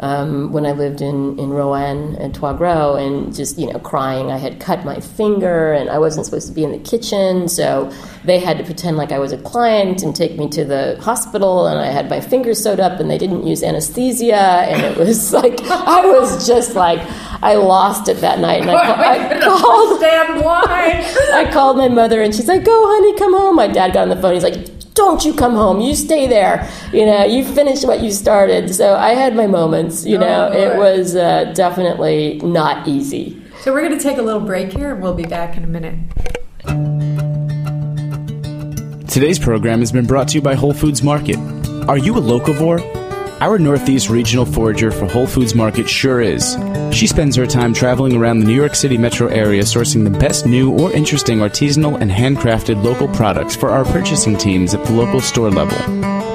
um, 0.04 0.52
when 0.52 0.66
I 0.66 0.72
lived 0.72 1.00
in, 1.00 1.38
in 1.38 1.48
Roanne 1.48 2.14
and 2.20 2.34
Troisgros 2.34 3.00
and 3.00 3.34
just, 3.34 3.58
you 3.58 3.72
know, 3.72 3.78
crying. 3.78 4.30
I 4.30 4.36
had 4.36 4.60
cut 4.60 4.84
my 4.84 5.00
finger 5.00 5.72
and 5.72 5.88
I 5.88 5.98
wasn't 5.98 6.26
supposed 6.26 6.46
to 6.48 6.52
be 6.52 6.62
in 6.62 6.72
the 6.72 6.78
kitchen, 6.78 7.48
so 7.48 7.90
they 8.22 8.38
had 8.38 8.58
to 8.58 8.64
pretend 8.64 8.98
like 8.98 9.12
I 9.12 9.18
was 9.18 9.32
a 9.32 9.38
client 9.38 10.02
and 10.02 10.14
take 10.14 10.36
me 10.36 10.46
to 10.50 10.62
the 10.62 10.98
hospital 11.00 11.66
and 11.66 11.78
I 11.80 11.86
had 11.86 12.10
my 12.10 12.20
finger 12.20 12.52
sewed 12.52 12.80
up 12.80 13.00
and 13.00 13.10
they 13.10 13.16
didn't 13.16 13.46
use 13.46 13.62
anesthesia 13.62 14.34
and 14.34 14.82
it 14.82 14.98
was 14.98 15.32
like, 15.40 15.58
I 15.62 16.04
was 16.04 16.46
just 16.46 16.74
like, 16.74 17.00
I 17.42 17.54
lost 17.54 18.08
it 18.08 18.18
that 18.18 18.40
night 18.40 18.60
and 18.60 18.70
I, 18.70 18.74
ca- 18.86 19.02
I 19.02 19.40
called. 19.40 20.04
I 21.34 21.50
called 21.50 21.78
my 21.78 21.88
mother 21.88 22.20
and 22.22 22.34
she's 22.34 22.46
like, 22.46 22.64
"Go, 22.64 22.72
honey, 22.86 23.18
come 23.18 23.32
home." 23.34 23.56
My 23.56 23.66
dad 23.66 23.92
got 23.92 24.02
on 24.02 24.08
the 24.08 24.16
phone. 24.16 24.34
He's 24.34 24.42
like, 24.42 24.83
"Don't 24.94 25.24
you 25.24 25.34
come 25.34 25.54
home? 25.54 25.80
You 25.80 25.94
stay 25.94 26.26
there. 26.26 26.68
You 26.92 27.04
know, 27.06 27.24
you 27.24 27.44
finish 27.44 27.84
what 27.84 28.00
you 28.00 28.10
started." 28.10 28.74
So 28.74 28.94
I 28.94 29.10
had 29.14 29.34
my 29.36 29.46
moments. 29.46 30.06
You 30.06 30.18
know, 30.18 30.50
Oh, 30.52 30.56
it 30.56 30.76
was 30.78 31.14
uh, 31.16 31.52
definitely 31.54 32.40
not 32.42 32.86
easy. 32.88 33.40
So 33.60 33.72
we're 33.72 33.82
going 33.86 33.96
to 33.98 34.02
take 34.02 34.18
a 34.18 34.22
little 34.22 34.40
break 34.40 34.72
here, 34.72 34.92
and 34.92 35.02
we'll 35.02 35.14
be 35.14 35.24
back 35.24 35.56
in 35.56 35.64
a 35.64 35.66
minute. 35.66 35.94
Today's 39.08 39.38
program 39.38 39.78
has 39.80 39.92
been 39.92 40.06
brought 40.06 40.28
to 40.28 40.34
you 40.34 40.42
by 40.42 40.54
Whole 40.54 40.72
Foods 40.74 41.02
Market. 41.02 41.36
Are 41.88 41.96
you 41.98 42.16
a 42.16 42.20
locavore? 42.20 42.80
Our 43.40 43.58
Northeast 43.58 44.08
regional 44.10 44.46
forager 44.46 44.90
for 44.90 45.06
Whole 45.06 45.26
Foods 45.26 45.54
Market 45.54 45.88
sure 45.88 46.20
is. 46.20 46.56
She 46.92 47.06
spends 47.06 47.34
her 47.36 47.46
time 47.46 47.74
traveling 47.74 48.14
around 48.14 48.38
the 48.38 48.46
New 48.46 48.54
York 48.54 48.74
City 48.74 48.96
metro 48.96 49.26
area 49.26 49.62
sourcing 49.62 50.04
the 50.04 50.18
best 50.18 50.46
new 50.46 50.70
or 50.70 50.92
interesting 50.92 51.38
artisanal 51.38 52.00
and 52.00 52.10
handcrafted 52.10 52.82
local 52.82 53.08
products 53.08 53.56
for 53.56 53.70
our 53.70 53.84
purchasing 53.84 54.36
teams 54.36 54.72
at 54.72 54.84
the 54.84 54.92
local 54.92 55.20
store 55.20 55.50
level. 55.50 55.76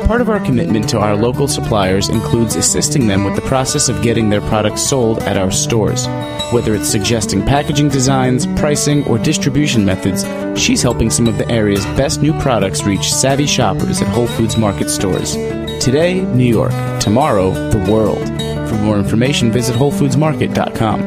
Part 0.07 0.21
of 0.21 0.29
our 0.29 0.39
commitment 0.39 0.89
to 0.89 0.99
our 0.99 1.15
local 1.15 1.47
suppliers 1.47 2.09
includes 2.09 2.55
assisting 2.55 3.07
them 3.07 3.23
with 3.23 3.35
the 3.35 3.41
process 3.43 3.89
of 3.89 4.01
getting 4.01 4.29
their 4.29 4.41
products 4.41 4.81
sold 4.81 5.19
at 5.19 5.37
our 5.37 5.51
stores. 5.51 6.07
Whether 6.51 6.75
it's 6.75 6.89
suggesting 6.89 7.45
packaging 7.45 7.89
designs, 7.89 8.45
pricing, 8.59 9.05
or 9.05 9.17
distribution 9.17 9.85
methods, 9.85 10.25
she's 10.59 10.81
helping 10.81 11.09
some 11.09 11.27
of 11.27 11.37
the 11.37 11.49
area's 11.49 11.85
best 11.95 12.21
new 12.21 12.33
products 12.39 12.83
reach 12.83 13.13
savvy 13.13 13.45
shoppers 13.47 14.01
at 14.01 14.07
Whole 14.09 14.27
Foods 14.27 14.57
Market 14.57 14.89
stores. 14.89 15.37
Today, 15.79 16.21
New 16.21 16.45
York. 16.45 16.73
Tomorrow, 16.99 17.51
the 17.69 17.91
world. 17.91 18.27
For 18.69 18.75
more 18.75 18.97
information, 18.97 19.49
visit 19.49 19.75
WholeFoodsMarket.com. 19.77 21.05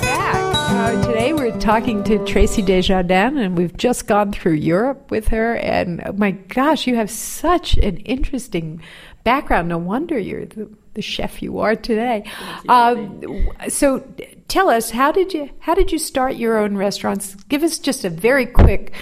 back. 0.00 0.34
Uh, 0.70 1.06
today 1.06 1.32
we're 1.32 1.58
talking 1.58 2.04
to 2.04 2.18
Traci 2.20 2.64
Des 2.64 2.82
Jardins, 2.82 3.38
and 3.38 3.58
we've 3.58 3.76
just 3.76 4.06
gone 4.06 4.30
through 4.30 4.52
Europe 4.52 5.10
with 5.10 5.28
her. 5.28 5.56
And 5.56 6.00
oh 6.06 6.12
my 6.12 6.30
gosh, 6.30 6.86
you 6.86 6.94
have 6.94 7.10
such 7.10 7.76
an 7.78 7.96
interesting 7.98 8.80
background. 9.24 9.68
No 9.68 9.78
wonder 9.78 10.16
you're 10.16 10.46
the, 10.46 10.70
the 10.98 11.02
chef 11.02 11.40
you 11.40 11.60
are 11.60 11.76
today. 11.76 12.24
Um, 12.68 13.48
so, 13.68 14.04
tell 14.48 14.68
us 14.68 14.90
how 14.90 15.12
did 15.12 15.32
you 15.32 15.48
how 15.60 15.74
did 15.74 15.92
you 15.92 15.98
start 15.98 16.34
your 16.34 16.58
own 16.58 16.76
restaurants? 16.76 17.36
Give 17.48 17.62
us 17.62 17.78
just 17.78 18.04
a 18.04 18.10
very 18.10 18.46
quick 18.46 18.92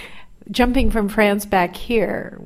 jumping 0.50 0.90
from 0.90 1.08
France 1.08 1.46
back 1.46 1.74
here. 1.74 2.38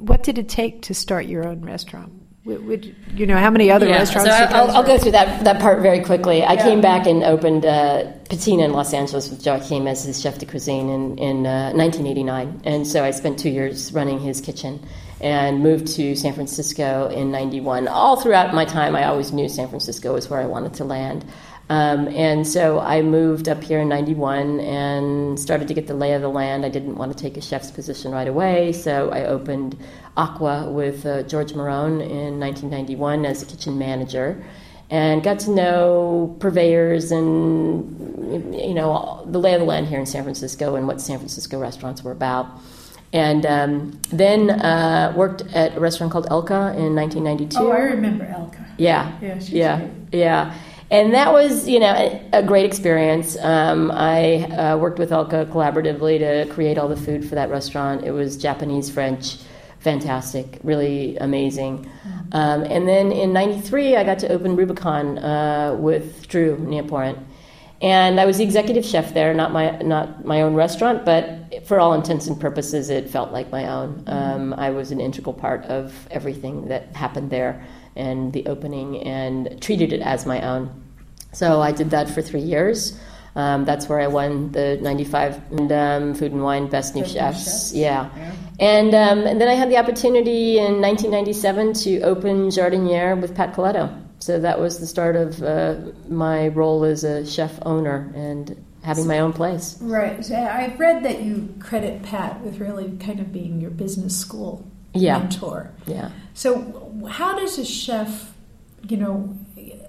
What 0.00 0.24
did 0.24 0.36
it 0.36 0.48
take 0.48 0.82
to 0.82 0.94
start 0.94 1.26
your 1.26 1.46
own 1.46 1.60
restaurant? 1.60 2.12
Would, 2.44 2.96
you 3.14 3.26
know 3.26 3.36
how 3.36 3.50
many 3.50 3.70
other 3.70 3.86
Yeah, 3.86 3.98
restaurants? 3.98 4.30
So 4.30 4.36
I'll, 4.36 4.70
I'll 4.70 4.82
go 4.82 4.96
through 4.96 5.12
that, 5.12 5.44
that 5.44 5.60
part 5.60 5.82
very 5.82 6.00
quickly. 6.00 6.42
I 6.42 6.56
came 6.56 6.80
back 6.80 7.06
and 7.06 7.22
opened 7.22 7.66
uh, 7.66 8.10
Patina 8.30 8.64
in 8.64 8.72
Los 8.72 8.94
Angeles 8.94 9.28
with 9.28 9.44
Joachim 9.44 9.86
as 9.86 10.02
his 10.04 10.18
chef 10.18 10.38
de 10.38 10.46
cuisine 10.46 10.88
in, 10.88 11.18
in 11.18 11.46
uh, 11.46 11.72
1989. 11.72 12.62
And 12.64 12.86
so 12.86 13.04
I 13.04 13.10
spent 13.10 13.38
two 13.38 13.50
years 13.50 13.92
running 13.92 14.18
his 14.18 14.40
kitchen 14.40 14.80
and 15.20 15.62
moved 15.62 15.88
to 15.96 16.14
San 16.14 16.32
Francisco 16.32 17.08
in 17.08 17.30
91. 17.30 17.88
All 17.88 18.20
throughout 18.20 18.54
my 18.54 18.64
time, 18.64 18.94
I 18.94 19.04
always 19.04 19.32
knew 19.32 19.48
San 19.48 19.68
Francisco 19.68 20.14
was 20.14 20.30
where 20.30 20.40
I 20.40 20.46
wanted 20.46 20.74
to 20.74 20.84
land. 20.84 21.24
Um, 21.70 22.08
and 22.08 22.46
so 22.46 22.80
I 22.80 23.02
moved 23.02 23.48
up 23.48 23.62
here 23.62 23.80
in 23.80 23.88
91 23.88 24.60
and 24.60 25.38
started 25.38 25.68
to 25.68 25.74
get 25.74 25.86
the 25.86 25.94
lay 25.94 26.14
of 26.14 26.22
the 26.22 26.28
land. 26.28 26.64
I 26.64 26.70
didn't 26.70 26.96
want 26.96 27.14
to 27.14 27.18
take 27.22 27.36
a 27.36 27.42
chef's 27.42 27.70
position 27.70 28.10
right 28.12 28.28
away, 28.28 28.72
so 28.72 29.10
I 29.10 29.24
opened 29.24 29.76
Aqua 30.16 30.70
with 30.70 31.04
uh, 31.04 31.24
George 31.24 31.52
Morrone 31.52 32.00
in 32.00 32.40
1991 32.40 33.26
as 33.26 33.42
a 33.42 33.46
kitchen 33.46 33.78
manager 33.78 34.42
and 34.90 35.22
got 35.22 35.40
to 35.40 35.50
know 35.50 36.36
purveyors 36.40 37.12
and 37.12 38.54
you 38.54 38.74
know 38.74 39.22
the 39.26 39.38
lay 39.38 39.54
of 39.54 39.60
the 39.60 39.66
land 39.66 39.86
here 39.86 39.98
in 39.98 40.06
San 40.06 40.22
Francisco 40.22 40.74
and 40.76 40.86
what 40.86 41.00
San 41.00 41.18
Francisco 41.18 41.58
restaurants 41.58 42.02
were 42.02 42.12
about. 42.12 42.46
And 43.12 43.46
um, 43.46 44.00
then 44.10 44.50
uh, 44.50 45.14
worked 45.16 45.42
at 45.54 45.76
a 45.76 45.80
restaurant 45.80 46.12
called 46.12 46.26
Elka 46.28 46.76
in 46.76 46.94
1992. 46.94 47.56
Oh, 47.58 47.70
I 47.70 47.78
remember 47.78 48.26
Elka. 48.26 48.66
Yeah. 48.76 49.16
Yeah, 49.20 49.38
she's 49.38 49.50
yeah. 49.50 49.78
great. 49.78 49.90
Yeah. 50.12 50.54
And 50.90 51.12
that 51.12 51.32
was, 51.32 51.68
you 51.68 51.80
know, 51.80 51.92
a, 51.92 52.38
a 52.38 52.42
great 52.42 52.64
experience. 52.64 53.36
Um, 53.40 53.90
I 53.90 54.44
uh, 54.44 54.76
worked 54.78 54.98
with 54.98 55.10
Elka 55.10 55.46
collaboratively 55.46 56.18
to 56.18 56.52
create 56.52 56.78
all 56.78 56.88
the 56.88 56.96
food 56.96 57.28
for 57.28 57.34
that 57.34 57.50
restaurant. 57.50 58.04
It 58.04 58.12
was 58.12 58.38
Japanese, 58.38 58.90
French, 58.90 59.36
fantastic, 59.80 60.58
really 60.62 61.16
amazing. 61.18 61.90
Um, 62.32 62.62
and 62.62 62.88
then 62.88 63.12
in 63.12 63.32
'93, 63.32 63.96
I 63.96 64.04
got 64.04 64.18
to 64.20 64.28
open 64.28 64.56
Rubicon 64.56 65.18
uh, 65.18 65.76
with 65.78 66.26
Drew 66.28 66.56
Nieporent. 66.56 67.18
And 67.80 68.18
I 68.18 68.26
was 68.26 68.38
the 68.38 68.44
executive 68.44 68.84
chef 68.84 69.14
there, 69.14 69.32
not 69.32 69.52
my 69.52 69.70
not 69.78 70.24
my 70.24 70.42
own 70.42 70.54
restaurant, 70.54 71.04
but 71.04 71.64
for 71.64 71.78
all 71.78 71.94
intents 71.94 72.26
and 72.26 72.40
purposes, 72.40 72.90
it 72.90 73.08
felt 73.08 73.30
like 73.30 73.52
my 73.52 73.68
own. 73.68 74.02
Um, 74.08 74.52
I 74.54 74.70
was 74.70 74.90
an 74.90 75.00
integral 75.00 75.32
part 75.32 75.64
of 75.66 76.08
everything 76.10 76.68
that 76.68 76.96
happened 76.96 77.30
there 77.30 77.64
and 77.94 78.32
the 78.32 78.46
opening, 78.46 79.02
and 79.04 79.60
treated 79.62 79.92
it 79.92 80.00
as 80.00 80.26
my 80.26 80.42
own. 80.42 80.70
So 81.32 81.60
I 81.60 81.70
did 81.70 81.90
that 81.90 82.10
for 82.10 82.20
three 82.20 82.40
years. 82.40 82.98
Um, 83.36 83.64
that's 83.64 83.88
where 83.88 84.00
I 84.00 84.08
won 84.08 84.50
the 84.50 84.78
'95 84.80 85.36
um, 85.70 86.14
Food 86.14 86.32
and 86.32 86.42
Wine 86.42 86.68
Best 86.68 86.96
New 86.96 87.06
Chefs. 87.06 87.72
Yeah. 87.72 88.10
And, 88.58 88.92
um, 88.92 89.20
and 89.20 89.40
then 89.40 89.48
I 89.48 89.54
had 89.54 89.70
the 89.70 89.76
opportunity 89.76 90.58
in 90.58 90.80
1997 90.80 91.74
to 91.74 92.00
open 92.00 92.48
Jardiniere 92.48 93.20
with 93.20 93.36
Pat 93.36 93.54
Kuleto. 93.54 94.07
So 94.20 94.40
that 94.40 94.58
was 94.60 94.78
the 94.80 94.86
start 94.86 95.16
of 95.16 95.42
uh, 95.42 95.76
my 96.08 96.48
role 96.48 96.84
as 96.84 97.04
a 97.04 97.24
chef 97.26 97.58
owner 97.62 98.12
and 98.14 98.64
having 98.82 99.06
my 99.06 99.20
own 99.20 99.32
place. 99.32 99.76
Right. 99.80 100.24
So 100.24 100.34
I've 100.36 100.78
read 100.78 101.04
that 101.04 101.22
you 101.22 101.54
credit 101.60 102.02
Pat 102.02 102.40
with 102.40 102.58
really 102.58 102.96
kind 102.98 103.20
of 103.20 103.32
being 103.32 103.60
your 103.60 103.70
business 103.70 104.16
school 104.18 104.68
Yeah. 104.94 105.18
mentor. 105.18 105.70
Yeah. 105.86 106.10
So 106.34 107.02
how 107.08 107.38
does 107.38 107.58
a 107.58 107.64
chef, 107.64 108.32
you 108.88 108.96
know, 108.96 109.36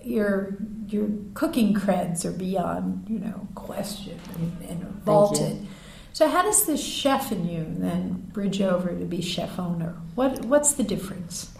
your 0.04 0.56
your 0.88 1.08
cooking 1.36 1.74
creds 1.76 2.26
are 2.26 2.32
beyond, 2.32 3.06
you 3.08 3.20
know, 3.20 3.48
question 3.54 4.20
and, 4.40 4.70
and 4.70 4.84
vaulted. 5.06 5.68
So 6.14 6.28
how 6.28 6.42
does 6.42 6.66
the 6.66 6.76
chef 6.78 7.32
in 7.32 7.48
you 7.48 7.66
then 7.78 8.30
bridge 8.34 8.62
over 8.62 8.90
to 8.90 9.06
be 9.06 9.22
chef 9.22 9.60
owner? 9.60 9.96
What 10.16 10.46
what's 10.46 10.74
the 10.74 10.84
difference? 10.84 11.52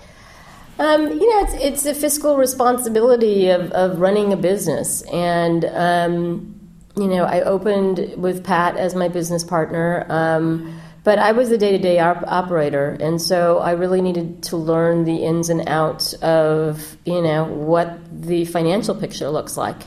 Um, 0.80 1.12
you 1.12 1.30
know, 1.30 1.44
it's, 1.44 1.54
it's 1.64 1.86
a 1.86 1.94
fiscal 1.94 2.38
responsibility 2.38 3.50
of, 3.50 3.72
of 3.74 4.00
running 4.00 4.32
a 4.32 4.38
business. 4.38 5.02
And, 5.12 5.66
um, 5.66 6.58
you 6.96 7.08
know, 7.08 7.26
I 7.26 7.42
opened 7.42 8.14
with 8.16 8.46
Pat 8.46 8.78
as 8.78 8.96
my 8.96 9.10
business 9.10 9.44
partner, 9.44 10.06
um, 10.08 10.80
but 11.04 11.20
I 11.20 11.34
was 11.34 11.50
the 11.50 11.58
day 11.58 11.74
to 11.74 11.78
day 11.78 12.00
operator. 12.00 12.96
And 13.00 13.22
so 13.22 13.60
I 13.60 13.72
really 13.72 14.02
needed 14.02 14.44
to 14.44 14.58
learn 14.58 15.04
the 15.04 15.18
ins 15.18 15.50
and 15.50 15.68
outs 15.68 16.14
of, 16.14 16.98
you 17.06 17.22
know, 17.22 17.44
what 17.44 18.00
the 18.10 18.46
financial 18.46 18.96
picture 18.96 19.30
looks 19.30 19.58
like. 19.58 19.82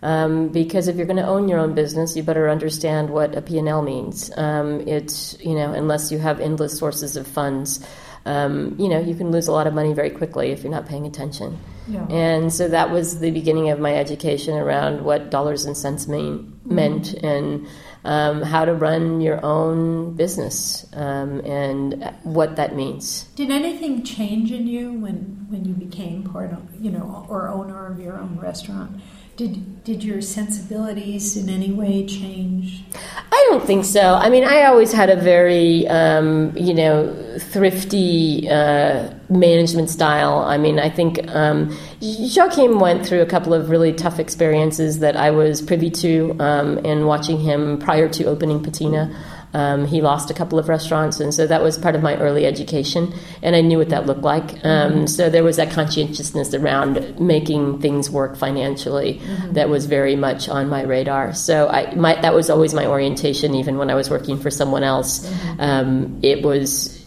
Um, 0.00 0.48
because 0.48 0.88
if 0.88 0.96
you're 0.96 1.06
going 1.06 1.16
to 1.16 1.26
own 1.26 1.48
your 1.48 1.58
own 1.58 1.74
business, 1.74 2.16
you 2.16 2.22
better 2.22 2.48
understand 2.48 3.10
what 3.10 3.34
a 3.34 3.42
P&L 3.42 3.82
means. 3.82 4.30
Um, 4.36 4.80
it's, 4.86 5.36
you 5.40 5.54
know, 5.54 5.72
unless 5.72 6.12
you 6.12 6.18
have 6.18 6.40
endless 6.40 6.78
sources 6.78 7.16
of 7.16 7.26
funds, 7.26 7.84
um, 8.28 8.76
you 8.78 8.88
know, 8.88 9.00
you 9.00 9.14
can 9.14 9.30
lose 9.30 9.48
a 9.48 9.52
lot 9.52 9.66
of 9.66 9.72
money 9.72 9.94
very 9.94 10.10
quickly 10.10 10.50
if 10.50 10.62
you're 10.62 10.70
not 10.70 10.86
paying 10.86 11.06
attention. 11.06 11.58
Yeah. 11.88 12.06
And 12.10 12.52
so 12.52 12.68
that 12.68 12.90
was 12.90 13.20
the 13.20 13.30
beginning 13.30 13.70
of 13.70 13.80
my 13.80 13.94
education 13.94 14.54
around 14.54 15.02
what 15.02 15.30
dollars 15.30 15.64
and 15.64 15.74
cents 15.74 16.06
mean, 16.06 16.60
meant 16.66 17.14
and 17.14 17.66
um, 18.04 18.42
how 18.42 18.66
to 18.66 18.74
run 18.74 19.22
your 19.22 19.42
own 19.42 20.14
business 20.14 20.86
um, 20.92 21.40
and 21.40 22.14
what 22.24 22.56
that 22.56 22.76
means. 22.76 23.22
Did 23.34 23.50
anything 23.50 24.04
change 24.04 24.52
in 24.52 24.66
you 24.66 24.92
when, 24.92 25.46
when 25.48 25.64
you 25.64 25.72
became 25.72 26.24
part 26.24 26.52
of, 26.52 26.62
you 26.78 26.90
know, 26.90 27.26
or 27.30 27.48
owner 27.48 27.86
of 27.90 27.98
your 27.98 28.18
own 28.18 28.38
restaurant? 28.38 29.00
Did, 29.38 29.84
did 29.84 30.02
your 30.02 30.20
sensibilities 30.20 31.36
in 31.36 31.48
any 31.48 31.70
way 31.70 32.04
change? 32.04 32.82
I 33.30 33.46
don't 33.48 33.64
think 33.64 33.84
so. 33.84 34.14
I 34.14 34.30
mean, 34.30 34.42
I 34.42 34.64
always 34.64 34.90
had 34.90 35.10
a 35.10 35.14
very, 35.14 35.86
um, 35.86 36.52
you 36.56 36.74
know, 36.74 37.38
thrifty 37.38 38.48
uh, 38.50 39.14
management 39.28 39.90
style. 39.90 40.38
I 40.38 40.58
mean, 40.58 40.80
I 40.80 40.90
think 40.90 41.20
um, 41.28 41.72
Joachim 42.00 42.80
went 42.80 43.06
through 43.06 43.20
a 43.20 43.26
couple 43.26 43.54
of 43.54 43.70
really 43.70 43.92
tough 43.92 44.18
experiences 44.18 44.98
that 44.98 45.14
I 45.14 45.30
was 45.30 45.62
privy 45.62 45.90
to 45.90 46.36
um, 46.40 46.78
in 46.78 47.06
watching 47.06 47.38
him 47.38 47.78
prior 47.78 48.08
to 48.08 48.24
opening 48.24 48.60
Patina. 48.60 49.16
Um, 49.54 49.86
he 49.86 50.00
lost 50.02 50.30
a 50.30 50.34
couple 50.34 50.58
of 50.58 50.68
restaurants, 50.68 51.20
and 51.20 51.32
so 51.32 51.46
that 51.46 51.62
was 51.62 51.78
part 51.78 51.94
of 51.94 52.02
my 52.02 52.16
early 52.16 52.44
education, 52.44 53.14
and 53.42 53.56
I 53.56 53.60
knew 53.60 53.78
what 53.78 53.88
that 53.88 54.06
looked 54.06 54.22
like. 54.22 54.64
Um, 54.64 55.06
so 55.06 55.30
there 55.30 55.44
was 55.44 55.56
that 55.56 55.70
conscientiousness 55.70 56.54
around 56.54 57.18
making 57.18 57.80
things 57.80 58.10
work 58.10 58.36
financially 58.36 59.14
mm-hmm. 59.14 59.52
that 59.52 59.68
was 59.68 59.86
very 59.86 60.16
much 60.16 60.48
on 60.48 60.68
my 60.68 60.82
radar. 60.82 61.32
So 61.32 61.68
I, 61.68 61.94
my, 61.94 62.20
that 62.20 62.34
was 62.34 62.50
always 62.50 62.74
my 62.74 62.86
orientation, 62.86 63.54
even 63.54 63.78
when 63.78 63.90
I 63.90 63.94
was 63.94 64.10
working 64.10 64.38
for 64.38 64.50
someone 64.50 64.82
else. 64.82 65.26
Mm-hmm. 65.26 65.60
Um, 65.60 66.20
it 66.22 66.42
was 66.42 66.97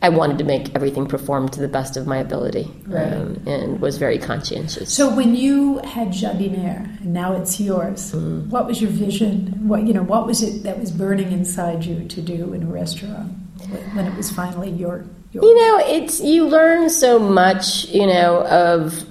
I 0.00 0.10
wanted 0.10 0.38
to 0.38 0.44
make 0.44 0.74
everything 0.76 1.06
perform 1.06 1.48
to 1.50 1.60
the 1.60 1.66
best 1.66 1.96
of 1.96 2.06
my 2.06 2.18
ability 2.18 2.70
right. 2.86 3.12
um, 3.12 3.42
and 3.46 3.80
was 3.80 3.98
very 3.98 4.18
conscientious. 4.18 4.94
So 4.94 5.12
when 5.12 5.34
you 5.34 5.78
had 5.78 6.08
Jardiniere 6.08 7.00
and 7.00 7.12
now 7.12 7.32
it's 7.32 7.58
yours, 7.58 8.12
mm. 8.12 8.46
what 8.46 8.66
was 8.66 8.80
your 8.80 8.90
vision? 8.92 9.66
What 9.66 9.86
you 9.86 9.92
know, 9.92 10.04
what 10.04 10.26
was 10.26 10.42
it 10.42 10.62
that 10.62 10.78
was 10.78 10.92
burning 10.92 11.32
inside 11.32 11.84
you 11.84 12.06
to 12.06 12.22
do 12.22 12.52
in 12.52 12.62
a 12.62 12.66
restaurant 12.66 13.32
when 13.94 14.06
it 14.06 14.16
was 14.16 14.30
finally 14.30 14.70
your 14.70 15.04
yours? 15.32 15.44
You 15.44 15.56
know, 15.56 15.78
it's 15.84 16.20
you 16.20 16.46
learn 16.46 16.90
so 16.90 17.18
much, 17.18 17.86
you 17.86 18.06
know, 18.06 18.46
of 18.46 19.04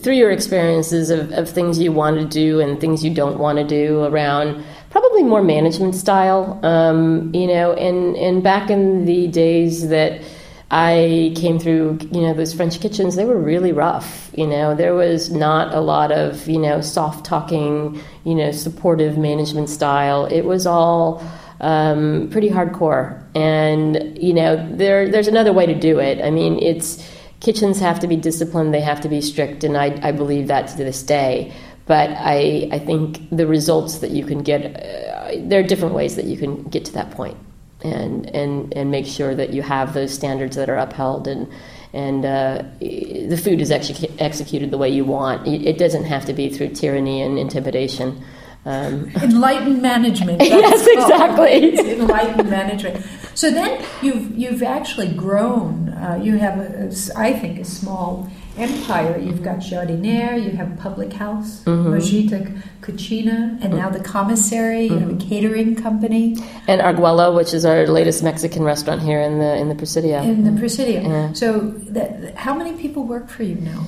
through 0.00 0.14
your 0.14 0.30
experiences 0.30 1.10
of, 1.10 1.32
of 1.32 1.48
things 1.48 1.78
you 1.78 1.92
want 1.92 2.18
to 2.18 2.24
do 2.26 2.60
and 2.60 2.80
things 2.80 3.04
you 3.04 3.12
don't 3.12 3.38
want 3.38 3.58
to 3.58 3.64
do 3.64 4.04
around 4.04 4.62
probably 4.90 5.22
more 5.22 5.42
management 5.42 5.94
style. 5.94 6.60
Um, 6.64 7.34
you 7.34 7.46
know, 7.46 7.72
and 7.72 8.16
and 8.16 8.42
back 8.42 8.70
in 8.70 9.04
the 9.04 9.28
days 9.28 9.88
that 9.88 10.22
I 10.70 11.32
came 11.36 11.58
through, 11.58 11.98
you 12.12 12.20
know, 12.20 12.34
those 12.34 12.54
French 12.54 12.80
kitchens, 12.80 13.16
they 13.16 13.24
were 13.24 13.38
really 13.38 13.72
rough. 13.72 14.30
You 14.36 14.46
know, 14.46 14.74
there 14.74 14.94
was 14.94 15.30
not 15.30 15.74
a 15.74 15.80
lot 15.80 16.12
of, 16.12 16.46
you 16.46 16.58
know, 16.58 16.80
soft 16.80 17.26
talking, 17.26 18.00
you 18.24 18.34
know, 18.36 18.52
supportive 18.52 19.18
management 19.18 19.68
style. 19.68 20.26
It 20.26 20.42
was 20.42 20.66
all 20.66 21.24
um, 21.60 22.28
pretty 22.30 22.50
hardcore. 22.50 23.20
And, 23.34 24.16
you 24.22 24.32
know, 24.32 24.68
there 24.76 25.08
there's 25.08 25.28
another 25.28 25.52
way 25.52 25.66
to 25.66 25.74
do 25.74 25.98
it. 25.98 26.24
I 26.24 26.30
mean, 26.30 26.58
it's 26.60 27.04
kitchens 27.40 27.80
have 27.80 28.00
to 28.00 28.06
be 28.06 28.16
disciplined, 28.16 28.72
they 28.72 28.80
have 28.80 29.00
to 29.00 29.08
be 29.08 29.20
strict, 29.20 29.64
and 29.64 29.76
I, 29.76 29.98
I 30.02 30.12
believe 30.12 30.48
that 30.48 30.68
to 30.68 30.76
this 30.76 31.02
day. 31.02 31.52
But 31.90 32.10
I, 32.10 32.68
I 32.70 32.78
think 32.78 33.18
the 33.30 33.48
results 33.48 33.98
that 33.98 34.12
you 34.12 34.24
can 34.24 34.44
get, 34.44 34.64
uh, 34.64 35.32
there 35.48 35.58
are 35.58 35.64
different 35.64 35.92
ways 35.92 36.14
that 36.14 36.24
you 36.24 36.36
can 36.36 36.62
get 36.62 36.84
to 36.84 36.92
that 36.92 37.10
point 37.10 37.36
and, 37.82 38.26
and, 38.32 38.72
and 38.74 38.92
make 38.92 39.06
sure 39.06 39.34
that 39.34 39.52
you 39.52 39.62
have 39.62 39.92
those 39.92 40.14
standards 40.14 40.54
that 40.54 40.70
are 40.70 40.76
upheld 40.76 41.26
and, 41.26 41.48
and 41.92 42.24
uh, 42.24 42.62
the 42.78 43.36
food 43.36 43.60
is 43.60 43.72
execu- 43.72 44.14
executed 44.20 44.70
the 44.70 44.78
way 44.78 44.88
you 44.88 45.04
want. 45.04 45.44
It 45.48 45.78
doesn't 45.78 46.04
have 46.04 46.24
to 46.26 46.32
be 46.32 46.48
through 46.48 46.74
tyranny 46.74 47.22
and 47.22 47.36
intimidation. 47.40 48.22
Um, 48.64 49.10
enlightened 49.20 49.82
management. 49.82 50.42
yes, 50.44 50.86
exactly. 50.86 51.76
enlightened 51.76 52.48
management. 52.48 53.04
So 53.34 53.50
then 53.50 53.84
you've 54.00 54.38
you've 54.38 54.62
actually 54.62 55.12
grown. 55.12 55.88
Uh, 55.88 56.20
you 56.22 56.38
have, 56.38 56.56
a, 56.60 56.88
a, 56.88 57.18
I 57.18 57.32
think, 57.32 57.58
a 57.58 57.64
small 57.64 58.30
empire. 58.56 59.18
You've 59.18 59.42
got 59.42 59.58
Jardiniere, 59.58 60.42
you 60.42 60.50
have 60.50 60.76
Public 60.78 61.12
House, 61.12 61.62
mm-hmm. 61.64 61.92
Mijita 61.92 62.62
Cocina, 62.80 63.58
and 63.62 63.74
now 63.74 63.90
the 63.90 64.00
Commissary. 64.00 64.84
You 64.84 64.98
have 64.98 65.10
a 65.10 65.12
mm-hmm. 65.12 65.28
catering 65.28 65.76
company, 65.76 66.36
and 66.66 66.80
Arguello, 66.80 67.34
which 67.34 67.54
is 67.54 67.64
our 67.64 67.86
latest 67.86 68.22
Mexican 68.22 68.62
restaurant 68.62 69.02
here 69.02 69.20
in 69.20 69.38
the 69.38 69.56
in 69.56 69.68
the 69.68 69.74
Presidio. 69.74 70.22
In 70.22 70.44
the 70.44 70.58
Presidio. 70.58 71.02
Yeah. 71.02 71.32
So, 71.32 71.60
that, 71.90 72.34
how 72.36 72.54
many 72.54 72.72
people 72.80 73.04
work 73.04 73.28
for 73.28 73.42
you 73.42 73.56
now? 73.56 73.84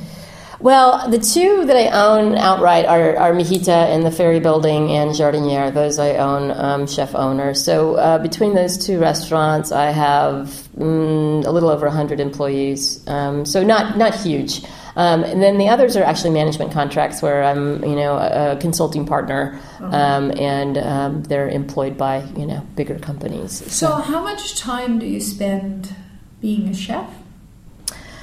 Well, 0.62 1.10
the 1.10 1.18
two 1.18 1.66
that 1.66 1.76
I 1.76 1.88
own 1.88 2.36
outright 2.36 2.86
are, 2.86 3.16
are 3.16 3.32
Mijita 3.32 3.68
and 3.68 4.06
the 4.06 4.12
Ferry 4.12 4.38
Building 4.38 4.92
and 4.92 5.10
Jardiniere. 5.10 5.74
Those 5.74 5.98
I 5.98 6.18
own 6.18 6.52
um, 6.52 6.86
chef 6.86 7.16
owner. 7.16 7.52
So 7.52 7.96
uh, 7.96 8.18
between 8.18 8.54
those 8.54 8.78
two 8.78 9.00
restaurants, 9.00 9.72
I 9.72 9.90
have 9.90 10.46
mm, 10.78 11.44
a 11.44 11.50
little 11.50 11.68
over 11.68 11.86
100 11.86 12.20
employees. 12.20 13.04
Um, 13.08 13.44
so 13.44 13.64
not 13.64 13.98
not 13.98 14.14
huge. 14.14 14.62
Um, 14.94 15.24
and 15.24 15.42
then 15.42 15.58
the 15.58 15.68
others 15.68 15.96
are 15.96 16.04
actually 16.04 16.30
management 16.30 16.70
contracts 16.70 17.22
where 17.22 17.42
I'm, 17.42 17.82
you 17.82 17.96
know, 17.96 18.14
a, 18.14 18.52
a 18.52 18.56
consulting 18.56 19.04
partner, 19.04 19.58
uh-huh. 19.80 19.96
um, 19.96 20.30
and 20.38 20.78
um, 20.78 21.22
they're 21.24 21.48
employed 21.48 21.96
by, 21.96 22.22
you 22.36 22.46
know, 22.46 22.60
bigger 22.76 22.98
companies. 22.98 23.52
So. 23.52 23.86
so, 23.88 23.92
how 23.94 24.22
much 24.22 24.58
time 24.58 24.98
do 24.98 25.06
you 25.06 25.18
spend 25.18 25.96
being 26.42 26.68
a 26.68 26.74
chef, 26.74 27.10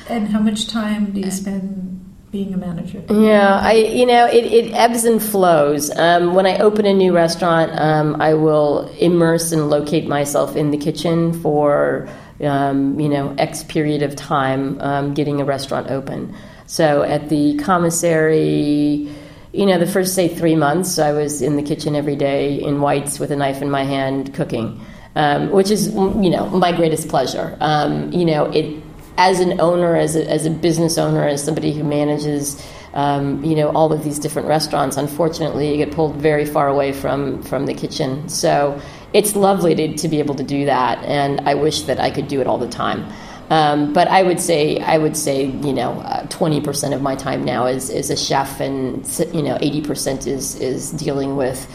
and 0.07 0.29
how 0.29 0.39
much 0.39 0.67
time 0.67 1.11
do 1.11 1.19
you 1.19 1.31
spend 1.31 2.08
being 2.31 2.53
a 2.53 2.57
manager? 2.57 3.03
Yeah, 3.09 3.59
I 3.59 3.73
you 3.73 4.05
know 4.05 4.25
it, 4.25 4.45
it 4.45 4.73
ebbs 4.73 5.05
and 5.05 5.21
flows. 5.21 5.89
Um, 5.97 6.33
when 6.33 6.45
I 6.45 6.57
open 6.59 6.85
a 6.85 6.93
new 6.93 7.13
restaurant, 7.13 7.71
um, 7.79 8.21
I 8.21 8.33
will 8.33 8.87
immerse 8.99 9.51
and 9.51 9.69
locate 9.69 10.07
myself 10.07 10.55
in 10.55 10.71
the 10.71 10.77
kitchen 10.77 11.33
for 11.41 12.07
um, 12.41 12.99
you 12.99 13.09
know 13.09 13.33
X 13.37 13.63
period 13.63 14.03
of 14.03 14.15
time, 14.15 14.79
um, 14.81 15.13
getting 15.13 15.41
a 15.41 15.45
restaurant 15.45 15.89
open. 15.89 16.35
So 16.67 17.03
at 17.03 17.29
the 17.29 17.57
commissary. 17.57 19.09
You 19.51 19.65
know, 19.65 19.79
the 19.79 19.87
first 19.87 20.13
say 20.13 20.27
three 20.27 20.55
months, 20.55 20.99
I 20.99 21.11
was 21.11 21.41
in 21.41 21.55
the 21.55 21.63
kitchen 21.63 21.95
every 21.95 22.15
day 22.15 22.61
in 22.61 22.81
whites 22.81 23.19
with 23.19 23.31
a 23.31 23.35
knife 23.35 23.63
in 23.63 23.71
my 23.71 23.83
hand, 23.83 24.31
cooking, 24.35 24.79
um, 25.15 25.49
which 25.49 25.71
is 25.71 25.87
you 25.87 26.29
know 26.29 26.45
my 26.51 26.71
greatest 26.71 27.07
pleasure. 27.09 27.57
Um, 27.59 28.11
you 28.11 28.25
know, 28.25 28.45
it 28.51 28.79
as 29.19 29.41
an 29.41 29.59
owner, 29.59 29.97
as 29.97 30.15
a, 30.15 30.27
as 30.29 30.45
a 30.45 30.49
business 30.49 30.97
owner, 30.97 31.27
as 31.27 31.43
somebody 31.43 31.73
who 31.73 31.83
manages, 31.83 32.65
um, 32.93 33.43
you 33.43 33.53
know, 33.53 33.67
all 33.71 33.91
of 33.91 34.01
these 34.01 34.17
different 34.17 34.47
restaurants, 34.47 34.95
unfortunately, 34.95 35.69
you 35.69 35.77
get 35.85 35.93
pulled 35.93 36.15
very 36.15 36.45
far 36.45 36.69
away 36.69 36.93
from 36.93 37.43
from 37.43 37.65
the 37.65 37.73
kitchen. 37.73 38.29
So 38.29 38.81
it's 39.13 39.35
lovely 39.35 39.75
to, 39.75 39.97
to 39.97 40.07
be 40.07 40.19
able 40.19 40.35
to 40.35 40.43
do 40.43 40.65
that, 40.65 41.03
and 41.03 41.41
I 41.41 41.53
wish 41.55 41.81
that 41.83 41.99
I 41.99 42.11
could 42.11 42.29
do 42.29 42.39
it 42.39 42.47
all 42.47 42.57
the 42.57 42.69
time. 42.69 43.05
Um, 43.49 43.91
but 43.93 44.07
I 44.07 44.23
would 44.23 44.39
say 44.39 44.79
I 44.79 44.97
would 44.97 45.17
say 45.17 45.47
you 45.47 45.73
know 45.73 45.99
uh, 45.99 46.25
twenty 46.27 46.61
uh, 46.61 46.63
percent 46.63 46.93
of 46.93 47.01
my 47.01 47.15
time 47.15 47.43
now 47.43 47.67
is 47.67 47.89
is 47.89 48.09
a 48.09 48.15
chef, 48.15 48.61
and 48.61 49.05
you 49.33 49.43
know 49.43 49.57
eighty 49.59 49.81
percent 49.81 50.27
is 50.27 50.55
is 50.61 50.91
dealing 50.91 51.35
with 51.35 51.67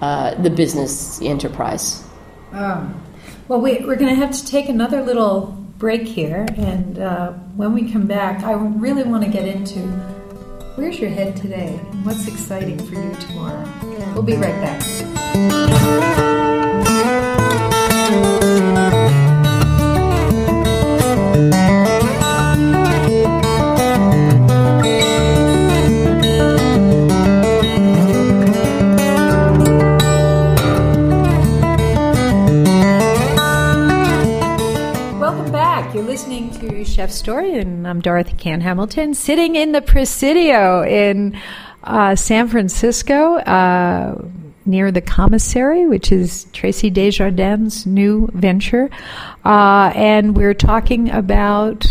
uh, 0.00 0.34
the 0.36 0.50
business 0.50 1.20
enterprise. 1.20 2.02
Oh. 2.54 2.90
Well, 3.48 3.60
we, 3.60 3.78
we're 3.84 3.96
going 3.96 4.12
to 4.12 4.20
have 4.20 4.32
to 4.32 4.44
take 4.44 4.68
another 4.68 5.02
little 5.02 5.65
break 5.78 6.02
here, 6.02 6.46
and 6.56 6.98
uh, 6.98 7.32
when 7.54 7.72
we 7.72 7.90
come 7.90 8.06
back, 8.06 8.42
I 8.44 8.52
really 8.52 9.02
want 9.02 9.24
to 9.24 9.30
get 9.30 9.46
into 9.46 9.80
where's 10.76 10.98
your 10.98 11.10
head 11.10 11.36
today 11.36 11.72
what's 12.02 12.28
exciting 12.28 12.78
for 12.86 12.94
you 12.94 13.14
tomorrow. 13.16 13.68
We'll 14.14 14.22
be 14.22 14.36
right 14.36 14.60
back. 14.60 16.35
Chef 36.66 37.10
Story, 37.10 37.58
and 37.58 37.86
I'm 37.86 38.00
Dorothy 38.00 38.34
Cann 38.36 38.60
Hamilton, 38.60 39.14
sitting 39.14 39.56
in 39.56 39.72
the 39.72 39.80
Presidio 39.80 40.82
in 40.84 41.38
uh, 41.84 42.16
San 42.16 42.48
Francisco, 42.48 43.36
uh, 43.36 44.20
near 44.64 44.90
the 44.90 45.00
Commissary, 45.00 45.86
which 45.86 46.10
is 46.10 46.46
Traci 46.52 46.92
Des 46.92 47.10
Jardins' 47.10 47.86
new 47.86 48.28
venture. 48.32 48.90
Uh, 49.44 49.92
and 49.94 50.36
we're 50.36 50.54
talking 50.54 51.10
about 51.10 51.86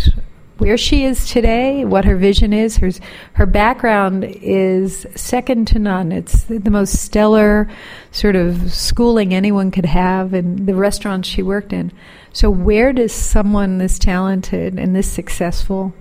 where 0.58 0.76
she 0.76 1.04
is 1.04 1.28
today, 1.28 1.84
what 1.84 2.04
her 2.04 2.16
vision 2.16 2.52
is. 2.52 2.78
Her, 2.78 2.90
her 3.34 3.46
background 3.46 4.24
is 4.24 5.06
second 5.14 5.68
to 5.68 5.78
none. 5.78 6.12
It's 6.12 6.44
the 6.44 6.70
most 6.70 6.98
stellar 7.02 7.68
sort 8.10 8.36
of 8.36 8.72
schooling 8.72 9.34
anyone 9.34 9.70
could 9.70 9.84
have 9.84 10.32
in 10.32 10.66
the 10.66 10.74
restaurants 10.74 11.28
she 11.28 11.42
worked 11.42 11.72
in. 11.72 11.92
So, 12.32 12.50
where 12.50 12.92
does 12.92 13.12
someone 13.12 13.78
this 13.78 13.98
talented 13.98 14.78
and 14.78 14.94
this 14.94 15.10
successful 15.10 15.94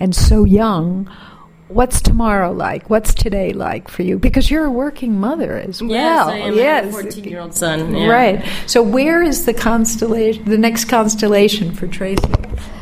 and 0.00 0.14
so 0.14 0.44
young 0.44 1.10
what's 1.68 2.00
tomorrow 2.00 2.52
like? 2.52 2.90
What's 2.90 3.14
today 3.14 3.52
like 3.52 3.88
for 3.88 4.02
you? 4.02 4.18
Because 4.18 4.50
you're 4.50 4.64
a 4.64 4.70
working 4.70 5.20
mother 5.20 5.58
as 5.58 5.82
well. 5.82 5.90
Yes, 5.90 6.26
I 6.26 6.36
am. 6.36 6.54
Yes, 6.54 6.86
a 6.86 6.92
fourteen-year-old 6.92 7.54
son. 7.54 7.94
Yeah. 7.94 8.08
Right. 8.08 8.44
So, 8.66 8.82
where 8.82 9.22
is 9.22 9.46
the 9.46 9.54
constellation? 9.54 10.44
The 10.44 10.58
next 10.58 10.86
constellation 10.86 11.74
for 11.74 11.86
Traci? 11.86 12.74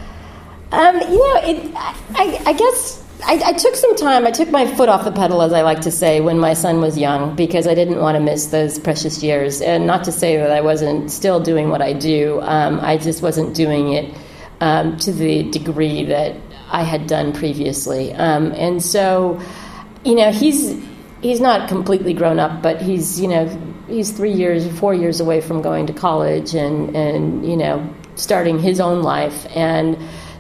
Um, 0.73 0.97
you 0.97 1.19
know, 1.19 1.41
it, 1.45 1.73
I, 1.75 2.43
I 2.47 2.53
guess 2.53 3.05
I, 3.25 3.41
I, 3.47 3.53
took 3.53 3.77
some 3.77 3.95
time. 3.97 4.27
I 4.27 4.31
took 4.31 4.51
my 4.51 4.67
foot 4.67 4.89
off 4.89 5.05
the 5.05 5.13
pedal, 5.13 5.43
as 5.43 5.53
I 5.53 5.63
like 5.63 5.81
to 5.83 5.91
say, 5.91 6.21
when 6.21 6.39
my 6.39 6.55
son 6.55 6.81
was 6.81 6.99
young, 6.99 7.37
because 7.37 7.67
I 7.67 7.75
didn't 7.75 8.01
want 8.01 8.17
to 8.17 8.21
miss 8.21 8.47
those 8.47 8.79
precious 8.79 9.23
years. 9.23 9.61
And 9.61 9.87
not 9.87 10.05
to 10.05 10.13
say 10.13 10.37
that 10.37 10.51
I 10.51 10.61
wasn't 10.61 11.11
still 11.11 11.41
doing 11.41 11.71
what 11.71 11.83
I 11.83 11.93
do, 11.93 12.41
um, 12.43 12.81
I 12.81 12.97
just 12.97 13.23
wasn't 13.23 13.55
doing 13.55 13.93
it 13.93 14.15
um, 14.61 14.97
to 14.99 15.13
the 15.13 15.45
degree 15.51 16.05
that 16.05 16.37
I 16.71 16.83
had 16.83 17.07
done 17.07 17.33
previously. 17.33 18.13
Um, 18.13 18.53
and 18.53 18.83
so, 18.83 19.41
you 20.05 20.15
know, 20.15 20.33
he's 20.33 20.83
he's 21.23 21.41
not 21.41 21.69
completely 21.69 22.13
grown 22.13 22.39
up, 22.39 22.63
but 22.63 22.83
he's 22.83 23.21
you 23.21 23.29
know 23.29 23.47
he's 23.89 24.11
three 24.11 24.33
years, 24.33 24.67
four 24.79 24.95
years 24.95 25.21
away 25.21 25.41
from 25.41 25.63
going 25.63 25.87
to 25.87 25.93
college, 25.93 26.55
and 26.55 26.95
and 26.97 27.49
you 27.49 27.57
know 27.57 27.89
starting 28.17 28.59
his 28.59 28.81
own 28.81 29.03
life 29.03 29.47
and 29.55 29.97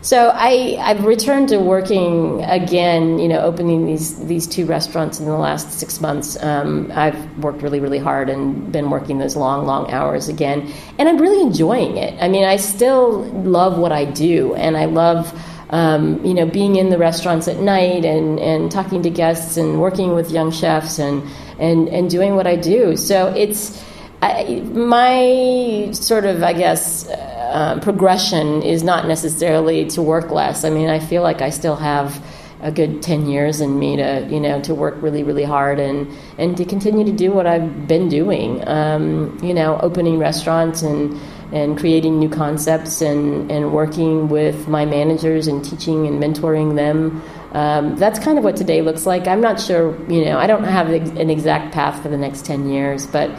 so 0.07 0.30
I, 0.32 0.78
I've 0.80 1.04
returned 1.04 1.48
to 1.48 1.59
working 1.59 2.40
again, 2.44 3.18
you 3.18 3.26
know, 3.26 3.40
opening 3.40 3.86
these, 3.86 4.24
these 4.26 4.46
two 4.46 4.64
restaurants 4.64 5.18
in 5.18 5.26
the 5.26 5.32
last 5.32 5.80
six 5.80 6.00
months. 6.00 6.40
Um, 6.40 6.92
I've 6.94 7.18
worked 7.38 7.61
really, 7.61 7.80
really 7.80 7.98
hard 7.98 8.28
and 8.28 8.70
been 8.70 8.88
working 8.88 9.18
those 9.18 9.34
long, 9.34 9.66
long 9.66 9.90
hours 9.90 10.28
again. 10.28 10.72
And 11.00 11.09
I'm 11.09 11.18
really 11.18 11.42
enjoying 11.42 11.96
it. 11.96 12.16
I 12.22 12.28
mean, 12.28 12.44
I 12.44 12.54
still 12.54 13.24
love 13.32 13.78
what 13.78 13.90
I 13.90 14.04
do, 14.04 14.54
and 14.54 14.76
I 14.76 14.84
love. 14.84 15.36
Um, 15.70 16.24
you 16.24 16.32
know, 16.32 16.46
being 16.46 16.76
in 16.76 16.90
the 16.90 16.98
restaurants 16.98 17.48
at 17.48 17.57
night 17.57 18.04
and, 18.04 18.38
and 18.38 18.70
talking 18.70 19.02
to 19.02 19.11
guests 19.11 19.57
and 19.57 19.80
working 19.80 20.14
with 20.14 20.30
young 20.30 20.52
chefs 20.52 21.00
and, 21.00 21.28
and, 21.59 21.88
and 21.88 22.09
doing 22.09 22.36
what 22.36 22.46
I 22.46 22.54
do. 22.54 22.96
So 22.96 23.34
it's 23.34 23.84
I, 24.26 24.60
my 24.72 25.90
sort 25.92 26.24
of, 26.24 26.42
I 26.42 26.52
guess, 26.52 27.08
uh, 27.08 27.78
progression 27.80 28.62
is 28.62 28.82
not 28.82 29.06
necessarily 29.06 29.86
to 29.90 30.02
work 30.02 30.30
less. 30.30 30.64
I 30.64 30.70
mean, 30.70 30.88
I 30.88 30.98
feel 30.98 31.22
like 31.22 31.42
I 31.42 31.50
still 31.50 31.76
have 31.76 32.22
a 32.60 32.70
good 32.70 33.02
10 33.02 33.26
years 33.26 33.60
in 33.60 33.78
me 33.78 33.96
to 33.96 34.26
you 34.30 34.40
know 34.40 34.60
to 34.62 34.74
work 34.74 34.94
really 35.02 35.22
really 35.22 35.44
hard 35.44 35.78
and 35.78 36.08
and 36.38 36.56
to 36.56 36.64
continue 36.64 37.04
to 37.04 37.12
do 37.12 37.30
what 37.30 37.46
I've 37.46 37.86
been 37.86 38.08
doing. 38.08 38.66
Um, 38.66 39.38
you 39.42 39.52
know 39.52 39.78
opening 39.82 40.18
restaurants 40.18 40.82
and 40.82 41.20
and 41.52 41.78
creating 41.78 42.18
new 42.18 42.28
concepts 42.28 43.02
and 43.02 43.50
and 43.50 43.72
working 43.72 44.28
with 44.28 44.68
my 44.68 44.84
managers 44.84 45.46
and 45.46 45.64
teaching 45.64 46.06
and 46.06 46.22
mentoring 46.22 46.76
them. 46.76 47.22
Um, 47.52 47.96
that's 47.96 48.18
kind 48.18 48.36
of 48.38 48.44
what 48.44 48.56
today 48.56 48.82
looks 48.82 49.06
like. 49.06 49.28
I'm 49.28 49.40
not 49.40 49.60
sure 49.60 49.94
you 50.10 50.24
know 50.24 50.38
I 50.38 50.46
don't 50.46 50.64
have 50.64 50.88
an 50.88 51.30
exact 51.30 51.74
path 51.74 52.02
for 52.02 52.08
the 52.08 52.18
next 52.18 52.46
10 52.46 52.68
years 52.70 53.06
but 53.06 53.30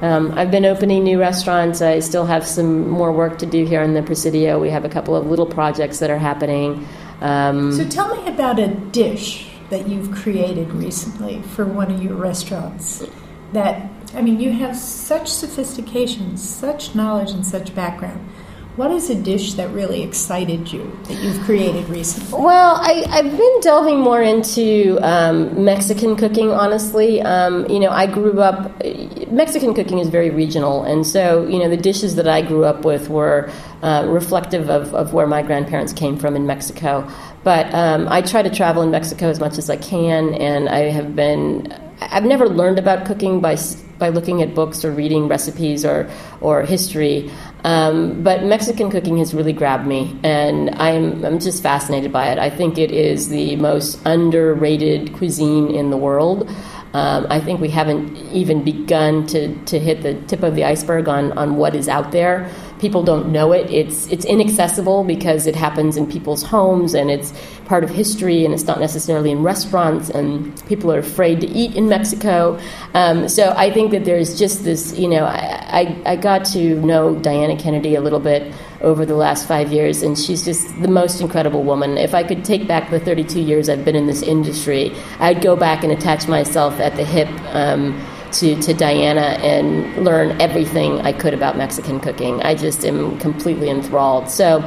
um, 0.00 0.32
I've 0.36 0.50
been 0.50 0.64
opening 0.64 1.04
new 1.04 1.20
restaurants. 1.20 1.80
I 1.80 2.00
still 2.00 2.26
have 2.26 2.46
some 2.46 2.88
more 2.88 3.12
work 3.12 3.38
to 3.38 3.46
do 3.46 3.64
here 3.64 3.82
in 3.82 3.94
the 3.94 4.02
Presidio. 4.02 4.60
We 4.60 4.70
have 4.70 4.84
a 4.84 4.88
couple 4.88 5.14
of 5.14 5.26
little 5.26 5.46
projects 5.46 5.98
that 6.00 6.10
are 6.10 6.18
happening. 6.18 6.86
Um, 7.20 7.72
so 7.72 7.88
tell 7.88 8.14
me 8.14 8.26
about 8.28 8.58
a 8.58 8.68
dish 8.68 9.48
that 9.70 9.88
you've 9.88 10.12
created 10.12 10.70
recently 10.72 11.40
for 11.42 11.64
one 11.64 11.90
of 11.90 12.02
your 12.02 12.14
restaurants. 12.14 13.04
That 13.52 13.90
I 14.14 14.22
mean, 14.22 14.40
you 14.40 14.50
have 14.50 14.76
such 14.76 15.28
sophistication, 15.28 16.36
such 16.36 16.94
knowledge, 16.94 17.30
and 17.30 17.44
such 17.44 17.74
background. 17.74 18.28
What 18.76 18.90
is 18.90 19.08
a 19.08 19.14
dish 19.14 19.54
that 19.54 19.70
really 19.70 20.02
excited 20.02 20.72
you 20.72 20.98
that 21.04 21.22
you've 21.22 21.40
created 21.44 21.88
recently? 21.88 22.42
Well, 22.42 22.74
I, 22.74 23.06
have 23.08 23.30
been 23.30 23.60
delving 23.60 24.00
more 24.00 24.20
into 24.20 24.98
um, 25.00 25.64
Mexican 25.64 26.16
cooking, 26.16 26.50
honestly. 26.50 27.22
Um, 27.22 27.68
you 27.70 27.78
know, 27.78 27.90
I 27.90 28.08
grew 28.08 28.40
up, 28.40 28.82
Mexican 29.30 29.74
cooking 29.74 29.98
is 29.98 30.08
very 30.08 30.30
regional, 30.30 30.82
and 30.82 31.06
so, 31.06 31.46
you 31.46 31.60
know, 31.60 31.68
the 31.68 31.76
dishes 31.76 32.16
that 32.16 32.26
I 32.26 32.42
grew 32.42 32.64
up 32.64 32.84
with 32.84 33.08
were 33.08 33.48
uh, 33.82 34.06
reflective 34.08 34.68
of, 34.68 34.92
of 34.92 35.12
where 35.12 35.28
my 35.28 35.42
grandparents 35.42 35.92
came 35.92 36.16
from 36.16 36.34
in 36.34 36.44
Mexico. 36.44 37.08
But 37.44 37.72
um, 37.72 38.08
I 38.08 38.22
try 38.22 38.42
to 38.42 38.50
travel 38.50 38.82
in 38.82 38.90
Mexico 38.90 39.28
as 39.28 39.38
much 39.38 39.56
as 39.56 39.70
I 39.70 39.76
can, 39.76 40.34
and 40.34 40.68
I 40.68 40.90
have 40.90 41.14
been, 41.14 41.72
I've 42.00 42.24
never 42.24 42.48
learned 42.48 42.80
about 42.80 43.06
cooking 43.06 43.40
by 43.40 43.54
by 43.98 44.08
looking 44.08 44.42
at 44.42 44.54
books 44.54 44.84
or 44.84 44.90
reading 44.90 45.28
recipes 45.28 45.84
or 45.84 46.08
or 46.40 46.62
history. 46.62 47.30
Um, 47.64 48.22
but 48.22 48.44
Mexican 48.44 48.90
cooking 48.90 49.18
has 49.18 49.32
really 49.34 49.52
grabbed 49.52 49.86
me, 49.86 50.18
and 50.22 50.70
I'm 50.76 51.24
I'm 51.24 51.38
just 51.38 51.62
fascinated 51.62 52.12
by 52.12 52.28
it. 52.28 52.38
I 52.38 52.50
think 52.50 52.78
it 52.78 52.90
is 52.90 53.28
the 53.28 53.56
most 53.56 54.00
underrated 54.04 55.14
cuisine 55.14 55.70
in 55.70 55.90
the 55.90 55.96
world. 55.96 56.50
Um, 56.94 57.26
I 57.28 57.40
think 57.40 57.60
we 57.60 57.70
haven't 57.70 58.16
even 58.32 58.62
begun 58.62 59.26
to, 59.26 59.52
to 59.64 59.80
hit 59.80 60.02
the 60.02 60.14
tip 60.28 60.44
of 60.44 60.54
the 60.54 60.62
iceberg 60.64 61.08
on, 61.08 61.36
on 61.36 61.56
what 61.56 61.74
is 61.74 61.88
out 61.88 62.12
there 62.12 62.48
people 62.84 63.02
don't 63.02 63.32
know 63.32 63.50
it. 63.50 63.70
It's 63.70 64.06
it's 64.08 64.26
inaccessible 64.26 65.04
because 65.04 65.46
it 65.46 65.56
happens 65.56 65.96
in 65.96 66.06
people's 66.06 66.42
homes 66.42 66.92
and 66.92 67.10
it's 67.10 67.32
part 67.64 67.82
of 67.82 67.88
history 67.88 68.44
and 68.44 68.52
it's 68.52 68.64
not 68.64 68.78
necessarily 68.78 69.30
in 69.30 69.42
restaurants 69.42 70.10
and 70.10 70.30
people 70.66 70.92
are 70.92 70.98
afraid 70.98 71.40
to 71.40 71.46
eat 71.46 71.74
in 71.76 71.88
Mexico. 71.88 72.60
Um, 72.92 73.26
so 73.26 73.54
I 73.56 73.70
think 73.70 73.90
that 73.92 74.04
there's 74.04 74.38
just 74.38 74.64
this. 74.64 74.98
You 74.98 75.08
know, 75.08 75.24
I, 75.24 75.40
I, 75.80 76.12
I 76.12 76.16
got 76.16 76.44
to 76.56 76.78
know 76.82 77.14
Diana 77.16 77.56
Kennedy 77.56 77.94
a 77.94 78.02
little 78.02 78.20
bit 78.20 78.52
over 78.82 79.06
the 79.06 79.16
last 79.16 79.48
five 79.48 79.72
years, 79.72 80.02
and 80.02 80.18
she's 80.18 80.44
just 80.44 80.68
the 80.82 80.88
most 80.88 81.22
incredible 81.22 81.62
woman. 81.62 81.96
If 81.96 82.14
I 82.14 82.22
could 82.22 82.44
take 82.44 82.68
back 82.68 82.90
the 82.90 83.00
32 83.00 83.40
years 83.40 83.70
I've 83.70 83.82
been 83.82 83.96
in 83.96 84.06
this 84.06 84.20
industry, 84.20 84.92
I'd 85.20 85.40
go 85.40 85.56
back 85.56 85.84
and 85.84 85.90
attach 85.90 86.28
myself 86.28 86.78
at 86.80 86.96
the 86.96 87.04
hip. 87.06 87.30
Um, 87.54 87.98
to, 88.34 88.60
to 88.62 88.74
Diana 88.74 89.38
and 89.42 90.04
learn 90.04 90.40
everything 90.40 91.00
I 91.00 91.12
could 91.12 91.34
about 91.34 91.56
Mexican 91.56 92.00
cooking. 92.00 92.42
I 92.42 92.54
just 92.54 92.84
am 92.84 93.18
completely 93.18 93.68
enthralled. 93.70 94.28
So 94.28 94.60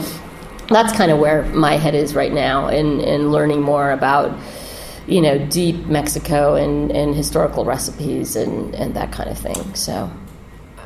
that's 0.69 0.95
kind 0.95 1.11
of 1.11 1.19
where 1.19 1.43
my 1.45 1.77
head 1.77 1.95
is 1.95 2.15
right 2.15 2.33
now 2.33 2.67
in, 2.67 2.99
in 3.01 3.31
learning 3.31 3.61
more 3.61 3.91
about 3.91 4.37
you 5.07 5.21
know 5.21 5.37
deep 5.47 5.85
Mexico 5.85 6.55
and, 6.55 6.91
and 6.91 7.15
historical 7.15 7.63
recipes 7.63 8.35
and, 8.35 8.75
and 8.75 8.93
that 8.95 9.11
kind 9.11 9.29
of 9.29 9.37
thing. 9.37 9.73
So. 9.75 10.11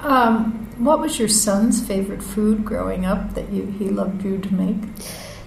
Um, 0.04 0.68
what 0.78 1.00
was 1.00 1.20
your 1.20 1.28
son's 1.28 1.86
favorite 1.86 2.24
food 2.24 2.66
growing 2.66 3.06
up 3.06 3.36
that 3.36 3.52
you, 3.52 3.68
he 3.68 3.90
loved 3.90 4.24
you 4.24 4.40
to 4.40 4.54
make? 4.54 4.78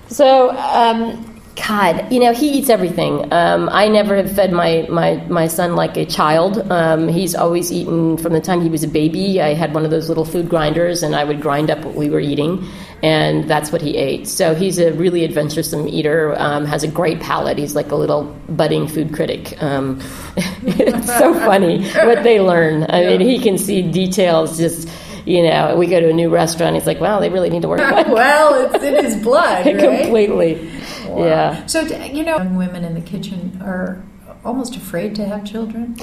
So, 0.07 0.51
um, 0.57 1.34
God, 1.57 2.11
you 2.13 2.19
know, 2.19 2.33
he 2.33 2.59
eats 2.59 2.69
everything. 2.69 3.33
Um, 3.33 3.69
I 3.71 3.87
never 3.89 4.17
have 4.17 4.35
fed 4.35 4.53
my, 4.53 4.87
my, 4.91 5.17
my 5.29 5.47
son 5.47 5.77
like 5.77 5.97
a 5.97 6.05
child. 6.05 6.59
Um, 6.71 7.07
he's 7.07 7.35
always 7.35 7.71
eaten 7.71 8.17
from 8.17 8.33
the 8.33 8.41
time 8.41 8.61
he 8.61 8.69
was 8.69 8.83
a 8.83 8.89
baby. 8.89 9.41
I 9.41 9.55
had 9.55 9.73
one 9.73 9.85
of 9.85 9.91
those 9.91 10.09
little 10.09 10.25
food 10.25 10.49
grinders, 10.49 11.03
and 11.03 11.15
I 11.15 11.23
would 11.23 11.41
grind 11.41 11.71
up 11.71 11.85
what 11.85 11.95
we 11.95 12.11
were 12.11 12.19
eating, 12.19 12.67
and 13.03 13.49
that's 13.49 13.71
what 13.71 13.83
he 13.83 13.97
ate. 13.97 14.27
So 14.27 14.55
he's 14.55 14.79
a 14.79 14.93
really 14.95 15.25
adventuresome 15.25 15.87
eater, 15.87 16.35
um, 16.39 16.65
has 16.65 16.83
a 16.83 16.89
great 16.89 17.21
palate. 17.21 17.57
He's 17.57 17.77
like 17.77 17.93
a 17.93 17.97
little 17.97 18.25
budding 18.49 18.89
food 18.89 19.15
critic. 19.15 19.63
Um, 19.63 20.01
it's 20.37 21.07
so 21.07 21.35
funny 21.35 21.89
what 21.89 22.25
they 22.25 22.41
learn. 22.41 22.85
I 22.89 23.05
mean, 23.07 23.21
he 23.21 23.39
can 23.39 23.59
see 23.59 23.81
details 23.83 24.59
just 24.59 24.89
you 25.27 25.43
know, 25.43 25.77
we 25.77 25.87
go 25.87 26.01
to 26.01 26.11
a 26.11 26.13
new 26.13 26.29
restaurant. 26.29 26.75
He's 26.75 26.87
like, 26.87 27.01
"Wow, 27.01 27.21
they 27.21 27.31
really 27.31 27.49
need 27.49 27.63
to 27.63 27.69
work." 27.69 27.81
well, 28.09 28.75
it's 28.75 28.85
in 28.85 29.03
his 29.03 29.23
blood, 29.23 29.67
right? 29.67 29.79
completely. 29.79 30.71
Wow. 31.15 31.25
Yeah. 31.25 31.67
So 31.67 31.81
you 31.81 32.25
know, 32.25 32.37
young 32.37 32.57
women 32.57 32.85
in 32.85 32.95
the 32.95 33.01
kitchen 33.01 33.61
are 33.63 34.03
almost 34.45 34.77
afraid 34.77 35.15
to 35.17 35.25
have 35.25 35.45
children. 35.45 35.97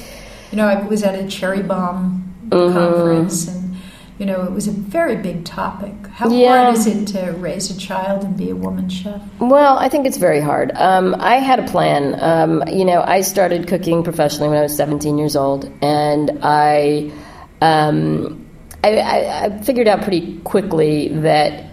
You 0.51 0.57
know, 0.57 0.67
I 0.67 0.81
was 0.85 1.03
at 1.03 1.15
a 1.15 1.27
Cherry 1.27 1.63
Bombe 1.63 2.33
mm-hmm. 2.49 2.73
conference 2.73 3.47
and. 3.47 3.61
You 4.19 4.27
know, 4.27 4.43
it 4.43 4.51
was 4.51 4.67
a 4.67 4.71
very 4.71 5.15
big 5.15 5.45
topic. 5.45 5.95
How 6.05 6.29
yeah. 6.29 6.65
hard 6.65 6.75
is 6.75 6.85
it 6.85 7.07
to 7.07 7.31
raise 7.31 7.71
a 7.71 7.79
child 7.79 8.23
and 8.23 8.37
be 8.37 8.51
a 8.51 8.55
woman 8.55 8.87
chef? 8.87 9.19
Well, 9.39 9.79
I 9.79 9.89
think 9.89 10.05
it's 10.05 10.17
very 10.17 10.39
hard. 10.39 10.71
Um, 10.75 11.15
I 11.17 11.37
had 11.37 11.57
a 11.57 11.65
plan. 11.65 12.21
Um, 12.21 12.63
you 12.67 12.85
know, 12.85 13.01
I 13.01 13.21
started 13.21 13.67
cooking 13.67 14.03
professionally 14.03 14.49
when 14.49 14.59
I 14.59 14.61
was 14.61 14.77
17 14.77 15.17
years 15.17 15.35
old, 15.35 15.71
and 15.81 16.37
I 16.43 17.11
um, 17.61 18.45
I, 18.83 18.97
I, 18.97 19.45
I 19.45 19.57
figured 19.61 19.87
out 19.87 20.01
pretty 20.01 20.39
quickly 20.39 21.09
that 21.09 21.70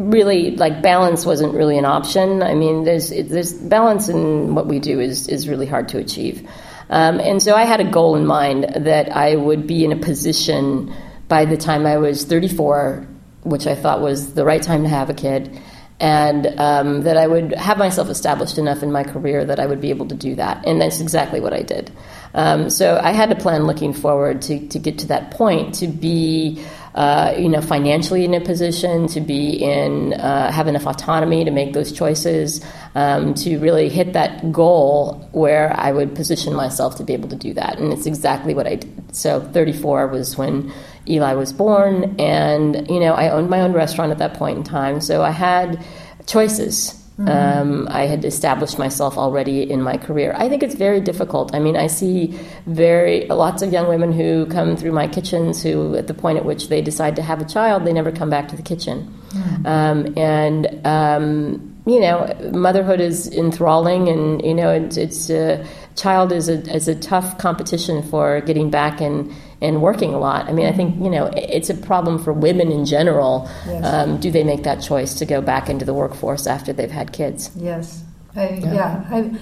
really 0.00 0.56
like 0.56 0.82
balance 0.82 1.26
wasn't 1.26 1.54
really 1.54 1.76
an 1.78 1.84
option. 1.84 2.42
I 2.42 2.54
mean, 2.54 2.84
there's 2.84 3.10
there's 3.10 3.52
balance 3.52 4.08
in 4.08 4.54
what 4.54 4.66
we 4.66 4.78
do 4.78 5.00
is 5.00 5.28
is 5.28 5.48
really 5.48 5.66
hard 5.66 5.88
to 5.90 5.98
achieve. 5.98 6.48
Um, 6.88 7.20
and 7.20 7.40
so 7.40 7.54
I 7.54 7.64
had 7.64 7.80
a 7.80 7.88
goal 7.88 8.16
in 8.16 8.26
mind 8.26 8.64
that 8.84 9.14
I 9.14 9.36
would 9.36 9.66
be 9.66 9.84
in 9.84 9.92
a 9.92 9.96
position 9.96 10.92
by 11.28 11.44
the 11.44 11.56
time 11.56 11.86
I 11.86 11.98
was 11.98 12.24
34, 12.24 13.06
which 13.42 13.68
I 13.68 13.76
thought 13.76 14.00
was 14.00 14.34
the 14.34 14.44
right 14.44 14.60
time 14.60 14.82
to 14.82 14.88
have 14.88 15.08
a 15.08 15.14
kid, 15.14 15.60
and 16.00 16.46
um, 16.58 17.02
that 17.02 17.16
I 17.16 17.28
would 17.28 17.54
have 17.54 17.78
myself 17.78 18.08
established 18.08 18.58
enough 18.58 18.82
in 18.82 18.90
my 18.90 19.04
career 19.04 19.44
that 19.44 19.60
I 19.60 19.66
would 19.66 19.80
be 19.80 19.90
able 19.90 20.08
to 20.08 20.16
do 20.16 20.34
that. 20.34 20.66
And 20.66 20.80
that's 20.80 21.00
exactly 21.00 21.38
what 21.40 21.52
I 21.52 21.62
did. 21.62 21.92
Um, 22.34 22.70
so 22.70 22.98
I 23.00 23.12
had 23.12 23.30
to 23.30 23.36
plan 23.36 23.64
looking 23.64 23.92
forward 23.92 24.42
to, 24.42 24.66
to 24.68 24.78
get 24.78 24.98
to 25.00 25.08
that 25.08 25.30
point 25.30 25.76
to 25.76 25.86
be. 25.86 26.64
Uh, 26.94 27.34
you 27.38 27.48
know, 27.48 27.60
financially 27.60 28.24
in 28.24 28.34
a 28.34 28.40
position 28.40 29.06
to 29.06 29.20
be 29.20 29.50
in, 29.50 30.12
uh, 30.14 30.50
have 30.50 30.66
enough 30.66 30.86
autonomy 30.86 31.44
to 31.44 31.50
make 31.52 31.72
those 31.72 31.92
choices, 31.92 32.64
um, 32.96 33.32
to 33.32 33.58
really 33.58 33.88
hit 33.88 34.12
that 34.12 34.50
goal 34.50 35.28
where 35.30 35.72
I 35.78 35.92
would 35.92 36.16
position 36.16 36.52
myself 36.52 36.96
to 36.96 37.04
be 37.04 37.12
able 37.12 37.28
to 37.28 37.36
do 37.36 37.54
that. 37.54 37.78
And 37.78 37.92
it's 37.92 38.06
exactly 38.06 38.54
what 38.54 38.66
I 38.66 38.74
did. 38.74 39.14
So 39.14 39.40
34 39.40 40.08
was 40.08 40.36
when 40.36 40.72
Eli 41.08 41.34
was 41.34 41.52
born, 41.52 42.14
and 42.18 42.88
you 42.88 43.00
know 43.00 43.14
I 43.14 43.30
owned 43.30 43.50
my 43.50 43.60
own 43.60 43.72
restaurant 43.72 44.12
at 44.12 44.18
that 44.18 44.34
point 44.34 44.58
in 44.58 44.64
time, 44.64 45.00
so 45.00 45.22
I 45.22 45.30
had 45.30 45.82
choices. 46.26 46.99
Mm-hmm. 47.20 47.60
Um, 47.60 47.88
I 47.90 48.06
had 48.06 48.24
established 48.24 48.78
myself 48.78 49.18
already 49.18 49.70
in 49.70 49.82
my 49.82 49.98
career. 49.98 50.32
I 50.36 50.48
think 50.48 50.62
it's 50.62 50.74
very 50.74 51.02
difficult. 51.02 51.54
I 51.54 51.58
mean, 51.58 51.76
I 51.76 51.86
see 51.86 52.38
very 52.66 53.26
lots 53.26 53.60
of 53.60 53.72
young 53.72 53.88
women 53.88 54.10
who 54.12 54.46
come 54.46 54.74
through 54.74 54.92
my 54.92 55.06
kitchens 55.06 55.62
who, 55.62 55.94
at 55.96 56.06
the 56.06 56.14
point 56.14 56.38
at 56.38 56.46
which 56.46 56.68
they 56.68 56.80
decide 56.80 57.16
to 57.16 57.22
have 57.22 57.42
a 57.42 57.44
child, 57.44 57.84
they 57.84 57.92
never 57.92 58.10
come 58.10 58.30
back 58.30 58.48
to 58.48 58.56
the 58.56 58.62
kitchen. 58.62 59.14
Mm-hmm. 59.32 59.66
Um, 59.66 60.14
and 60.16 60.86
um, 60.86 61.82
you 61.86 62.00
know, 62.00 62.34
motherhood 62.52 63.00
is 63.00 63.28
enthralling, 63.28 64.08
and 64.08 64.42
you 64.42 64.54
know, 64.54 64.70
it, 64.70 64.96
it's 64.96 65.28
a 65.28 65.66
child 65.96 66.32
is 66.32 66.48
a 66.48 66.58
is 66.74 66.88
a 66.88 66.94
tough 66.94 67.36
competition 67.36 68.02
for 68.02 68.40
getting 68.40 68.70
back 68.70 69.00
and 69.00 69.30
and 69.60 69.82
working 69.82 70.14
a 70.14 70.18
lot. 70.18 70.48
I 70.48 70.52
mean, 70.52 70.66
I 70.66 70.72
think 70.72 71.02
you 71.02 71.10
know 71.10 71.26
it's 71.34 71.70
a 71.70 71.74
problem 71.74 72.22
for 72.22 72.32
women 72.32 72.72
in 72.72 72.84
general. 72.84 73.48
Yes. 73.66 73.84
Um, 73.84 74.18
do 74.18 74.30
they 74.30 74.44
make 74.44 74.62
that 74.62 74.82
choice 74.82 75.14
to 75.14 75.26
go 75.26 75.40
back 75.40 75.68
into 75.68 75.84
the 75.84 75.94
workforce 75.94 76.46
after 76.46 76.72
they've 76.72 76.90
had 76.90 77.12
kids? 77.12 77.50
Yes, 77.56 78.02
I, 78.34 78.48
yeah. 78.50 78.74
yeah. 78.74 79.04
I, 79.10 79.38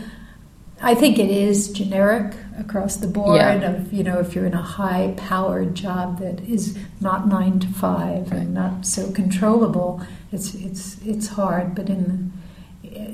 I 0.81 0.95
think 0.95 1.19
it 1.19 1.31
is 1.31 1.73
generic 1.73 2.35
across 2.59 2.97
the 2.97 3.09
board. 3.09 3.37
Yeah. 3.37 3.73
Of 3.73 3.93
you 3.93 4.05
know, 4.05 4.19
if 4.21 4.35
you're 4.35 4.47
in 4.47 4.55
a 4.55 4.62
high-powered 4.62 5.75
job 5.75 6.19
that 6.21 6.41
is 6.41 6.77
not 7.01 7.29
nine 7.29 7.59
to 7.61 7.69
five 7.69 8.31
right. 8.31 8.41
and 8.41 8.55
not 8.55 8.87
so 8.87 9.12
controllable, 9.12 10.03
it's 10.33 10.55
it's 10.55 11.01
it's 11.05 11.29
hard. 11.29 11.75
But 11.75 11.89
in 11.89 12.33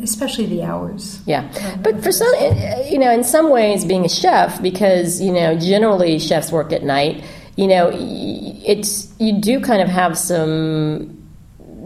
especially 0.03 0.47
the 0.47 0.63
hours. 0.63 1.21
Yeah, 1.27 1.51
but 1.83 2.03
for 2.03 2.13
some, 2.13 2.33
you 2.87 2.99
know, 2.99 3.11
in 3.11 3.25
some 3.25 3.51
ways, 3.51 3.85
being 3.85 4.05
a 4.05 4.09
chef, 4.09 4.61
because 4.63 5.21
you 5.21 5.33
know, 5.33 5.59
generally 5.59 6.19
chefs 6.19 6.53
work 6.53 6.73
at 6.73 6.83
night. 6.83 7.25
You 7.57 7.69
know, 7.69 7.91
it's 7.95 9.13
you 9.21 9.41
do 9.41 9.61
kind 9.61 9.81
of 9.81 9.89
have 9.89 10.19
some. 10.19 11.21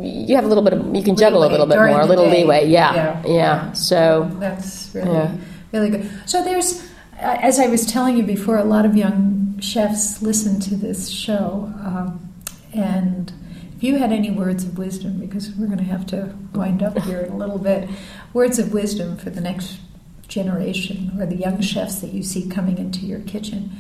You 0.01 0.37
have 0.37 0.45
a 0.45 0.49
little 0.49 0.63
bit 0.63 0.73
of 0.73 0.95
you 0.95 1.03
can 1.03 1.17
juggle 1.17 1.45
a 1.45 1.51
little 1.51 1.67
bit 1.67 1.77
more, 1.77 1.89
a 1.89 2.07
little 2.07 2.27
day. 2.27 2.43
leeway. 2.43 2.69
Yeah, 2.69 2.95
yeah, 2.95 3.23
yeah. 3.27 3.33
yeah. 3.33 3.73
So 3.73 4.31
that's 4.39 4.91
really 4.95 5.13
yeah. 5.13 5.37
really 5.73 5.91
good. 5.91 6.11
So 6.25 6.43
there's, 6.43 6.89
as 7.19 7.59
I 7.59 7.67
was 7.67 7.85
telling 7.85 8.17
you 8.17 8.23
before, 8.23 8.57
a 8.57 8.65
lot 8.65 8.87
of 8.87 8.97
young 8.97 9.59
chefs 9.61 10.23
listen 10.23 10.61
to 10.61 10.77
this 10.77 11.11
show, 11.11 11.73
um, 11.85 12.33
and 12.73 13.33
if 13.79 13.85
you 13.85 13.97
had 13.97 14.11
any 14.11 14.29
words 14.29 14.65
of 14.65 14.77
wisdom, 14.77 15.21
because 15.21 15.53
we're 15.53 15.67
going 15.67 15.79
to 15.79 15.85
have 15.85 16.05
to 16.05 16.35
wind 16.53 16.83
up 16.83 16.99
here 16.99 17.21
in 17.21 17.31
a 17.31 17.37
little 17.37 17.59
bit, 17.59 17.89
words 18.33 18.59
of 18.59 18.73
wisdom 18.73 19.17
for 19.17 19.31
the 19.31 19.41
next 19.41 19.79
generation 20.27 21.13
or 21.17 21.27
the 21.27 21.37
young 21.37 21.61
chefs 21.61 22.01
that 22.01 22.13
you 22.13 22.25
see 22.25 22.49
coming 22.49 22.77
into 22.77 23.07
your 23.07 23.21
kitchen, 23.21 23.71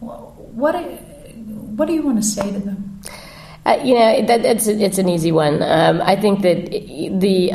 what 0.00 0.72
what 1.76 1.88
do 1.88 1.94
you 1.94 2.02
want 2.02 2.18
to 2.18 2.22
say 2.22 2.52
to 2.52 2.58
them? 2.58 3.00
Uh, 3.64 3.80
you 3.82 3.94
know, 3.94 4.26
that, 4.26 4.44
it's 4.44 4.66
it's 4.66 4.98
an 4.98 5.08
easy 5.08 5.32
one. 5.32 5.62
Um, 5.62 6.02
I 6.02 6.16
think 6.16 6.42
that 6.42 6.70
the 6.70 7.52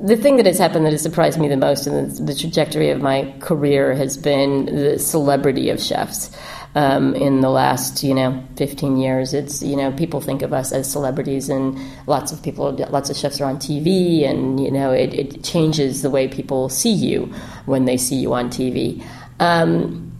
the 0.00 0.16
thing 0.16 0.38
that 0.38 0.46
has 0.46 0.58
happened 0.58 0.86
that 0.86 0.92
has 0.92 1.02
surprised 1.02 1.38
me 1.38 1.46
the 1.46 1.58
most 1.58 1.86
in 1.86 2.08
the, 2.08 2.22
the 2.22 2.34
trajectory 2.34 2.88
of 2.88 3.02
my 3.02 3.34
career 3.40 3.94
has 3.94 4.16
been 4.16 4.64
the 4.64 4.98
celebrity 4.98 5.68
of 5.68 5.78
chefs 5.78 6.34
um, 6.76 7.14
in 7.14 7.40
the 7.40 7.48
last 7.48 8.04
you 8.04 8.14
know 8.14 8.44
15 8.56 8.98
years. 8.98 9.34
It's 9.34 9.62
you 9.62 9.74
know 9.74 9.90
people 9.92 10.20
think 10.20 10.42
of 10.42 10.52
us 10.52 10.70
as 10.70 10.88
celebrities, 10.90 11.48
and 11.48 11.76
lots 12.06 12.30
of 12.30 12.42
people, 12.42 12.70
lots 12.90 13.10
of 13.10 13.16
chefs 13.16 13.40
are 13.40 13.46
on 13.46 13.56
TV, 13.56 14.28
and 14.28 14.60
you 14.60 14.70
know 14.70 14.92
it, 14.92 15.12
it 15.14 15.42
changes 15.42 16.02
the 16.02 16.10
way 16.10 16.28
people 16.28 16.68
see 16.68 16.92
you 16.92 17.32
when 17.64 17.86
they 17.86 17.96
see 17.96 18.16
you 18.16 18.34
on 18.34 18.50
TV. 18.50 19.02
Um, 19.40 20.12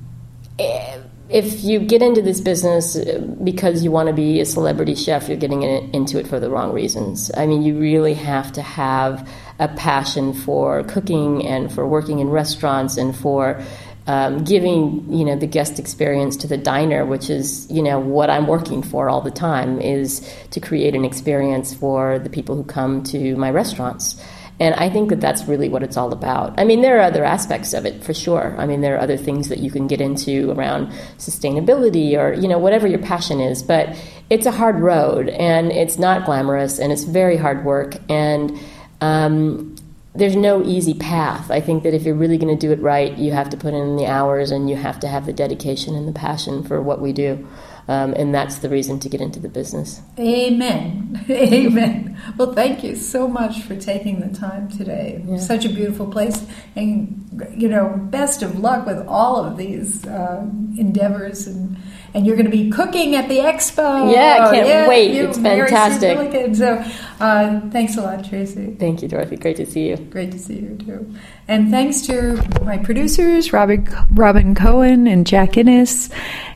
if 1.29 1.65
you 1.65 1.81
get 1.81 2.03
into 2.03 2.23
this 2.23 2.41
business 2.41 2.97
because 3.43 3.83
you 3.83 3.91
want 3.91 4.07
to 4.07 4.13
be 4.13 4.41
a 4.41 4.47
celebrity 4.47 4.95
chef, 4.95 5.29
you're 5.29 5.37
getting 5.37 5.63
into 5.63 6.19
it 6.19 6.27
for 6.27 6.39
the 6.39 6.49
wrong 6.49 6.73
reasons. 6.73 7.33
I 7.37 7.47
mean, 7.47 7.63
you 7.63 7.79
really 7.79 8.15
have 8.15 8.53
to 8.53 8.63
have 8.63 9.29
a 9.59 9.69
passion 9.69 10.33
for 10.33 10.85
cooking 10.85 11.45
and 11.45 11.73
for 11.73 11.87
working 11.87 12.21
in 12.21 12.29
restaurants 12.29 12.97
and 12.97 13.17
for 13.17 13.61
um, 14.07 14.45
giving 14.45 15.13
you 15.13 15.25
know 15.25 15.37
the 15.37 15.47
guest 15.47 15.79
experience 15.79 16.37
to 16.39 16.47
the 16.47 16.57
diner, 16.57 17.05
which 17.05 17.29
is 17.29 17.71
you 17.71 17.83
know 17.83 17.99
what 17.99 18.31
I'm 18.31 18.47
working 18.47 18.83
for 18.83 19.09
all 19.09 19.21
the 19.21 19.31
time, 19.31 19.81
is 19.81 20.33
to 20.51 20.61
create 20.61 20.95
an 20.95 21.05
experience 21.05 21.75
for 21.75 22.19
the 22.19 22.31
people 22.31 22.57
who 22.57 22.65
come 22.65 23.03
to 23.05 23.37
my 23.37 23.51
restaurants. 23.51 24.21
And 24.59 24.75
I 24.75 24.89
think 24.89 25.11
that 25.11 25.21
that's 25.21 25.45
really 25.45 25.69
what 25.69 25.83
it's 25.83 25.99
all 25.99 26.13
about. 26.13 26.59
I 26.59 26.65
mean, 26.65 26.81
there 26.81 26.97
are 26.99 27.03
other 27.03 27.25
aspects 27.25 27.75
of 27.75 27.85
it 27.85 28.03
for 28.03 28.15
sure. 28.15 28.57
I 28.59 28.65
mean, 28.65 28.81
there 28.81 28.97
are 28.97 29.01
other 29.01 29.19
things 29.19 29.51
that 29.51 29.59
you 29.59 29.71
can 29.71 29.87
get 29.87 30.01
into 30.01 30.51
around 30.53 30.89
sustainability 31.19 32.17
or, 32.17 32.33
you 32.33 32.49
know, 32.49 32.59
whatever 32.59 32.87
your 32.87 33.01
passion 33.01 33.39
is. 33.39 33.63
But 33.63 34.03
it's 34.31 34.47
a 34.47 34.51
hard 34.51 34.81
road 34.81 35.29
and 35.29 35.71
it's 35.71 35.99
not 35.99 36.25
glamorous 36.25 36.79
and 36.79 36.91
it's 36.91 37.05
very 37.05 37.37
hard 37.37 37.67
work. 37.67 37.97
And 38.09 38.59
um, 39.03 39.76
there's 40.17 40.37
no 40.37 40.63
easy 40.65 40.95
path. 40.95 41.51
I 41.51 41.61
think 41.61 41.83
that 41.83 41.95
if 41.95 42.03
you're 42.03 42.15
really 42.15 42.39
going 42.39 42.57
to 42.57 42.67
do 42.67 42.73
it 42.73 42.81
right, 42.81 43.17
you 43.17 43.33
have 43.33 43.51
to 43.51 43.57
put 43.57 43.75
in 43.75 43.97
the 43.97 44.07
hours 44.07 44.51
and 44.51 44.69
you 44.69 44.77
have 44.77 45.01
to 45.01 45.09
have 45.09 45.27
the 45.27 45.33
dedication 45.33 45.95
and 45.95 46.09
the 46.09 46.13
passion 46.13 46.63
for 46.63 46.81
what 46.83 47.01
we 47.01 47.13
do. 47.13 47.47
Um, 47.89 48.15
and 48.15 48.35
that's 48.35 48.57
the 48.59 48.69
reason 48.69 48.99
to 49.01 49.09
get 49.09 49.21
into 49.21 49.39
the 49.39 49.49
business. 49.49 50.01
Amen. 50.19 51.25
Amen. 51.31 52.21
Well, 52.37 52.53
thank 52.53 52.83
you 52.83 52.97
so 52.97 53.29
much 53.29 53.63
for 53.63 53.77
taking 53.77 54.21
the 54.21 54.37
time 54.37 54.69
today. 54.69 55.23
Yeah. 55.25 55.37
Such 55.37 55.65
a 55.65 55.69
beautiful 55.69 56.11
place. 56.11 56.45
And, 56.75 57.47
you 57.57 57.69
know, 57.69 57.97
best 58.11 58.43
of 58.43 58.59
luck 58.59 58.87
with 58.87 59.07
all 59.07 59.45
of 59.45 59.57
these 59.57 60.05
uh, 60.05 60.41
endeavors 60.77 61.47
and 61.47 61.77
and 62.17 62.27
you're 62.27 62.35
going 62.35 62.51
to 62.51 62.51
be 62.51 62.71
cooking 62.71 63.15
at 63.15 63.29
the 63.29 63.41
expo. 63.41 64.11
Yeah, 64.11 64.47
I 64.47 64.51
can't 64.51 64.67
yeah, 64.67 64.89
wait. 64.89 65.15
It's 65.15 65.37
fantastic. 65.37 66.17
Really 66.17 66.55
so, 66.55 66.83
uh, 67.21 67.61
thanks 67.69 67.99
a 67.99 68.01
lot, 68.01 68.21
Traci. 68.21 68.79
Thank 68.79 69.03
you, 69.03 69.09
Dorothy. 69.09 69.37
Great 69.37 69.59
to 69.59 69.67
see 69.67 69.91
you. 69.91 69.97
Great 69.97 70.33
to 70.33 70.39
see 70.39 70.55
you 70.55 70.79
too. 70.79 71.15
And 71.47 71.71
thanks 71.71 72.01
to 72.07 72.43
my 72.63 72.79
producers, 72.79 73.53
Robin, 73.53 73.87
Robin 74.13 74.55
Cohen 74.55 75.07
and 75.07 75.27
Jack 75.27 75.59
Innes. 75.59 76.09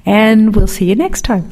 And 0.06 0.56
we'll 0.56 0.66
see 0.66 0.86
you 0.86 0.94
next 0.94 1.26
time. 1.26 1.50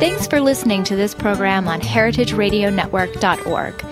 Thanks 0.00 0.26
for 0.26 0.40
listening 0.40 0.84
to 0.84 0.96
this 0.96 1.14
program 1.14 1.68
on 1.68 1.82
heritageradionetwork.org. 1.82 3.91